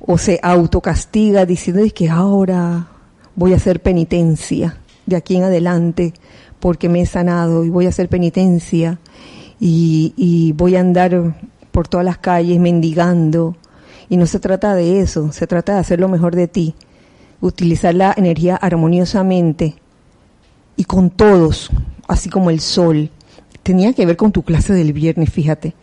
o 0.00 0.18
se 0.18 0.38
autocastiga 0.42 1.46
diciendo 1.46 1.82
que 1.94 2.08
ahora 2.08 2.88
voy 3.34 3.52
a 3.52 3.56
hacer 3.56 3.80
penitencia 3.80 4.78
de 5.06 5.16
aquí 5.16 5.36
en 5.36 5.44
adelante 5.44 6.12
porque 6.60 6.88
me 6.88 7.02
he 7.02 7.06
sanado 7.06 7.64
y 7.64 7.70
voy 7.70 7.86
a 7.86 7.90
hacer 7.90 8.08
penitencia 8.08 8.98
y, 9.60 10.12
y 10.16 10.52
voy 10.52 10.76
a 10.76 10.80
andar 10.80 11.36
por 11.70 11.88
todas 11.88 12.04
las 12.04 12.18
calles 12.18 12.58
mendigando 12.58 13.56
y 14.08 14.16
no 14.16 14.26
se 14.26 14.40
trata 14.40 14.74
de 14.74 15.00
eso, 15.00 15.32
se 15.32 15.46
trata 15.46 15.74
de 15.74 15.80
hacer 15.80 16.00
lo 16.00 16.08
mejor 16.08 16.36
de 16.36 16.48
ti, 16.48 16.74
utilizar 17.40 17.94
la 17.94 18.14
energía 18.16 18.56
armoniosamente 18.56 19.76
y 20.76 20.84
con 20.84 21.10
todos, 21.10 21.70
así 22.06 22.28
como 22.28 22.50
el 22.50 22.60
sol. 22.60 23.10
Tenía 23.62 23.92
que 23.92 24.06
ver 24.06 24.16
con 24.16 24.32
tu 24.32 24.42
clase 24.42 24.72
del 24.72 24.92
viernes, 24.92 25.30
fíjate. 25.30 25.74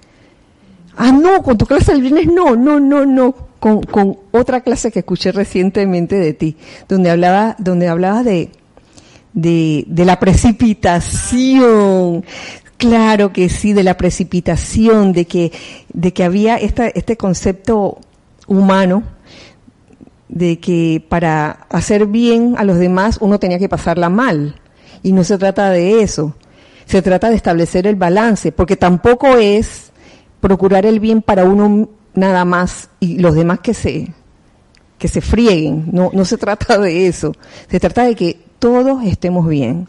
Ah, 0.96 1.12
no, 1.12 1.44
con 1.44 1.58
tu 1.58 1.66
clase 1.66 1.92
del 1.92 2.02
viernes 2.02 2.28
no, 2.28 2.56
no, 2.56 2.80
no, 2.80 3.06
no. 3.06 3.36
Con, 3.60 3.82
con 3.82 4.18
otra 4.32 4.62
clase 4.62 4.92
que 4.92 5.00
escuché 5.00 5.32
recientemente 5.32 6.16
de 6.16 6.34
ti, 6.34 6.58
donde 6.88 7.10
hablaba, 7.10 7.56
donde 7.60 7.88
hablaba 7.88 8.24
de, 8.24 8.52
de, 9.34 9.86
de 9.88 10.06
la 10.06 10.20
precipitación. 10.20 12.26
Claro 12.78 13.32
que 13.32 13.50
sí, 13.50 13.74
de 13.74 13.84
la 13.84 13.96
precipitación, 13.96 15.14
de 15.14 15.26
que, 15.26 15.52
de 15.94 16.12
que 16.12 16.24
había 16.24 16.58
esta, 16.58 16.88
este 16.88 17.16
concepto 17.16 18.00
humano 18.48 19.04
de 20.30 20.60
que 20.60 21.06
para 21.10 21.52
hacer 21.70 22.08
bien 22.08 22.56
a 22.58 22.64
los 22.64 22.80
demás 22.80 23.18
uno 23.22 23.40
tenía 23.40 23.60
que 23.60 23.70
pasarla 23.70 24.10
mal. 24.10 24.56
Y 25.04 25.12
no 25.12 25.24
se 25.24 25.38
trata 25.38 25.70
de 25.70 26.02
eso. 26.02 26.36
Se 26.86 27.02
trata 27.02 27.30
de 27.30 27.36
establecer 27.36 27.88
el 27.88 27.96
balance, 27.96 28.52
porque 28.52 28.76
tampoco 28.76 29.38
es 29.38 29.92
procurar 30.40 30.86
el 30.86 31.00
bien 31.00 31.22
para 31.22 31.46
uno 31.46 31.90
nada 32.14 32.46
más 32.46 32.90
y 33.00 33.20
los 33.20 33.36
demás 33.36 33.60
que 33.60 33.74
se 33.74 34.14
que 34.98 35.08
se 35.08 35.22
frieguen. 35.22 35.90
No, 35.92 36.12
no 36.14 36.24
se 36.24 36.38
trata 36.38 36.78
de 36.78 37.08
eso. 37.08 37.34
Se 37.70 37.80
trata 37.80 38.06
de 38.06 38.16
que 38.16 38.40
todos 38.60 39.04
estemos 39.04 39.48
bien. 39.48 39.88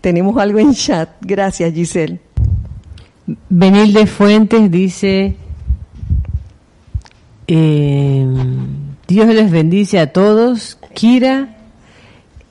Tenemos 0.00 0.36
algo 0.38 0.58
en 0.58 0.74
chat. 0.74 1.10
Gracias, 1.20 1.72
Giselle. 1.72 2.20
Benilde 3.48 4.06
Fuentes 4.06 4.70
dice, 4.70 5.36
eh, 7.48 8.26
Dios 9.08 9.26
les 9.28 9.50
bendice 9.50 9.98
a 9.98 10.12
todos. 10.12 10.78
Kira, 10.94 11.56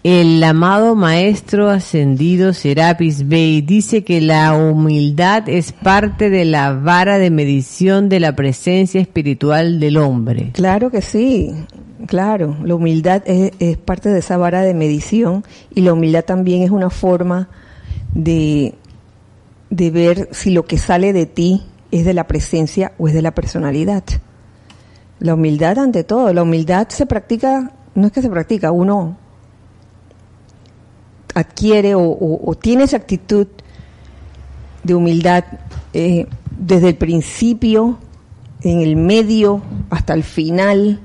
el 0.03 0.43
amado 0.43 0.95
maestro 0.95 1.69
ascendido 1.69 2.53
Serapis 2.53 3.27
Bey 3.27 3.61
dice 3.61 4.03
que 4.03 4.21
la 4.21 4.53
humildad 4.53 5.47
es 5.49 5.71
parte 5.71 6.29
de 6.29 6.45
la 6.45 6.73
vara 6.73 7.19
de 7.19 7.29
medición 7.29 8.09
de 8.09 8.19
la 8.19 8.35
presencia 8.35 8.99
espiritual 8.99 9.79
del 9.79 9.97
hombre. 9.97 10.51
Claro 10.53 10.89
que 10.89 11.01
sí, 11.01 11.51
claro. 12.07 12.57
La 12.63 12.73
humildad 12.73 13.21
es, 13.25 13.51
es 13.59 13.77
parte 13.77 14.09
de 14.09 14.19
esa 14.19 14.37
vara 14.37 14.61
de 14.61 14.73
medición 14.73 15.43
y 15.75 15.81
la 15.81 15.93
humildad 15.93 16.25
también 16.25 16.63
es 16.63 16.71
una 16.71 16.89
forma 16.89 17.49
de, 18.13 18.73
de 19.69 19.91
ver 19.91 20.29
si 20.31 20.49
lo 20.49 20.65
que 20.65 20.77
sale 20.77 21.13
de 21.13 21.27
ti 21.27 21.63
es 21.91 22.03
de 22.03 22.13
la 22.15 22.25
presencia 22.25 22.93
o 22.97 23.07
es 23.07 23.13
de 23.13 23.21
la 23.21 23.35
personalidad. 23.35 24.03
La 25.19 25.33
humildad 25.33 25.79
ante 25.79 26.03
todo, 26.03 26.31
la 26.33 26.43
humildad 26.43 26.87
se 26.89 27.05
practica, 27.05 27.71
no 27.95 28.07
es 28.07 28.13
que 28.13 28.21
se 28.21 28.29
practica, 28.29 28.71
uno 28.71 29.17
adquiere 31.33 31.93
o, 31.95 32.55
tiene 32.59 32.83
esa 32.83 32.97
actitud 32.97 33.47
de 34.83 34.95
humildad 34.95 35.43
eh, 35.93 36.27
desde 36.57 36.89
el 36.89 36.95
principio, 36.95 37.99
en 38.61 38.81
el 38.81 38.95
medio, 38.95 39.61
hasta 39.89 40.13
el 40.13 40.23
final, 40.23 40.99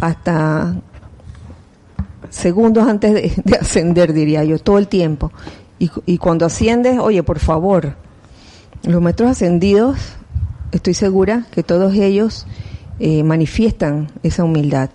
hasta 0.00 0.76
segundos 2.30 2.86
antes 2.86 3.36
de, 3.44 3.56
ascender, 3.56 4.12
diría 4.12 4.44
yo, 4.44 4.58
todo 4.58 4.78
el 4.78 4.88
tiempo. 4.88 5.32
Y, 5.78 5.90
y, 6.06 6.18
cuando 6.18 6.46
asciendes, 6.46 6.98
oye, 6.98 7.22
por 7.22 7.40
favor, 7.40 7.96
los 8.84 9.02
maestros 9.02 9.30
ascendidos, 9.30 9.98
estoy 10.70 10.94
segura 10.94 11.46
que 11.50 11.62
todos 11.62 11.94
ellos 11.94 12.46
eh, 12.98 13.22
manifiestan 13.22 14.08
esa 14.22 14.44
humildad, 14.44 14.90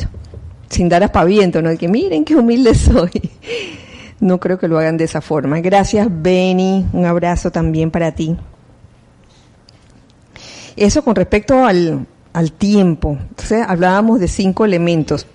sin 0.70 0.90
dar 0.90 1.04
aspaviento, 1.04 1.62
¿no? 1.62 1.70
De 1.70 1.78
que 1.78 1.88
miren 1.88 2.26
qué 2.26 2.36
humilde 2.36 2.76
soy. 2.76 3.12
No 4.22 4.38
creo 4.38 4.60
que 4.60 4.68
lo 4.68 4.78
hagan 4.78 4.98
de 4.98 5.06
esa 5.06 5.22
forma. 5.22 5.62
Gracias, 5.62 6.06
Benny. 6.12 6.86
Un 6.92 7.06
abrazo 7.06 7.52
también 7.52 7.90
para 7.90 8.14
ti. 8.14 8.36
Eso 10.76 11.06
con 11.06 11.16
respecto 11.16 11.64
al, 11.64 12.06
al 12.34 12.52
tiempo. 12.52 13.18
Entonces 13.30 13.64
hablábamos 13.66 14.20
de 14.20 14.28
cinco 14.28 14.66
elementos. 14.66 15.26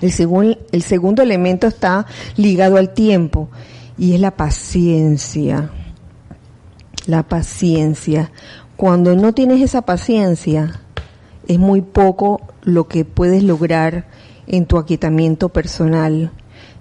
El, 0.00 0.58
el 0.72 0.82
segundo 0.82 1.22
elemento 1.22 1.66
está 1.66 2.06
ligado 2.36 2.76
al 2.76 2.94
tiempo 2.94 3.48
y 3.98 4.14
es 4.14 4.20
la 4.20 4.30
paciencia. 4.30 5.70
La 7.06 7.22
paciencia. 7.24 8.30
Cuando 8.76 9.16
no 9.16 9.32
tienes 9.32 9.62
esa 9.62 9.82
paciencia, 9.82 10.80
es 11.46 11.58
muy 11.58 11.82
poco 11.82 12.40
lo 12.62 12.88
que 12.88 13.04
puedes 13.04 13.42
lograr 13.42 14.06
en 14.46 14.66
tu 14.66 14.78
aquietamiento 14.78 15.48
personal. 15.48 16.32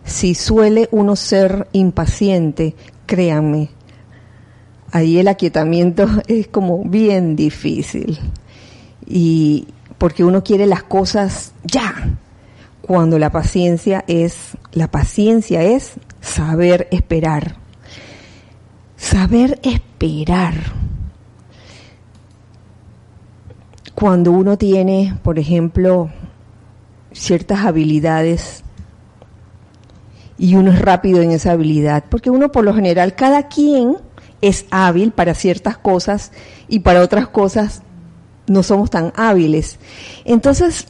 Si 0.04 0.36
suele 0.36 0.88
uno 0.92 1.16
ser 1.16 1.68
impaciente, 1.72 2.76
créanme, 3.06 3.70
ahí 4.92 5.18
el 5.20 5.28
aquietamiento 5.28 6.08
es 6.28 6.48
como 6.48 6.84
bien 6.84 7.36
difícil. 7.36 8.20
Y 9.06 9.68
porque 9.98 10.24
uno 10.24 10.44
quiere 10.44 10.66
las 10.66 10.84
cosas 10.84 11.54
ya, 11.64 12.18
cuando 12.82 13.18
la 13.18 13.32
paciencia 13.32 14.04
es, 14.08 14.58
la 14.72 14.90
paciencia 14.90 15.64
es 15.64 15.94
saber 16.22 16.88
esperar. 16.92 17.56
Saber 18.96 19.60
esperar. 19.64 20.54
Cuando 23.96 24.32
uno 24.32 24.58
tiene, 24.58 25.18
por 25.24 25.40
ejemplo, 25.40 26.10
ciertas 27.14 27.66
habilidades 27.66 28.64
y 30.38 30.56
uno 30.56 30.72
es 30.72 30.80
rápido 30.80 31.22
en 31.22 31.32
esa 31.32 31.52
habilidad, 31.52 32.04
porque 32.10 32.30
uno 32.30 32.52
por 32.52 32.66
lo 32.66 32.74
general, 32.74 33.16
cada 33.16 33.48
quien 33.48 33.98
es 34.42 34.66
hábil 34.70 35.12
para 35.12 35.34
ciertas 35.34 35.78
cosas 35.78 36.32
y 36.68 36.80
para 36.80 37.02
otras 37.02 37.28
cosas 37.30 37.84
no 38.48 38.64
somos 38.64 38.90
tan 38.90 39.14
hábiles. 39.16 39.80
Entonces, 40.26 40.88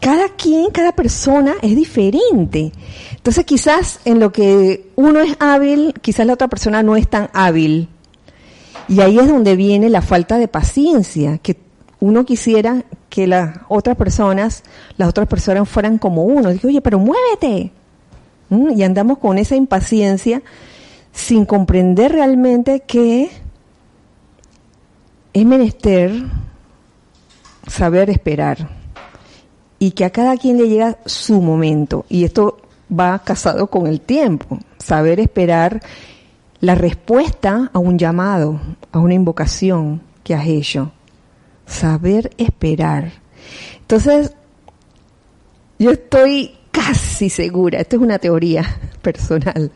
cada 0.00 0.28
quien, 0.30 0.70
cada 0.70 0.92
persona 0.92 1.54
es 1.62 1.74
diferente. 1.74 2.72
Entonces 3.16 3.44
quizás 3.44 4.00
en 4.04 4.20
lo 4.20 4.32
que 4.32 4.90
uno 4.96 5.20
es 5.20 5.36
hábil, 5.40 5.94
quizás 6.02 6.26
la 6.26 6.34
otra 6.34 6.48
persona 6.48 6.82
no 6.82 6.96
es 6.96 7.08
tan 7.08 7.30
hábil. 7.32 7.88
Y 8.88 9.00
ahí 9.00 9.18
es 9.18 9.28
donde 9.28 9.56
viene 9.56 9.90
la 9.90 10.02
falta 10.02 10.38
de 10.38 10.48
paciencia, 10.48 11.38
que 11.38 11.56
uno 12.00 12.24
quisiera 12.24 12.84
que 13.08 13.26
las 13.26 13.58
otras 13.68 13.96
personas, 13.96 14.62
las 14.96 15.08
otras 15.08 15.26
personas 15.26 15.68
fueran 15.68 15.98
como 15.98 16.24
uno. 16.24 16.50
Digo, 16.50 16.68
oye, 16.68 16.80
pero 16.80 16.98
muévete. 16.98 17.72
¿Mm? 18.50 18.70
Y 18.76 18.82
andamos 18.82 19.18
con 19.18 19.38
esa 19.38 19.56
impaciencia 19.56 20.42
sin 21.12 21.44
comprender 21.44 22.12
realmente 22.12 22.80
que 22.80 23.30
es 25.32 25.46
menester 25.46 26.12
saber 27.66 28.10
esperar 28.10 28.68
y 29.78 29.92
que 29.92 30.04
a 30.04 30.10
cada 30.10 30.36
quien 30.36 30.58
le 30.58 30.68
llega 30.68 30.98
su 31.04 31.40
momento. 31.40 32.04
Y 32.08 32.24
esto 32.24 32.58
va 32.90 33.18
casado 33.20 33.68
con 33.68 33.86
el 33.86 34.00
tiempo, 34.00 34.58
saber 34.78 35.20
esperar 35.20 35.82
la 36.60 36.74
respuesta 36.74 37.70
a 37.72 37.78
un 37.78 37.98
llamado, 37.98 38.60
a 38.90 38.98
una 38.98 39.14
invocación 39.14 40.02
que 40.24 40.34
has 40.34 40.46
hecho. 40.46 40.92
Saber 41.68 42.30
esperar. 42.38 43.12
Entonces, 43.80 44.32
yo 45.78 45.92
estoy 45.92 46.56
casi 46.72 47.30
segura, 47.30 47.80
esto 47.80 47.96
es 47.96 48.02
una 48.02 48.18
teoría 48.18 48.64
personal, 49.02 49.70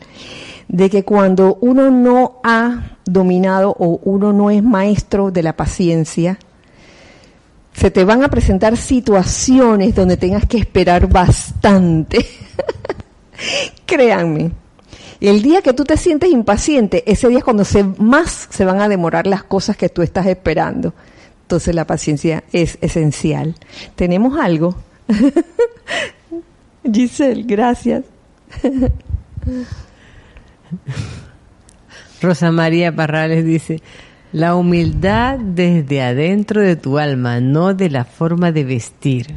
de 0.67 0.89
que 0.89 1.03
cuando 1.03 1.57
uno 1.61 1.91
no 1.91 2.39
ha 2.43 2.97
dominado 3.05 3.75
o 3.77 3.99
uno 4.03 4.33
no 4.33 4.49
es 4.49 4.63
maestro 4.63 5.31
de 5.31 5.43
la 5.43 5.55
paciencia, 5.55 6.37
se 7.73 7.91
te 7.91 8.05
van 8.05 8.23
a 8.23 8.29
presentar 8.29 8.77
situaciones 8.77 9.95
donde 9.95 10.17
tengas 10.17 10.45
que 10.45 10.57
esperar 10.57 11.07
bastante. 11.07 12.25
Créanme. 13.85 14.51
El 15.19 15.41
día 15.41 15.61
que 15.61 15.73
tú 15.73 15.83
te 15.85 15.97
sientes 15.97 16.29
impaciente, 16.29 17.03
ese 17.09 17.27
día 17.29 17.39
es 17.39 17.43
cuando 17.43 17.65
se, 17.65 17.83
más 17.83 18.47
se 18.49 18.65
van 18.65 18.81
a 18.81 18.89
demorar 18.89 19.25
las 19.25 19.43
cosas 19.43 19.77
que 19.77 19.89
tú 19.89 20.01
estás 20.01 20.27
esperando. 20.27 20.93
Entonces 21.53 21.75
la 21.75 21.85
paciencia 21.85 22.43
es 22.51 22.79
esencial. 22.81 23.53
¿Tenemos 23.95 24.39
algo? 24.39 24.75
Giselle, 26.91 27.43
gracias. 27.43 28.05
Rosa 32.23 32.51
María 32.51 32.95
Parrales 32.95 33.45
dice, 33.45 33.83
la 34.31 34.55
humildad 34.55 35.37
desde 35.37 36.01
adentro 36.01 36.59
de 36.59 36.75
tu 36.75 36.97
alma, 36.97 37.39
no 37.39 37.75
de 37.75 37.91
la 37.91 38.03
forma 38.03 38.51
de 38.51 38.63
vestir. 38.63 39.35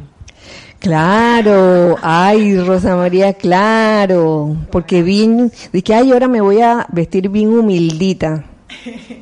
Claro, 0.79 1.97
ay 2.01 2.59
Rosa 2.59 2.95
María, 2.95 3.33
claro, 3.33 4.57
porque 4.71 5.03
bien, 5.03 5.51
de 5.71 5.83
que 5.83 5.93
ay 5.93 6.11
ahora 6.13 6.27
me 6.27 6.41
voy 6.41 6.61
a 6.61 6.87
vestir 6.91 7.29
bien 7.29 7.49
humildita, 7.49 8.43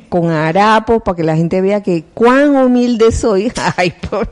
con 0.08 0.30
harapos 0.30 1.02
para 1.02 1.16
que 1.16 1.24
la 1.24 1.36
gente 1.36 1.60
vea 1.60 1.82
que 1.82 2.04
cuán 2.14 2.56
humilde 2.56 3.12
soy. 3.12 3.52
Ay, 3.76 3.92
por 4.08 4.28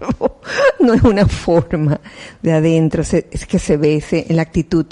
no 0.80 0.94
es 0.94 1.02
una 1.02 1.26
forma 1.26 2.00
de 2.42 2.52
adentro, 2.52 3.02
es 3.02 3.46
que 3.46 3.58
se 3.58 3.76
ve 3.76 4.02
en 4.10 4.36
la 4.36 4.42
actitud. 4.42 4.86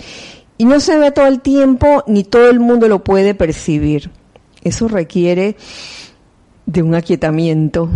Y 0.59 0.65
no 0.65 0.81
se 0.81 0.97
ve 0.97 1.11
todo 1.11 1.27
el 1.27 1.41
tiempo, 1.41 2.05
ni 2.07 2.25
todo 2.25 2.49
el 2.49 2.61
mundo 2.61 2.89
lo 2.89 3.03
puede 3.03 3.35
percibir. 3.35 4.11
Eso 4.63 4.87
requiere 4.87 5.57
de 6.67 6.83
un 6.83 6.95
aquietamiento 6.95 7.91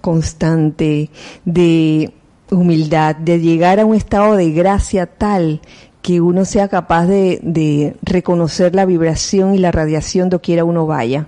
constante, 0.00 1.10
de 1.44 2.12
humildad, 2.50 3.16
de 3.16 3.40
llegar 3.40 3.80
a 3.80 3.84
un 3.84 3.94
estado 3.94 4.36
de 4.36 4.50
gracia 4.52 5.06
tal 5.06 5.60
que 6.02 6.20
uno 6.20 6.44
sea 6.44 6.68
capaz 6.68 7.06
de, 7.06 7.96
reconocer 8.02 8.76
la 8.76 8.84
vibración 8.84 9.56
y 9.56 9.58
la 9.58 9.72
radiación 9.72 10.30
quiera 10.40 10.64
uno 10.64 10.86
vaya, 10.86 11.26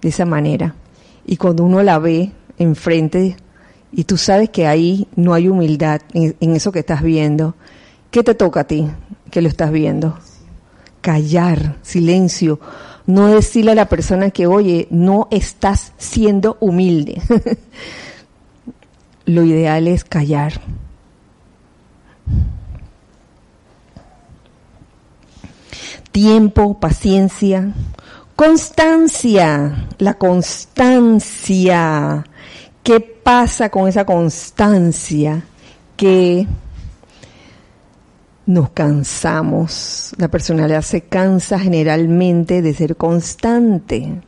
de 0.00 0.08
esa 0.08 0.24
manera. 0.24 0.74
Y 1.24 1.36
cuando 1.36 1.64
uno 1.64 1.82
la 1.82 1.98
ve 1.98 2.32
enfrente 2.58 3.36
y 3.92 4.04
tú 4.04 4.16
sabes 4.16 4.50
que 4.50 4.66
ahí 4.66 5.08
no 5.16 5.34
hay 5.34 5.48
humildad 5.48 6.00
en, 6.12 6.34
eso 6.54 6.72
que 6.72 6.80
estás 6.80 7.02
viendo, 7.02 7.54
¿qué 8.10 8.22
te 8.22 8.34
toca 8.34 8.60
a 8.60 8.64
ti 8.64 8.86
que 9.30 9.42
lo 9.42 9.48
estás 9.48 9.72
viendo? 9.72 10.18
Callar, 11.00 11.76
silencio, 11.82 12.60
no 13.06 13.28
decirle 13.28 13.72
a 13.72 13.76
la 13.76 13.88
persona 13.88 14.30
que, 14.30 14.46
oye, 14.46 14.88
no 14.90 15.28
estás 15.30 15.92
siendo 15.96 16.56
humilde. 16.60 17.22
Lo 19.26 19.42
ideal 19.42 19.88
es 19.88 20.04
callar. 20.04 20.60
Tiempo, 26.12 26.78
paciencia, 26.78 27.72
constancia, 28.36 29.88
la 29.98 30.14
constancia. 30.14 32.24
¿Qué 32.82 33.00
pasa 33.00 33.70
con 33.70 33.88
esa 33.88 34.04
constancia? 34.04 35.42
Que 35.96 36.46
nos 38.44 38.70
cansamos. 38.70 40.14
La 40.18 40.28
personalidad 40.28 40.82
se 40.82 41.00
cansa 41.00 41.58
generalmente 41.58 42.62
de 42.62 42.74
ser 42.74 42.96
constante. 42.96 44.20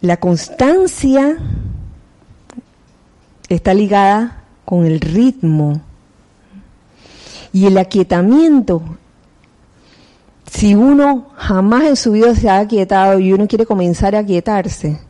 La 0.00 0.18
constancia 0.18 1.36
está 3.48 3.74
ligada 3.74 4.44
con 4.64 4.86
el 4.86 5.00
ritmo 5.00 5.80
y 7.52 7.66
el 7.66 7.78
aquietamiento. 7.78 8.82
Si 10.50 10.74
uno 10.74 11.30
jamás 11.36 11.84
en 11.84 11.96
su 11.96 12.12
vida 12.12 12.34
se 12.34 12.48
ha 12.48 12.58
aquietado 12.58 13.18
y 13.18 13.32
uno 13.32 13.48
quiere 13.48 13.66
comenzar 13.66 14.14
a 14.14 14.20
aquietarse, 14.20 15.00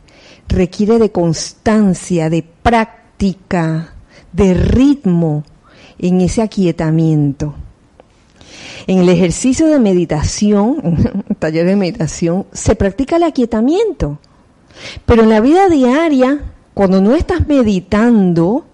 requiere 0.47 0.97
de 0.97 1.11
constancia, 1.11 2.29
de 2.29 2.43
práctica, 2.43 3.93
de 4.31 4.53
ritmo 4.53 5.43
en 5.99 6.21
ese 6.21 6.41
aquietamiento. 6.41 7.55
En 8.87 8.99
el 8.99 9.09
ejercicio 9.09 9.67
de 9.67 9.79
meditación, 9.79 11.25
taller 11.39 11.65
de 11.65 11.75
meditación, 11.75 12.45
se 12.51 12.75
practica 12.75 13.17
el 13.17 13.23
aquietamiento. 13.23 14.19
Pero 15.05 15.23
en 15.23 15.29
la 15.29 15.41
vida 15.41 15.69
diaria, 15.69 16.41
cuando 16.73 17.01
no 17.01 17.15
estás 17.15 17.47
meditando, 17.47 18.65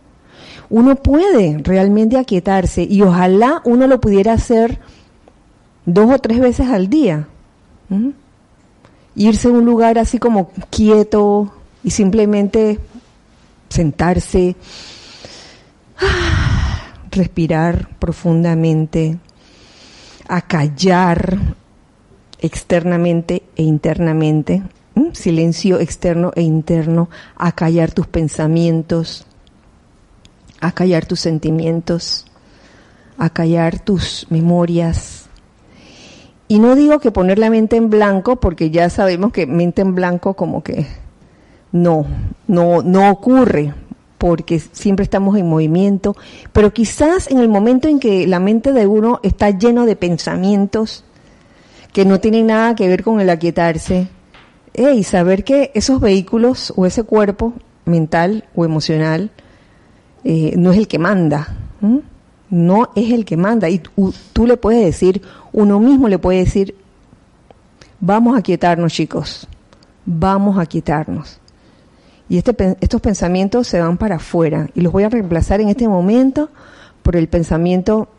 uno 0.69 0.95
puede 0.95 1.59
realmente 1.63 2.17
aquietarse 2.17 2.83
y 2.83 3.01
ojalá 3.01 3.61
uno 3.65 3.87
lo 3.87 4.01
pudiera 4.01 4.33
hacer 4.33 4.79
dos 5.85 6.13
o 6.13 6.19
tres 6.19 6.39
veces 6.39 6.67
al 6.67 6.89
día. 6.89 7.27
Irse 9.15 9.47
a 9.47 9.51
un 9.51 9.65
lugar 9.65 9.97
así 9.97 10.19
como 10.19 10.51
quieto 10.69 11.53
y 11.83 11.91
simplemente 11.91 12.79
sentarse, 13.69 14.55
respirar 17.11 17.89
profundamente, 17.99 19.17
acallar 20.27 21.37
externamente 22.39 23.43
e 23.55 23.63
internamente, 23.63 24.63
silencio 25.13 25.79
externo 25.79 26.31
e 26.35 26.41
interno, 26.41 27.09
acallar 27.35 27.91
tus 27.91 28.07
pensamientos, 28.07 29.25
acallar 30.59 31.05
tus 31.05 31.19
sentimientos, 31.19 32.25
acallar 33.17 33.79
tus 33.79 34.25
memorias. 34.29 35.20
Y 36.51 36.59
no 36.59 36.75
digo 36.75 36.99
que 36.99 37.11
poner 37.11 37.39
la 37.39 37.49
mente 37.49 37.77
en 37.77 37.89
blanco, 37.89 38.35
porque 38.35 38.71
ya 38.71 38.89
sabemos 38.89 39.31
que 39.31 39.47
mente 39.47 39.83
en 39.83 39.95
blanco 39.95 40.33
como 40.33 40.61
que 40.61 40.85
no, 41.71 42.05
no, 42.45 42.81
no 42.81 43.09
ocurre, 43.09 43.73
porque 44.17 44.59
siempre 44.59 45.05
estamos 45.05 45.37
en 45.37 45.47
movimiento, 45.47 46.13
pero 46.51 46.73
quizás 46.73 47.31
en 47.31 47.37
el 47.39 47.47
momento 47.47 47.87
en 47.87 48.01
que 48.01 48.27
la 48.27 48.41
mente 48.41 48.73
de 48.73 48.85
uno 48.85 49.21
está 49.23 49.51
lleno 49.51 49.85
de 49.85 49.95
pensamientos 49.95 51.05
que 51.93 52.03
no 52.03 52.19
tienen 52.19 52.47
nada 52.47 52.75
que 52.75 52.89
ver 52.89 53.01
con 53.01 53.21
el 53.21 53.29
aquietarse, 53.29 54.09
y 54.73 55.03
saber 55.03 55.45
que 55.45 55.71
esos 55.73 56.01
vehículos 56.01 56.73
o 56.75 56.85
ese 56.85 57.03
cuerpo 57.03 57.53
mental 57.85 58.43
o 58.55 58.65
emocional 58.65 59.31
eh, 60.25 60.55
no 60.57 60.73
es 60.73 60.77
el 60.77 60.89
que 60.89 60.99
manda, 60.99 61.55
no 62.51 62.91
es 62.95 63.11
el 63.11 63.25
que 63.25 63.37
manda. 63.37 63.67
Y 63.69 63.79
tú, 63.79 64.45
le 64.45 64.57
puedes 64.57 64.85
decir, 64.85 65.23
uno 65.51 65.79
mismo 65.79 66.07
le 66.07 66.19
puede 66.19 66.39
decir, 66.39 66.75
vamos 67.99 68.37
a 68.37 68.43
quietarnos 68.43 68.93
chicos, 68.93 69.47
vamos 70.05 70.59
a 70.59 70.67
quietarnos. 70.67 71.39
Y 72.29 72.37
este, 72.37 72.77
estos 72.79 73.01
pensamientos 73.01 73.67
se 73.67 73.79
van 73.79 73.97
para 73.97 74.17
afuera. 74.17 74.69
Y 74.75 74.81
los 74.81 74.93
voy 74.93 75.03
a 75.03 75.09
reemplazar 75.09 75.61
en 75.61 75.69
este 75.69 75.87
momento 75.87 76.49
por 77.01 77.15
el 77.15 77.27
pensamiento 77.27 78.09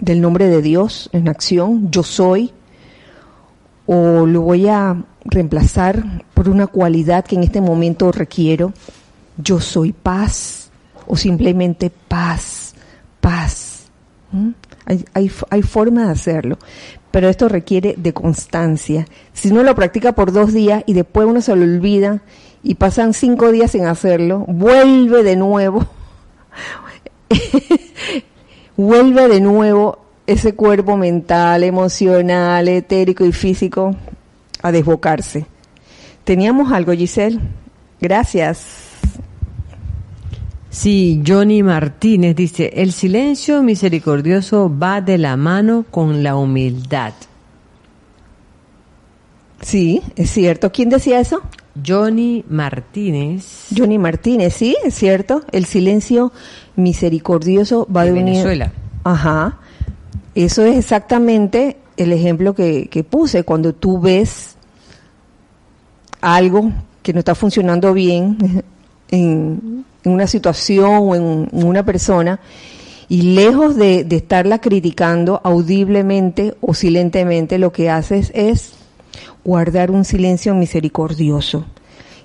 del 0.00 0.20
nombre 0.20 0.48
de 0.48 0.60
Dios 0.62 1.08
en 1.12 1.28
acción, 1.28 1.90
yo 1.92 2.02
soy, 2.02 2.52
o 3.86 4.26
lo 4.26 4.40
voy 4.40 4.66
a 4.66 5.04
reemplazar 5.24 6.24
por 6.34 6.48
una 6.48 6.66
cualidad 6.66 7.24
que 7.24 7.36
en 7.36 7.44
este 7.44 7.60
momento 7.60 8.10
requiero, 8.10 8.72
yo 9.36 9.60
soy 9.60 9.92
paz, 9.92 10.62
o 11.06 11.16
simplemente 11.16 11.90
paz, 11.90 12.61
paz. 13.22 13.86
Hay, 14.84 15.04
hay, 15.14 15.30
hay, 15.50 15.62
forma 15.62 16.06
de 16.06 16.12
hacerlo, 16.12 16.58
pero 17.10 17.28
esto 17.28 17.48
requiere 17.48 17.94
de 17.96 18.12
constancia. 18.12 19.06
Si 19.32 19.50
uno 19.50 19.62
lo 19.62 19.74
practica 19.74 20.12
por 20.12 20.32
dos 20.32 20.52
días 20.52 20.82
y 20.86 20.92
después 20.92 21.26
uno 21.26 21.40
se 21.40 21.54
lo 21.54 21.62
olvida 21.62 22.20
y 22.62 22.74
pasan 22.74 23.14
cinco 23.14 23.52
días 23.52 23.70
sin 23.70 23.86
hacerlo, 23.86 24.44
vuelve 24.48 25.22
de 25.22 25.36
nuevo, 25.36 25.86
vuelve 28.76 29.28
de 29.28 29.40
nuevo 29.40 29.98
ese 30.26 30.54
cuerpo 30.54 30.96
mental, 30.96 31.62
emocional, 31.62 32.68
etérico 32.68 33.24
y 33.24 33.32
físico 33.32 33.94
a 34.62 34.72
desbocarse. 34.72 35.46
¿Teníamos 36.24 36.72
algo, 36.72 36.92
Giselle? 36.92 37.40
Gracias. 38.00 38.81
Sí, 40.72 41.22
Johnny 41.24 41.62
Martínez 41.62 42.34
dice, 42.34 42.72
el 42.76 42.92
silencio 42.92 43.62
misericordioso 43.62 44.74
va 44.74 45.02
de 45.02 45.18
la 45.18 45.36
mano 45.36 45.84
con 45.90 46.22
la 46.22 46.34
humildad. 46.34 47.12
Sí, 49.60 50.00
es 50.16 50.30
cierto. 50.30 50.72
¿Quién 50.72 50.88
decía 50.88 51.20
eso? 51.20 51.42
Johnny 51.86 52.42
Martínez. 52.48 53.66
Johnny 53.76 53.98
Martínez, 53.98 54.54
sí, 54.54 54.74
es 54.82 54.94
cierto. 54.94 55.42
El 55.52 55.66
silencio 55.66 56.32
misericordioso 56.74 57.86
va 57.94 58.06
de, 58.06 58.12
Venezuela. 58.12 58.72
Ajá. 59.04 59.58
Eso 60.34 60.64
es 60.64 60.78
exactamente 60.78 61.76
el 61.98 62.14
ejemplo 62.14 62.54
que, 62.54 63.06
puse. 63.08 63.44
Cuando 63.44 63.74
tú 63.74 64.00
ves 64.00 64.56
algo 66.22 66.72
que 67.02 67.12
no 67.12 67.18
está 67.18 67.34
funcionando 67.34 67.92
bien 67.92 68.64
en, 69.10 69.84
una 70.04 70.26
situación 70.26 70.90
o 71.00 71.14
en, 71.14 71.48
una 71.52 71.84
persona, 71.84 72.40
y 73.08 73.22
lejos 73.34 73.76
de, 73.76 74.04
de, 74.04 74.16
estarla 74.16 74.60
criticando 74.60 75.40
audiblemente 75.44 76.54
o 76.60 76.72
silentemente, 76.74 77.58
lo 77.58 77.72
que 77.72 77.90
haces 77.90 78.32
es 78.34 78.72
guardar 79.44 79.90
un 79.90 80.04
silencio 80.04 80.54
misericordioso. 80.54 81.64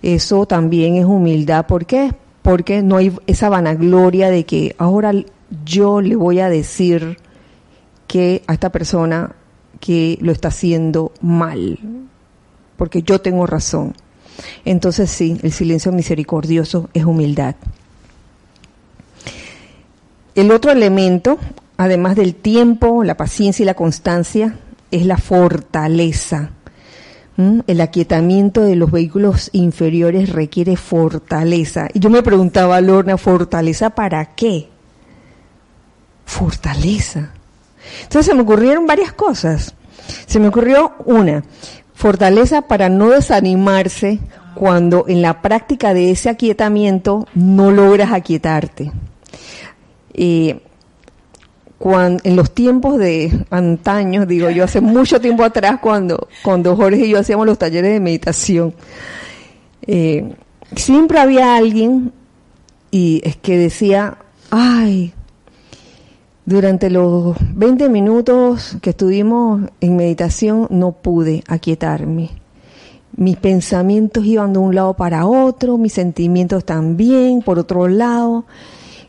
Eso 0.01 0.45
también 0.45 0.95
es 0.95 1.05
humildad. 1.05 1.65
¿Por 1.65 1.86
qué? 1.86 2.13
Porque 2.41 2.82
no 2.82 2.97
hay 2.97 3.11
esa 3.28 3.49
vanagloria 3.49 4.30
de 4.30 4.45
que 4.45 4.75
ahora 4.78 5.11
yo 5.65 6.01
le 6.01 6.15
voy 6.15 6.39
a 6.39 6.49
decir 6.49 7.17
que 8.07 8.43
a 8.47 8.53
esta 8.53 8.71
persona 8.71 9.36
que 9.80 10.17
lo 10.21 10.32
está 10.32 10.47
haciendo 10.47 11.11
mal, 11.21 11.80
porque 12.78 13.01
yo 13.03 13.19
tengo 13.19 13.45
razón. 13.45 13.93
Entonces 14.65 15.09
sí, 15.09 15.38
el 15.43 15.51
silencio 15.51 15.91
misericordioso 15.91 16.89
es 16.93 17.05
humildad. 17.05 17.55
El 20.35 20.51
otro 20.51 20.71
elemento, 20.71 21.39
además 21.77 22.15
del 22.15 22.35
tiempo, 22.35 23.03
la 23.03 23.17
paciencia 23.17 23.63
y 23.63 23.65
la 23.65 23.73
constancia, 23.73 24.59
es 24.91 25.05
la 25.05 25.17
fortaleza. 25.17 26.51
¿Mm? 27.38 27.61
El 27.67 27.81
aquietamiento 27.81 28.61
de 28.61 28.75
los 28.75 28.91
vehículos 28.91 29.49
inferiores 29.53 30.29
requiere 30.29 30.75
fortaleza. 30.75 31.88
Y 31.93 31.99
yo 31.99 32.09
me 32.09 32.23
preguntaba, 32.23 32.81
Lorna, 32.81 33.17
¿fortaleza 33.17 33.91
para 33.91 34.35
qué? 34.35 34.69
Fortaleza. 36.25 37.31
Entonces 38.03 38.27
se 38.27 38.35
me 38.35 38.41
ocurrieron 38.41 38.85
varias 38.85 39.13
cosas. 39.13 39.73
Se 40.25 40.39
me 40.39 40.47
ocurrió 40.47 40.93
una, 41.05 41.43
fortaleza 41.97 42.61
para 42.61 42.89
no 42.89 43.09
desanimarse 43.09 44.19
cuando 44.53 45.05
en 45.07 45.23
la 45.23 45.41
práctica 45.41 45.95
de 45.95 46.11
ese 46.11 46.29
aquietamiento 46.29 47.27
no 47.33 47.71
logras 47.71 48.11
aquietarte. 48.11 48.91
Eh, 50.13 50.59
cuando, 51.79 52.21
en 52.23 52.35
los 52.35 52.53
tiempos 52.53 52.99
de 52.99 53.45
antaño, 53.49 54.27
digo 54.27 54.51
yo, 54.51 54.65
hace 54.65 54.79
mucho 54.79 55.19
tiempo 55.19 55.43
atrás, 55.43 55.79
cuando, 55.81 56.27
cuando 56.43 56.75
Jorge 56.75 57.07
y 57.07 57.09
yo 57.09 57.19
hacíamos 57.19 57.47
los 57.47 57.57
talleres 57.57 57.91
de 57.91 57.99
meditación, 57.99 58.75
eh, 59.87 60.35
siempre 60.75 61.17
había 61.17 61.55
alguien 61.55 62.13
y 62.91 63.21
es 63.23 63.37
que 63.37 63.57
decía, 63.57 64.19
ay, 64.51 65.15
durante 66.47 66.89
los 66.89 67.35
20 67.55 67.89
minutos 67.89 68.77
que 68.81 68.91
estuvimos 68.91 69.69
en 69.81 69.97
meditación 69.97 70.65
no 70.69 70.93
pude 70.93 71.43
aquietarme. 71.45 72.29
Mis 73.17 73.35
pensamientos 73.35 74.25
iban 74.25 74.53
de 74.53 74.59
un 74.59 74.73
lado 74.73 74.93
para 74.93 75.25
otro, 75.25 75.77
mis 75.77 75.91
sentimientos 75.91 76.63
también, 76.63 77.41
por 77.41 77.59
otro 77.59 77.89
lado. 77.89 78.45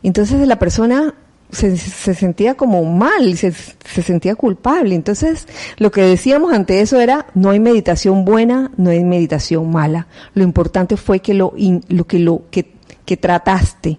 Entonces 0.03 0.45
la 0.49 0.59
persona 0.59 1.13
se, 1.49 1.77
sentía 1.77 2.55
como 2.55 2.83
mal, 2.83 3.37
se, 3.37 3.53
se, 3.53 4.01
sentía 4.01 4.35
culpable. 4.35 4.93
Entonces, 4.93 5.47
lo 5.77 5.91
que 5.91 6.01
decíamos 6.01 6.51
ante 6.51 6.81
eso 6.81 6.99
era, 6.99 7.27
no 7.35 7.51
hay 7.51 7.61
meditación 7.61 8.25
buena, 8.25 8.69
no 8.75 8.89
hay 8.89 9.05
meditación 9.05 9.71
mala. 9.71 10.07
Lo 10.33 10.43
importante 10.43 10.97
fue 10.97 11.21
que 11.21 11.33
lo, 11.33 11.53
lo 11.87 12.05
que 12.05 12.19
lo 12.19 12.41
que 12.51 13.17
trataste, 13.17 13.97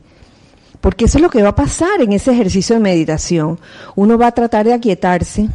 porque 0.81 1.05
eso 1.05 1.19
es 1.19 1.23
lo 1.23 1.31
que 1.31 1.43
va 1.43 1.51
a 1.51 1.55
pasar 1.55 2.01
en 2.01 2.13
ese 2.13 2.33
ejercicio 2.33 2.75
de 2.77 2.81
meditación. 2.81 3.59
Uno 3.97 4.17
va 4.17 4.29
a 4.29 4.33
tratar 4.33 4.67
de 4.67 4.73
aquietarse, 4.73 5.49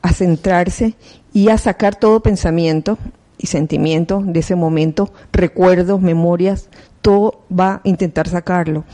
a 0.00 0.12
centrarse 0.12 0.94
y 1.32 1.48
a 1.48 1.58
sacar 1.58 1.96
todo 1.96 2.20
pensamiento 2.20 2.98
y 3.38 3.46
sentimiento 3.46 4.22
de 4.24 4.40
ese 4.40 4.54
momento, 4.54 5.12
recuerdos, 5.32 6.00
memorias, 6.00 6.68
todo 7.02 7.42
va 7.50 7.74
a 7.74 7.80
intentar 7.84 8.28
sacarlo. 8.28 8.84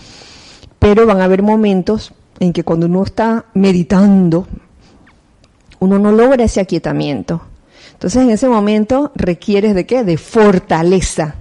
Pero 0.78 1.06
van 1.06 1.20
a 1.20 1.24
haber 1.24 1.42
momentos 1.42 2.12
en 2.40 2.52
que 2.52 2.64
cuando 2.64 2.86
uno 2.86 3.02
está 3.02 3.46
meditando, 3.54 4.46
uno 5.78 5.98
no 5.98 6.12
logra 6.12 6.44
ese 6.44 6.60
aquietamiento. 6.60 7.42
Entonces 7.92 8.22
en 8.22 8.30
ese 8.30 8.48
momento 8.48 9.12
requieres 9.14 9.74
de 9.74 9.86
qué? 9.86 10.04
De 10.04 10.16
fortaleza 10.16 11.34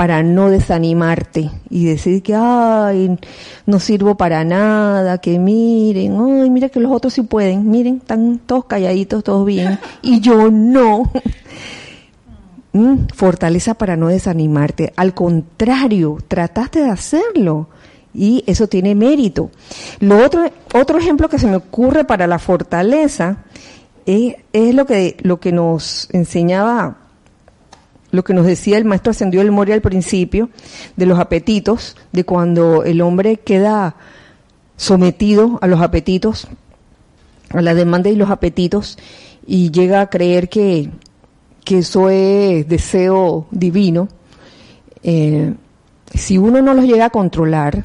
para 0.00 0.22
no 0.22 0.48
desanimarte 0.48 1.50
y 1.68 1.84
decir 1.84 2.22
que, 2.22 2.34
ay, 2.34 3.18
no 3.66 3.78
sirvo 3.78 4.14
para 4.14 4.44
nada, 4.44 5.18
que 5.18 5.38
miren, 5.38 6.16
ay, 6.18 6.48
mira 6.48 6.70
que 6.70 6.80
los 6.80 6.90
otros 6.90 7.12
sí 7.12 7.20
pueden, 7.20 7.70
miren, 7.70 7.98
están 7.98 8.38
todos 8.38 8.64
calladitos, 8.64 9.22
todos 9.22 9.44
bien, 9.44 9.78
y 10.02 10.20
yo 10.20 10.50
no. 10.50 11.10
Mm, 12.72 13.08
fortaleza 13.14 13.74
para 13.74 13.94
no 13.98 14.08
desanimarte. 14.08 14.94
Al 14.96 15.12
contrario, 15.12 16.16
trataste 16.28 16.80
de 16.80 16.88
hacerlo 16.88 17.68
y 18.14 18.42
eso 18.46 18.68
tiene 18.68 18.94
mérito. 18.94 19.50
Lo 19.98 20.24
otro, 20.24 20.50
otro 20.72 20.98
ejemplo 20.98 21.28
que 21.28 21.38
se 21.38 21.46
me 21.46 21.56
ocurre 21.56 22.04
para 22.04 22.26
la 22.26 22.38
fortaleza 22.38 23.44
es, 24.06 24.36
es 24.54 24.74
lo 24.74 24.86
que 24.86 25.18
lo 25.20 25.40
que 25.40 25.52
nos 25.52 26.08
enseñaba, 26.14 27.09
lo 28.10 28.24
que 28.24 28.34
nos 28.34 28.46
decía 28.46 28.76
el 28.76 28.84
maestro 28.84 29.10
ascendió 29.10 29.40
el 29.40 29.52
Moria 29.52 29.74
al 29.74 29.80
principio, 29.80 30.50
de 30.96 31.06
los 31.06 31.18
apetitos, 31.18 31.96
de 32.12 32.24
cuando 32.24 32.84
el 32.84 33.00
hombre 33.00 33.36
queda 33.36 33.96
sometido 34.76 35.58
a 35.62 35.66
los 35.66 35.80
apetitos, 35.80 36.48
a 37.50 37.62
la 37.62 37.74
demanda 37.74 38.10
y 38.10 38.16
los 38.16 38.30
apetitos, 38.30 38.98
y 39.46 39.70
llega 39.70 40.00
a 40.00 40.10
creer 40.10 40.48
que, 40.48 40.90
que 41.64 41.78
eso 41.78 42.10
es 42.10 42.68
deseo 42.68 43.46
divino. 43.50 44.08
Eh, 45.02 45.54
si 46.14 46.38
uno 46.38 46.62
no 46.62 46.74
los 46.74 46.84
llega 46.84 47.06
a 47.06 47.10
controlar, 47.10 47.84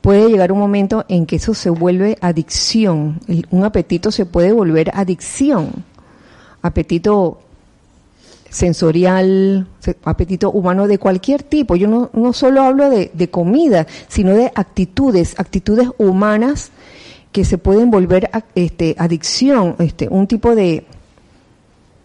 puede 0.00 0.28
llegar 0.28 0.52
un 0.52 0.58
momento 0.58 1.04
en 1.08 1.26
que 1.26 1.36
eso 1.36 1.54
se 1.54 1.70
vuelve 1.70 2.16
adicción. 2.20 3.20
Un 3.50 3.64
apetito 3.64 4.10
se 4.10 4.26
puede 4.26 4.52
volver 4.52 4.90
adicción. 4.94 5.84
Apetito 6.62 7.40
sensorial, 8.50 9.66
apetito 10.04 10.50
humano 10.50 10.86
de 10.86 10.98
cualquier 10.98 11.42
tipo. 11.42 11.76
Yo 11.76 11.88
no, 11.88 12.10
no 12.12 12.32
solo 12.32 12.62
hablo 12.62 12.90
de, 12.90 13.10
de, 13.12 13.30
comida, 13.30 13.86
sino 14.08 14.32
de 14.34 14.50
actitudes, 14.54 15.34
actitudes 15.38 15.88
humanas 15.98 16.70
que 17.32 17.44
se 17.44 17.58
pueden 17.58 17.90
volver 17.90 18.30
este, 18.54 18.94
adicción, 18.98 19.76
este, 19.78 20.08
un 20.08 20.26
tipo 20.26 20.54
de, 20.54 20.86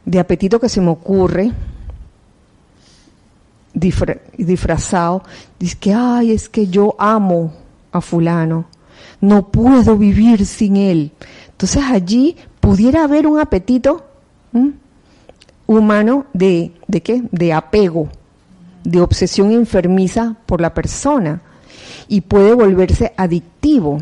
de 0.05 0.19
apetito 0.19 0.59
que 0.59 0.69
se 0.69 0.81
me 0.81 0.89
ocurre, 0.89 1.51
disfrazado, 3.73 5.23
dice 5.59 5.77
que, 5.79 5.93
ay, 5.93 6.31
es 6.31 6.49
que 6.49 6.67
yo 6.67 6.95
amo 6.99 7.53
a 7.91 8.01
fulano, 8.01 8.65
no 9.21 9.47
puedo 9.49 9.97
vivir 9.97 10.45
sin 10.45 10.77
él. 10.77 11.11
Entonces 11.51 11.83
allí 11.83 12.35
pudiera 12.59 13.03
haber 13.03 13.25
un 13.25 13.39
apetito 13.39 14.05
humano 15.67 16.25
de, 16.33 16.71
¿de 16.87 17.01
qué? 17.01 17.23
De 17.31 17.53
apego, 17.53 18.09
de 18.83 19.01
obsesión 19.01 19.51
enfermiza 19.51 20.35
por 20.45 20.61
la 20.61 20.73
persona 20.73 21.41
y 22.07 22.21
puede 22.21 22.53
volverse 22.53 23.13
adictivo. 23.17 23.99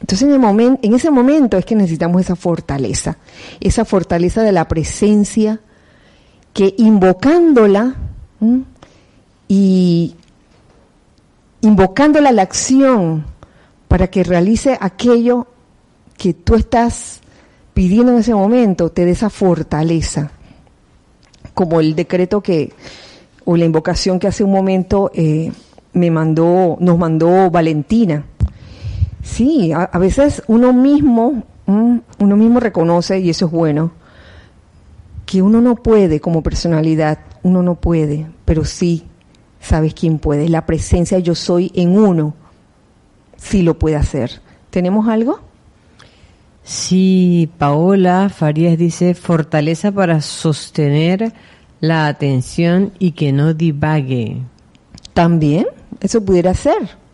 Entonces 0.00 0.28
en, 0.28 0.34
el 0.34 0.40
momento, 0.40 0.80
en 0.82 0.94
ese 0.94 1.10
momento 1.10 1.56
es 1.56 1.64
que 1.64 1.74
necesitamos 1.74 2.20
esa 2.20 2.36
fortaleza, 2.36 3.16
esa 3.60 3.84
fortaleza 3.84 4.42
de 4.42 4.52
la 4.52 4.68
presencia 4.68 5.60
que 6.52 6.74
invocándola 6.78 7.94
y 9.48 10.14
invocándola 11.62 12.28
a 12.28 12.32
la 12.32 12.42
acción 12.42 13.24
para 13.88 14.08
que 14.08 14.24
realice 14.24 14.76
aquello 14.80 15.46
que 16.16 16.34
tú 16.34 16.54
estás 16.54 17.20
pidiendo 17.72 18.12
en 18.12 18.18
ese 18.18 18.34
momento, 18.34 18.90
te 18.90 19.04
dé 19.04 19.12
esa 19.12 19.30
fortaleza, 19.30 20.30
como 21.54 21.80
el 21.80 21.94
decreto 21.94 22.40
que, 22.42 22.72
o 23.44 23.56
la 23.56 23.64
invocación 23.64 24.18
que 24.18 24.26
hace 24.26 24.44
un 24.44 24.52
momento 24.52 25.10
eh, 25.14 25.52
me 25.92 26.10
mandó, 26.10 26.76
nos 26.80 26.98
mandó 26.98 27.50
Valentina. 27.50 28.24
Sí, 29.22 29.72
a, 29.72 29.98
veces 29.98 30.42
uno 30.48 30.72
mismo, 30.72 31.44
uno 31.66 32.36
mismo 32.36 32.60
reconoce, 32.60 33.20
y 33.20 33.30
eso 33.30 33.46
es 33.46 33.52
bueno, 33.52 33.92
que 35.24 35.40
uno 35.40 35.62
no 35.62 35.76
puede 35.76 36.20
como 36.20 36.42
personalidad, 36.42 37.18
uno 37.42 37.62
no 37.62 37.76
puede, 37.76 38.26
pero 38.44 38.64
sí 38.64 39.04
sabes 39.60 39.94
quién 39.94 40.18
puede. 40.18 40.48
La 40.48 40.66
presencia 40.66 41.18
yo 41.20 41.34
soy 41.34 41.72
en 41.74 41.98
uno 41.98 42.34
sí 43.36 43.62
lo 43.62 43.78
puede 43.78 43.96
hacer. 43.96 44.42
¿Tenemos 44.70 45.08
algo? 45.08 45.40
Sí, 46.64 47.50
Paola 47.58 48.30
Farías 48.30 48.78
dice 48.78 49.14
fortaleza 49.14 49.92
para 49.92 50.22
sostener 50.22 51.34
la 51.80 52.06
atención 52.06 52.92
y 52.98 53.12
que 53.12 53.32
no 53.32 53.52
divague. 53.52 54.40
También, 55.12 55.66
eso 56.00 56.24
pudiera 56.24 56.54
ser. 56.54 57.04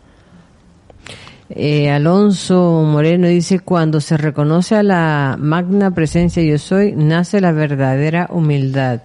Eh, 1.49 1.91
Alonso 1.91 2.83
Moreno 2.87 3.27
dice, 3.27 3.59
cuando 3.59 3.99
se 3.99 4.15
reconoce 4.15 4.75
a 4.77 4.83
la 4.83 5.35
magna 5.37 5.91
presencia 5.91 6.41
yo 6.41 6.57
soy, 6.57 6.93
nace 6.93 7.41
la 7.41 7.51
verdadera 7.51 8.29
humildad. 8.31 9.01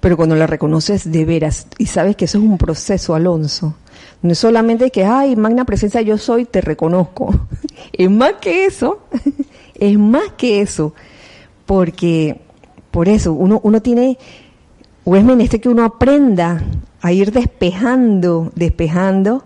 Pero 0.00 0.16
cuando 0.16 0.36
la 0.36 0.46
reconoces 0.46 1.12
de 1.12 1.26
veras, 1.26 1.66
y 1.76 1.84
sabes 1.84 2.16
que 2.16 2.24
eso 2.24 2.38
es 2.38 2.44
un 2.44 2.56
proceso, 2.56 3.14
Alonso, 3.14 3.76
no 4.22 4.32
es 4.32 4.38
solamente 4.38 4.90
que, 4.90 5.04
ay, 5.04 5.36
magna 5.36 5.64
presencia 5.64 6.00
yo 6.02 6.18
soy, 6.18 6.44
te 6.44 6.60
reconozco. 6.60 7.34
Es 7.92 8.10
más 8.10 8.34
que 8.40 8.64
eso, 8.66 9.00
es 9.78 9.98
más 9.98 10.32
que 10.36 10.60
eso. 10.60 10.94
Porque, 11.66 12.40
por 12.90 13.08
eso, 13.08 13.32
uno, 13.32 13.60
uno 13.62 13.82
tiene, 13.82 14.18
o 15.04 15.16
es 15.16 15.24
menester 15.24 15.60
que 15.60 15.68
uno 15.68 15.84
aprenda 15.84 16.62
a 17.00 17.12
ir 17.12 17.30
despejando, 17.32 18.52
despejando 18.54 19.44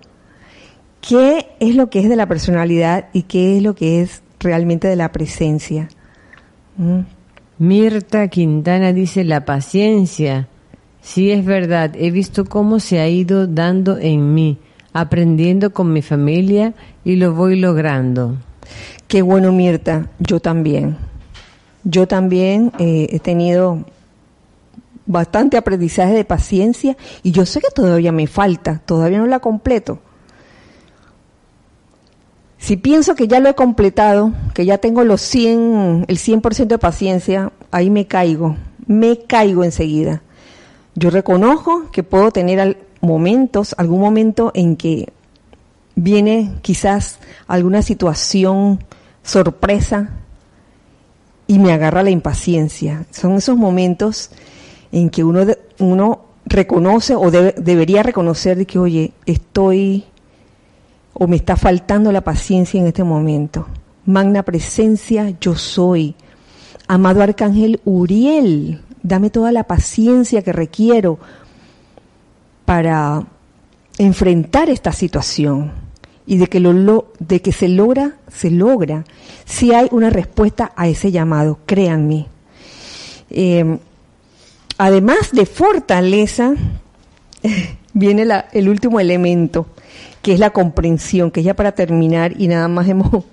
qué 1.00 1.48
es 1.60 1.74
lo 1.74 1.90
que 1.90 2.00
es 2.00 2.08
de 2.08 2.16
la 2.16 2.26
personalidad 2.26 3.08
y 3.12 3.22
qué 3.22 3.56
es 3.56 3.62
lo 3.62 3.74
que 3.74 4.02
es 4.02 4.22
realmente 4.40 4.88
de 4.88 4.96
la 4.96 5.10
presencia. 5.12 5.88
¿Mm? 6.76 7.00
Mirta 7.58 8.28
Quintana 8.28 8.92
dice 8.92 9.24
la 9.24 9.44
paciencia. 9.44 10.48
Sí, 11.08 11.30
es 11.30 11.42
verdad, 11.42 11.92
he 11.94 12.10
visto 12.10 12.44
cómo 12.44 12.80
se 12.80 13.00
ha 13.00 13.08
ido 13.08 13.46
dando 13.46 13.96
en 13.96 14.34
mí 14.34 14.58
aprendiendo 14.92 15.72
con 15.72 15.90
mi 15.90 16.02
familia 16.02 16.74
y 17.02 17.16
lo 17.16 17.32
voy 17.32 17.58
logrando. 17.58 18.36
Qué 19.06 19.22
bueno, 19.22 19.50
Mirta, 19.50 20.10
yo 20.18 20.38
también. 20.38 20.98
Yo 21.82 22.06
también 22.06 22.72
eh, 22.78 23.08
he 23.10 23.20
tenido 23.20 23.86
bastante 25.06 25.56
aprendizaje 25.56 26.12
de 26.12 26.26
paciencia 26.26 26.94
y 27.22 27.30
yo 27.30 27.46
sé 27.46 27.62
que 27.62 27.70
todavía 27.74 28.12
me 28.12 28.26
falta, 28.26 28.82
todavía 28.84 29.16
no 29.16 29.26
la 29.26 29.40
completo. 29.40 30.00
Si 32.58 32.76
pienso 32.76 33.14
que 33.14 33.28
ya 33.28 33.40
lo 33.40 33.48
he 33.48 33.54
completado, 33.54 34.34
que 34.52 34.66
ya 34.66 34.76
tengo 34.76 35.02
los 35.04 35.22
100, 35.22 36.04
el 36.06 36.18
100% 36.18 36.66
de 36.66 36.78
paciencia, 36.78 37.50
ahí 37.70 37.88
me 37.88 38.06
caigo, 38.06 38.58
me 38.86 39.20
caigo 39.20 39.64
enseguida. 39.64 40.20
Yo 40.98 41.10
reconozco 41.10 41.90
que 41.92 42.02
puedo 42.02 42.32
tener 42.32 42.76
momentos, 43.00 43.72
algún 43.78 44.00
momento 44.00 44.50
en 44.52 44.74
que 44.76 45.12
viene 45.94 46.54
quizás 46.60 47.20
alguna 47.46 47.82
situación 47.82 48.82
sorpresa 49.22 50.10
y 51.46 51.60
me 51.60 51.72
agarra 51.72 52.02
la 52.02 52.10
impaciencia. 52.10 53.06
Son 53.12 53.34
esos 53.34 53.56
momentos 53.56 54.30
en 54.90 55.08
que 55.08 55.22
uno, 55.22 56.20
reconoce 56.46 57.14
o 57.14 57.30
debería 57.30 58.02
reconocer 58.02 58.56
de 58.56 58.66
que, 58.66 58.80
oye, 58.80 59.12
estoy 59.24 60.04
o 61.12 61.28
me 61.28 61.36
está 61.36 61.56
faltando 61.56 62.10
la 62.10 62.22
paciencia 62.22 62.80
en 62.80 62.88
este 62.88 63.04
momento. 63.04 63.68
Magna 64.04 64.42
presencia, 64.42 65.32
yo 65.40 65.54
soy. 65.54 66.16
Amado 66.88 67.22
Arcángel 67.22 67.80
Uriel, 67.84 68.80
dame 69.02 69.30
toda 69.30 69.52
la 69.52 69.64
paciencia 69.64 70.42
que 70.42 70.52
requiero 70.52 71.18
para 72.64 73.24
enfrentar 73.98 74.68
esta 74.70 74.92
situación 74.92 75.72
y 76.26 76.36
de 76.36 76.46
que, 76.46 76.60
lo, 76.60 77.12
de 77.18 77.40
que 77.40 77.52
se 77.52 77.68
logra, 77.68 78.16
se 78.30 78.50
logra, 78.50 79.04
si 79.46 79.72
hay 79.72 79.88
una 79.90 80.10
respuesta 80.10 80.72
a 80.76 80.86
ese 80.86 81.10
llamado, 81.10 81.58
créanme. 81.64 82.26
Eh, 83.30 83.78
además 84.76 85.32
de 85.32 85.46
fortaleza, 85.46 86.52
viene 87.94 88.26
el 88.52 88.68
último 88.68 89.00
elemento, 89.00 89.66
que 90.20 90.34
es 90.34 90.38
la 90.38 90.50
comprensión, 90.50 91.30
que 91.30 91.42
ya 91.42 91.54
para 91.54 91.72
terminar 91.72 92.38
y 92.38 92.48
nada 92.48 92.68
más 92.68 92.86
hemos, 92.88 93.24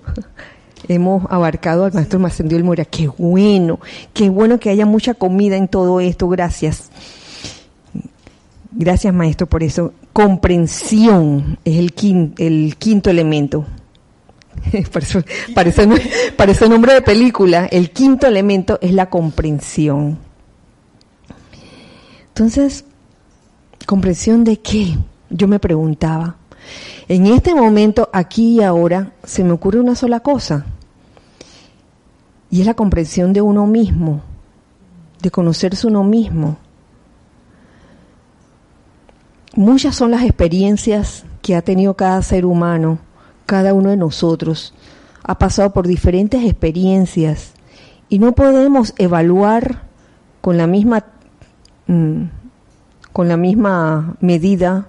hemos 0.88 1.24
abarcado 1.30 1.84
al 1.84 1.92
maestro 1.92 2.18
Macendio 2.18 2.62
Mora. 2.64 2.84
Qué 2.84 3.08
bueno, 3.08 3.80
qué 4.12 4.28
bueno 4.28 4.58
que 4.58 4.70
haya 4.70 4.86
mucha 4.86 5.14
comida 5.14 5.56
en 5.56 5.68
todo 5.68 6.00
esto, 6.00 6.28
gracias. 6.28 6.90
Gracias, 8.72 9.14
maestro, 9.14 9.46
por 9.46 9.62
eso. 9.62 9.94
Comprensión 10.12 11.58
es 11.64 11.76
el, 11.76 11.92
quinto, 11.92 12.42
el 12.42 12.76
quinto 12.76 13.10
elemento. 13.10 13.64
parece, 15.54 15.88
parece 16.36 16.68
nombre 16.68 16.94
de 16.94 17.02
película. 17.02 17.66
El 17.66 17.90
quinto 17.90 18.26
elemento 18.26 18.78
es 18.82 18.92
la 18.92 19.08
comprensión. 19.08 20.18
Entonces, 22.28 22.84
¿comprensión 23.86 24.44
de 24.44 24.60
qué? 24.60 24.98
Yo 25.30 25.48
me 25.48 25.58
preguntaba. 25.58 26.36
En 27.08 27.26
este 27.26 27.54
momento, 27.54 28.10
aquí 28.12 28.56
y 28.56 28.62
ahora, 28.62 29.12
se 29.24 29.44
me 29.44 29.52
ocurre 29.52 29.80
una 29.80 29.94
sola 29.94 30.20
cosa. 30.20 30.66
Y 32.50 32.60
es 32.60 32.66
la 32.66 32.74
comprensión 32.74 33.32
de 33.32 33.42
uno 33.42 33.66
mismo, 33.66 34.22
de 35.22 35.30
conocerse 35.30 35.86
uno 35.86 36.04
mismo 36.04 36.58
muchas 39.56 39.96
son 39.96 40.10
las 40.10 40.22
experiencias 40.22 41.24
que 41.42 41.56
ha 41.56 41.62
tenido 41.62 41.94
cada 41.94 42.22
ser 42.22 42.44
humano, 42.46 42.98
cada 43.46 43.74
uno 43.74 43.90
de 43.90 43.96
nosotros. 43.96 44.74
Ha 45.24 45.38
pasado 45.38 45.72
por 45.72 45.88
diferentes 45.88 46.44
experiencias 46.44 47.54
y 48.08 48.18
no 48.20 48.32
podemos 48.32 48.94
evaluar 48.98 49.82
con 50.40 50.56
la 50.56 50.68
misma 50.68 51.04
mm, 51.88 52.22
con 53.12 53.28
la 53.28 53.38
misma 53.38 54.16
medida 54.20 54.88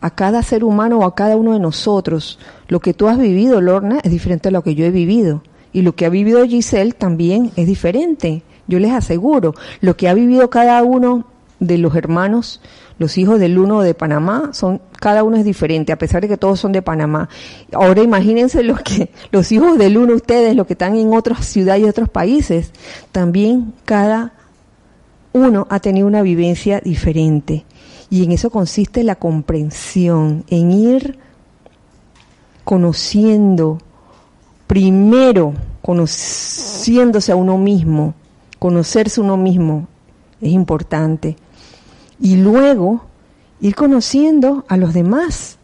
a 0.00 0.10
cada 0.10 0.42
ser 0.42 0.64
humano 0.64 0.98
o 0.98 1.04
a 1.04 1.14
cada 1.14 1.36
uno 1.36 1.52
de 1.52 1.60
nosotros. 1.60 2.38
Lo 2.68 2.80
que 2.80 2.94
tú 2.94 3.08
has 3.08 3.16
vivido, 3.16 3.60
Lorna, 3.60 4.00
es 4.02 4.10
diferente 4.10 4.48
a 4.48 4.52
lo 4.52 4.62
que 4.62 4.74
yo 4.74 4.84
he 4.84 4.90
vivido. 4.90 5.42
Y 5.74 5.82
lo 5.82 5.94
que 5.94 6.06
ha 6.06 6.08
vivido 6.08 6.46
Giselle 6.46 6.92
también 6.92 7.50
es 7.56 7.66
diferente. 7.66 8.44
Yo 8.66 8.78
les 8.78 8.92
aseguro, 8.92 9.54
lo 9.80 9.96
que 9.96 10.08
ha 10.08 10.14
vivido 10.14 10.48
cada 10.48 10.82
uno 10.84 11.26
de 11.58 11.78
los 11.78 11.96
hermanos, 11.96 12.60
los 12.98 13.18
hijos 13.18 13.40
del 13.40 13.58
uno 13.58 13.82
de 13.82 13.92
Panamá, 13.92 14.50
son, 14.52 14.80
cada 15.00 15.24
uno 15.24 15.36
es 15.36 15.44
diferente, 15.44 15.92
a 15.92 15.98
pesar 15.98 16.22
de 16.22 16.28
que 16.28 16.36
todos 16.36 16.60
son 16.60 16.70
de 16.70 16.80
Panamá. 16.80 17.28
Ahora 17.72 18.02
imagínense 18.02 18.62
los 18.62 18.80
que, 18.82 19.10
los 19.32 19.50
hijos 19.50 19.76
del 19.76 19.98
uno, 19.98 20.14
ustedes, 20.14 20.54
los 20.54 20.66
que 20.68 20.74
están 20.74 20.96
en 20.96 21.12
otras 21.12 21.44
ciudades 21.44 21.82
y 21.82 21.88
otros 21.88 22.08
países, 22.08 22.70
también 23.10 23.74
cada 23.84 24.32
uno 25.32 25.66
ha 25.70 25.80
tenido 25.80 26.06
una 26.06 26.22
vivencia 26.22 26.80
diferente. 26.80 27.64
Y 28.10 28.22
en 28.22 28.30
eso 28.30 28.48
consiste 28.50 29.02
la 29.02 29.16
comprensión, 29.16 30.44
en 30.48 30.70
ir 30.70 31.18
conociendo, 32.62 33.78
primero 34.66 35.54
conociéndose 35.82 37.32
a 37.32 37.36
uno 37.36 37.58
mismo, 37.58 38.14
conocerse 38.58 39.20
uno 39.20 39.36
mismo 39.36 39.86
es 40.40 40.52
importante. 40.52 41.36
Y 42.20 42.36
luego 42.36 43.04
ir 43.60 43.74
conociendo 43.74 44.64
a 44.68 44.76
los 44.76 44.94
demás 44.94 45.58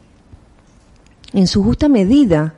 en 1.32 1.46
su 1.46 1.62
justa 1.62 1.88
medida, 1.88 2.54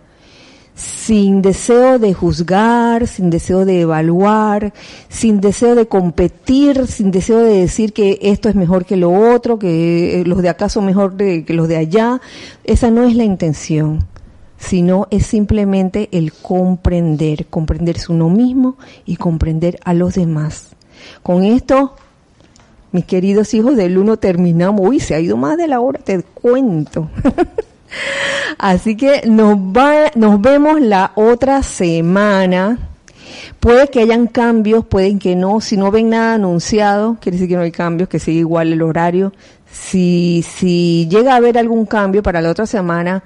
sin 0.75 1.43
deseo 1.43 1.99
de 1.99 2.15
juzgar, 2.15 3.07
sin 3.07 3.29
deseo 3.29 3.65
de 3.65 3.83
evaluar, 3.83 4.73
sin 5.09 5.41
deseo 5.41 5.75
de 5.75 5.87
competir, 5.87 6.87
sin 6.87 7.11
deseo 7.11 7.39
de 7.39 7.59
decir 7.59 7.93
que 7.93 8.19
esto 8.23 8.49
es 8.49 8.55
mejor 8.55 8.87
que 8.87 8.97
lo 8.97 9.13
otro, 9.13 9.59
que 9.59 10.23
los 10.27 10.41
de 10.41 10.49
acá 10.49 10.69
son 10.71 10.87
mejor 10.87 11.17
que 11.17 11.45
los 11.49 11.69
de 11.69 11.77
allá. 11.77 12.21
Esa 12.65 12.91
no 12.91 13.03
es 13.05 13.15
la 13.15 13.25
intención 13.25 14.12
sino 14.63 15.09
es 15.11 15.27
simplemente 15.27 16.09
el 16.13 16.33
comprender, 16.33 17.47
comprenderse 17.47 18.13
uno 18.13 18.31
mismo 18.31 18.77
y 19.05 19.17
comprender 19.17 19.81
a 19.85 19.93
los 19.93 20.15
demás. 20.15 20.69
Con 21.25 21.43
esto, 21.43 21.97
mis 22.93 23.05
queridos 23.05 23.55
hijos 23.55 23.77
del 23.77 23.99
uno 23.99 24.19
terminamos. 24.19 24.81
Uy, 24.87 25.01
se 25.01 25.17
ha 25.17 25.21
ido 25.21 25.37
más 25.37 25.57
de 25.57 25.67
la 25.67 25.81
hora, 25.81 25.99
te 25.99 26.23
cuento. 26.23 27.11
Así 28.59 28.97
que 28.97 29.23
nos, 29.27 29.57
va, 29.57 30.13
nos 30.15 30.41
vemos 30.41 30.81
la 30.81 31.11
otra 31.17 31.65
semana. 31.65 32.79
Puede 33.59 33.89
que 33.89 34.01
hayan 34.01 34.29
cambios, 34.29 34.87
pueden 34.87 35.19
que 35.19 35.35
no. 35.35 35.61
Si 35.61 35.77
no 35.77 35.91
ven 35.91 36.11
nada 36.11 36.35
anunciado, 36.35 37.17
quiere 37.21 37.37
decir 37.37 37.49
que 37.49 37.57
no 37.57 37.63
hay 37.63 37.73
cambios, 37.73 38.09
que 38.09 38.21
sigue 38.21 38.39
igual 38.39 38.73
el 38.73 38.83
horario. 38.83 39.33
Si, 39.71 40.45
si 40.49 41.09
llega 41.11 41.33
a 41.33 41.37
haber 41.37 41.59
algún 41.59 41.85
cambio 41.85 42.23
para 42.23 42.41
la 42.41 42.51
otra 42.51 42.67
semana, 42.67 43.25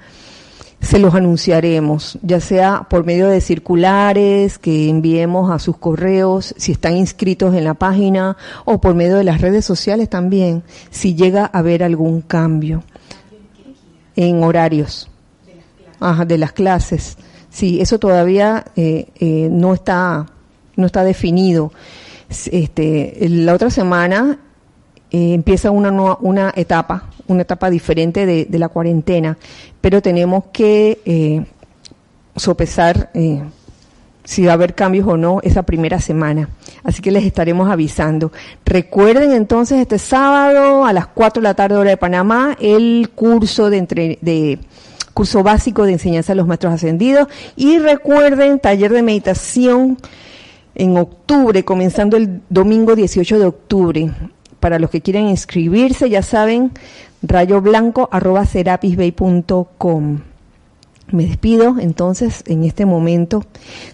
se 0.81 0.99
los 0.99 1.15
anunciaremos, 1.15 2.19
ya 2.21 2.39
sea 2.39 2.85
por 2.89 3.05
medio 3.05 3.27
de 3.27 3.41
circulares 3.41 4.57
que 4.57 4.89
enviemos 4.89 5.51
a 5.51 5.59
sus 5.59 5.77
correos, 5.77 6.53
si 6.57 6.71
están 6.71 6.95
inscritos 6.95 7.55
en 7.55 7.63
la 7.63 7.73
página, 7.73 8.37
o 8.63 8.79
por 8.79 8.93
medio 8.93 9.17
de 9.17 9.23
las 9.23 9.41
redes 9.41 9.65
sociales 9.65 10.09
también, 10.09 10.63
si 10.89 11.15
llega 11.15 11.49
a 11.51 11.59
haber 11.59 11.83
algún 11.83 12.21
cambio 12.21 12.83
en 14.15 14.43
horarios 14.43 15.09
de 16.27 16.37
las 16.37 16.51
clases. 16.51 17.17
Sí, 17.49 17.81
eso 17.81 17.97
todavía 17.97 18.65
eh, 18.75 19.07
eh, 19.19 19.47
no 19.51 19.73
está 19.73 20.27
no 20.77 20.85
está 20.85 21.03
definido. 21.03 21.73
Este, 22.29 23.17
la 23.29 23.53
otra 23.53 23.69
semana 23.69 24.39
eh, 25.11 25.33
empieza 25.33 25.71
una, 25.71 25.91
una 26.19 26.53
etapa, 26.55 27.09
una 27.27 27.41
etapa 27.41 27.69
diferente 27.69 28.25
de, 28.25 28.59
la 28.59 28.69
cuarentena, 28.69 29.37
pero 29.81 30.01
tenemos 30.01 30.45
que 30.51 30.99
eh, 31.05 31.45
sopesar 32.35 33.09
eh, 33.13 33.41
si 34.23 34.45
va 34.45 34.51
a 34.51 34.53
haber 34.55 34.75
cambios 34.75 35.07
o 35.07 35.15
no 35.15 35.39
esa 35.43 35.63
primera 35.63 36.01
semana. 36.01 36.49
Así 36.83 37.01
que 37.01 37.11
les 37.11 37.25
estaremos 37.25 37.69
avisando. 37.69 38.31
Recuerden 38.65 39.31
entonces 39.31 39.79
este 39.79 39.99
sábado 39.99 40.85
a 40.85 40.93
las 40.93 41.07
4 41.07 41.41
de 41.41 41.47
la 41.47 41.53
tarde 41.53 41.77
hora 41.77 41.91
de 41.91 41.97
Panamá 41.97 42.57
el 42.59 43.09
curso 43.15 43.69
de, 43.69 43.77
entre, 43.77 44.19
de 44.21 44.59
curso 45.13 45.43
básico 45.43 45.85
de 45.85 45.93
enseñanza 45.93 46.33
de 46.33 46.37
los 46.37 46.47
maestros 46.47 46.73
ascendidos 46.73 47.27
y 47.55 47.79
recuerden 47.79 48.59
taller 48.59 48.91
de 48.91 49.01
meditación 49.01 49.97
en 50.75 50.97
octubre, 50.97 51.63
comenzando 51.63 52.17
el 52.17 52.41
domingo 52.49 52.95
18 52.95 53.39
de 53.39 53.45
octubre 53.45 54.11
para 54.59 54.77
los 54.77 54.89
que 54.89 55.01
quieren 55.01 55.27
inscribirse, 55.27 56.09
ya 56.09 56.21
saben, 56.21 56.71
rayoblanco.com. 57.21 60.19
Me 61.09 61.25
despido 61.25 61.79
entonces 61.79 62.43
en 62.47 62.65
este 62.65 62.85
momento 62.85 63.45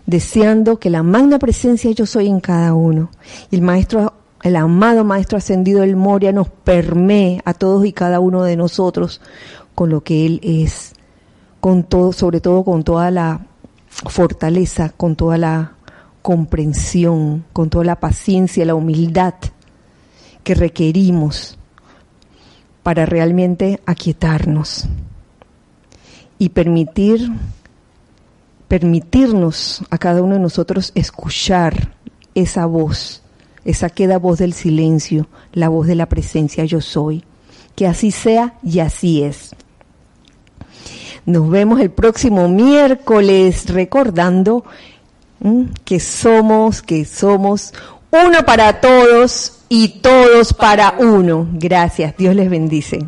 deseando 0.08 0.80
que 0.80 0.90
la 0.90 1.04
magna 1.04 1.38
presencia 1.38 1.92
yo 1.92 2.08
soy 2.08 2.28
en 2.28 2.40
cada 2.40 2.74
uno 2.74 3.12
y 3.52 3.58
el 3.58 3.62
maestro 3.62 4.14
el 4.44 4.58
amado 4.58 5.06
maestro 5.06 5.38
ascendido 5.38 5.82
del 5.82 5.96
Moria 5.96 6.34
nos 6.34 6.50
permee 6.50 7.42
a 7.46 7.54
todos 7.54 7.86
y 7.86 7.94
cada 7.94 8.20
uno 8.20 8.44
de 8.44 8.58
nosotros 8.58 9.22
con 9.74 9.90
lo 9.90 10.02
que 10.02 10.26
él 10.26 10.42
es, 10.44 10.92
con 11.62 11.84
todo, 11.84 12.12
sobre 12.12 12.42
todo 12.42 12.66
con 12.66 12.84
toda 12.84 13.10
la 13.10 13.46
fortaleza, 13.88 14.90
con 14.90 15.16
toda 15.16 15.38
la 15.38 15.76
comprensión, 16.22 17.46
con 17.54 17.70
toda 17.70 17.86
la 17.86 18.02
paciencia, 18.02 18.66
la 18.66 18.76
humildad 18.76 19.36
que 20.44 20.56
requerimos 20.56 21.58
para 22.84 23.06
realmente 23.06 23.80
aquietarnos 23.86 24.86
y 26.38 26.50
permitir 26.50 27.32
permitirnos 28.74 29.84
a 29.92 30.00
cada 30.00 30.24
uno 30.24 30.34
de 30.34 30.40
nosotros 30.40 30.92
escuchar 30.96 31.94
esa 32.34 32.66
voz, 32.66 33.22
esa 33.66 33.92
queda 33.92 34.18
voz 34.18 34.40
del 34.40 34.54
silencio, 34.54 35.28
la 35.52 35.70
voz 35.70 35.86
de 35.86 35.94
la 35.94 36.08
presencia 36.08 36.66
yo 36.66 36.82
soy. 36.82 37.24
Que 37.76 37.86
así 37.86 38.10
sea 38.10 38.56
y 38.64 38.80
así 38.80 39.22
es. 39.22 39.56
Nos 41.28 41.50
vemos 41.52 41.82
el 41.82 41.92
próximo 41.92 42.50
miércoles 42.50 43.70
recordando 43.70 44.66
que 45.86 46.00
somos, 46.00 46.82
que 46.82 47.06
somos 47.06 47.76
uno 48.10 48.44
para 48.44 48.82
todos 48.82 49.60
y 49.76 49.88
todos 49.88 50.54
para 50.54 50.94
uno. 51.00 51.48
Gracias. 51.54 52.16
Dios 52.16 52.36
les 52.36 52.48
bendice. 52.48 53.00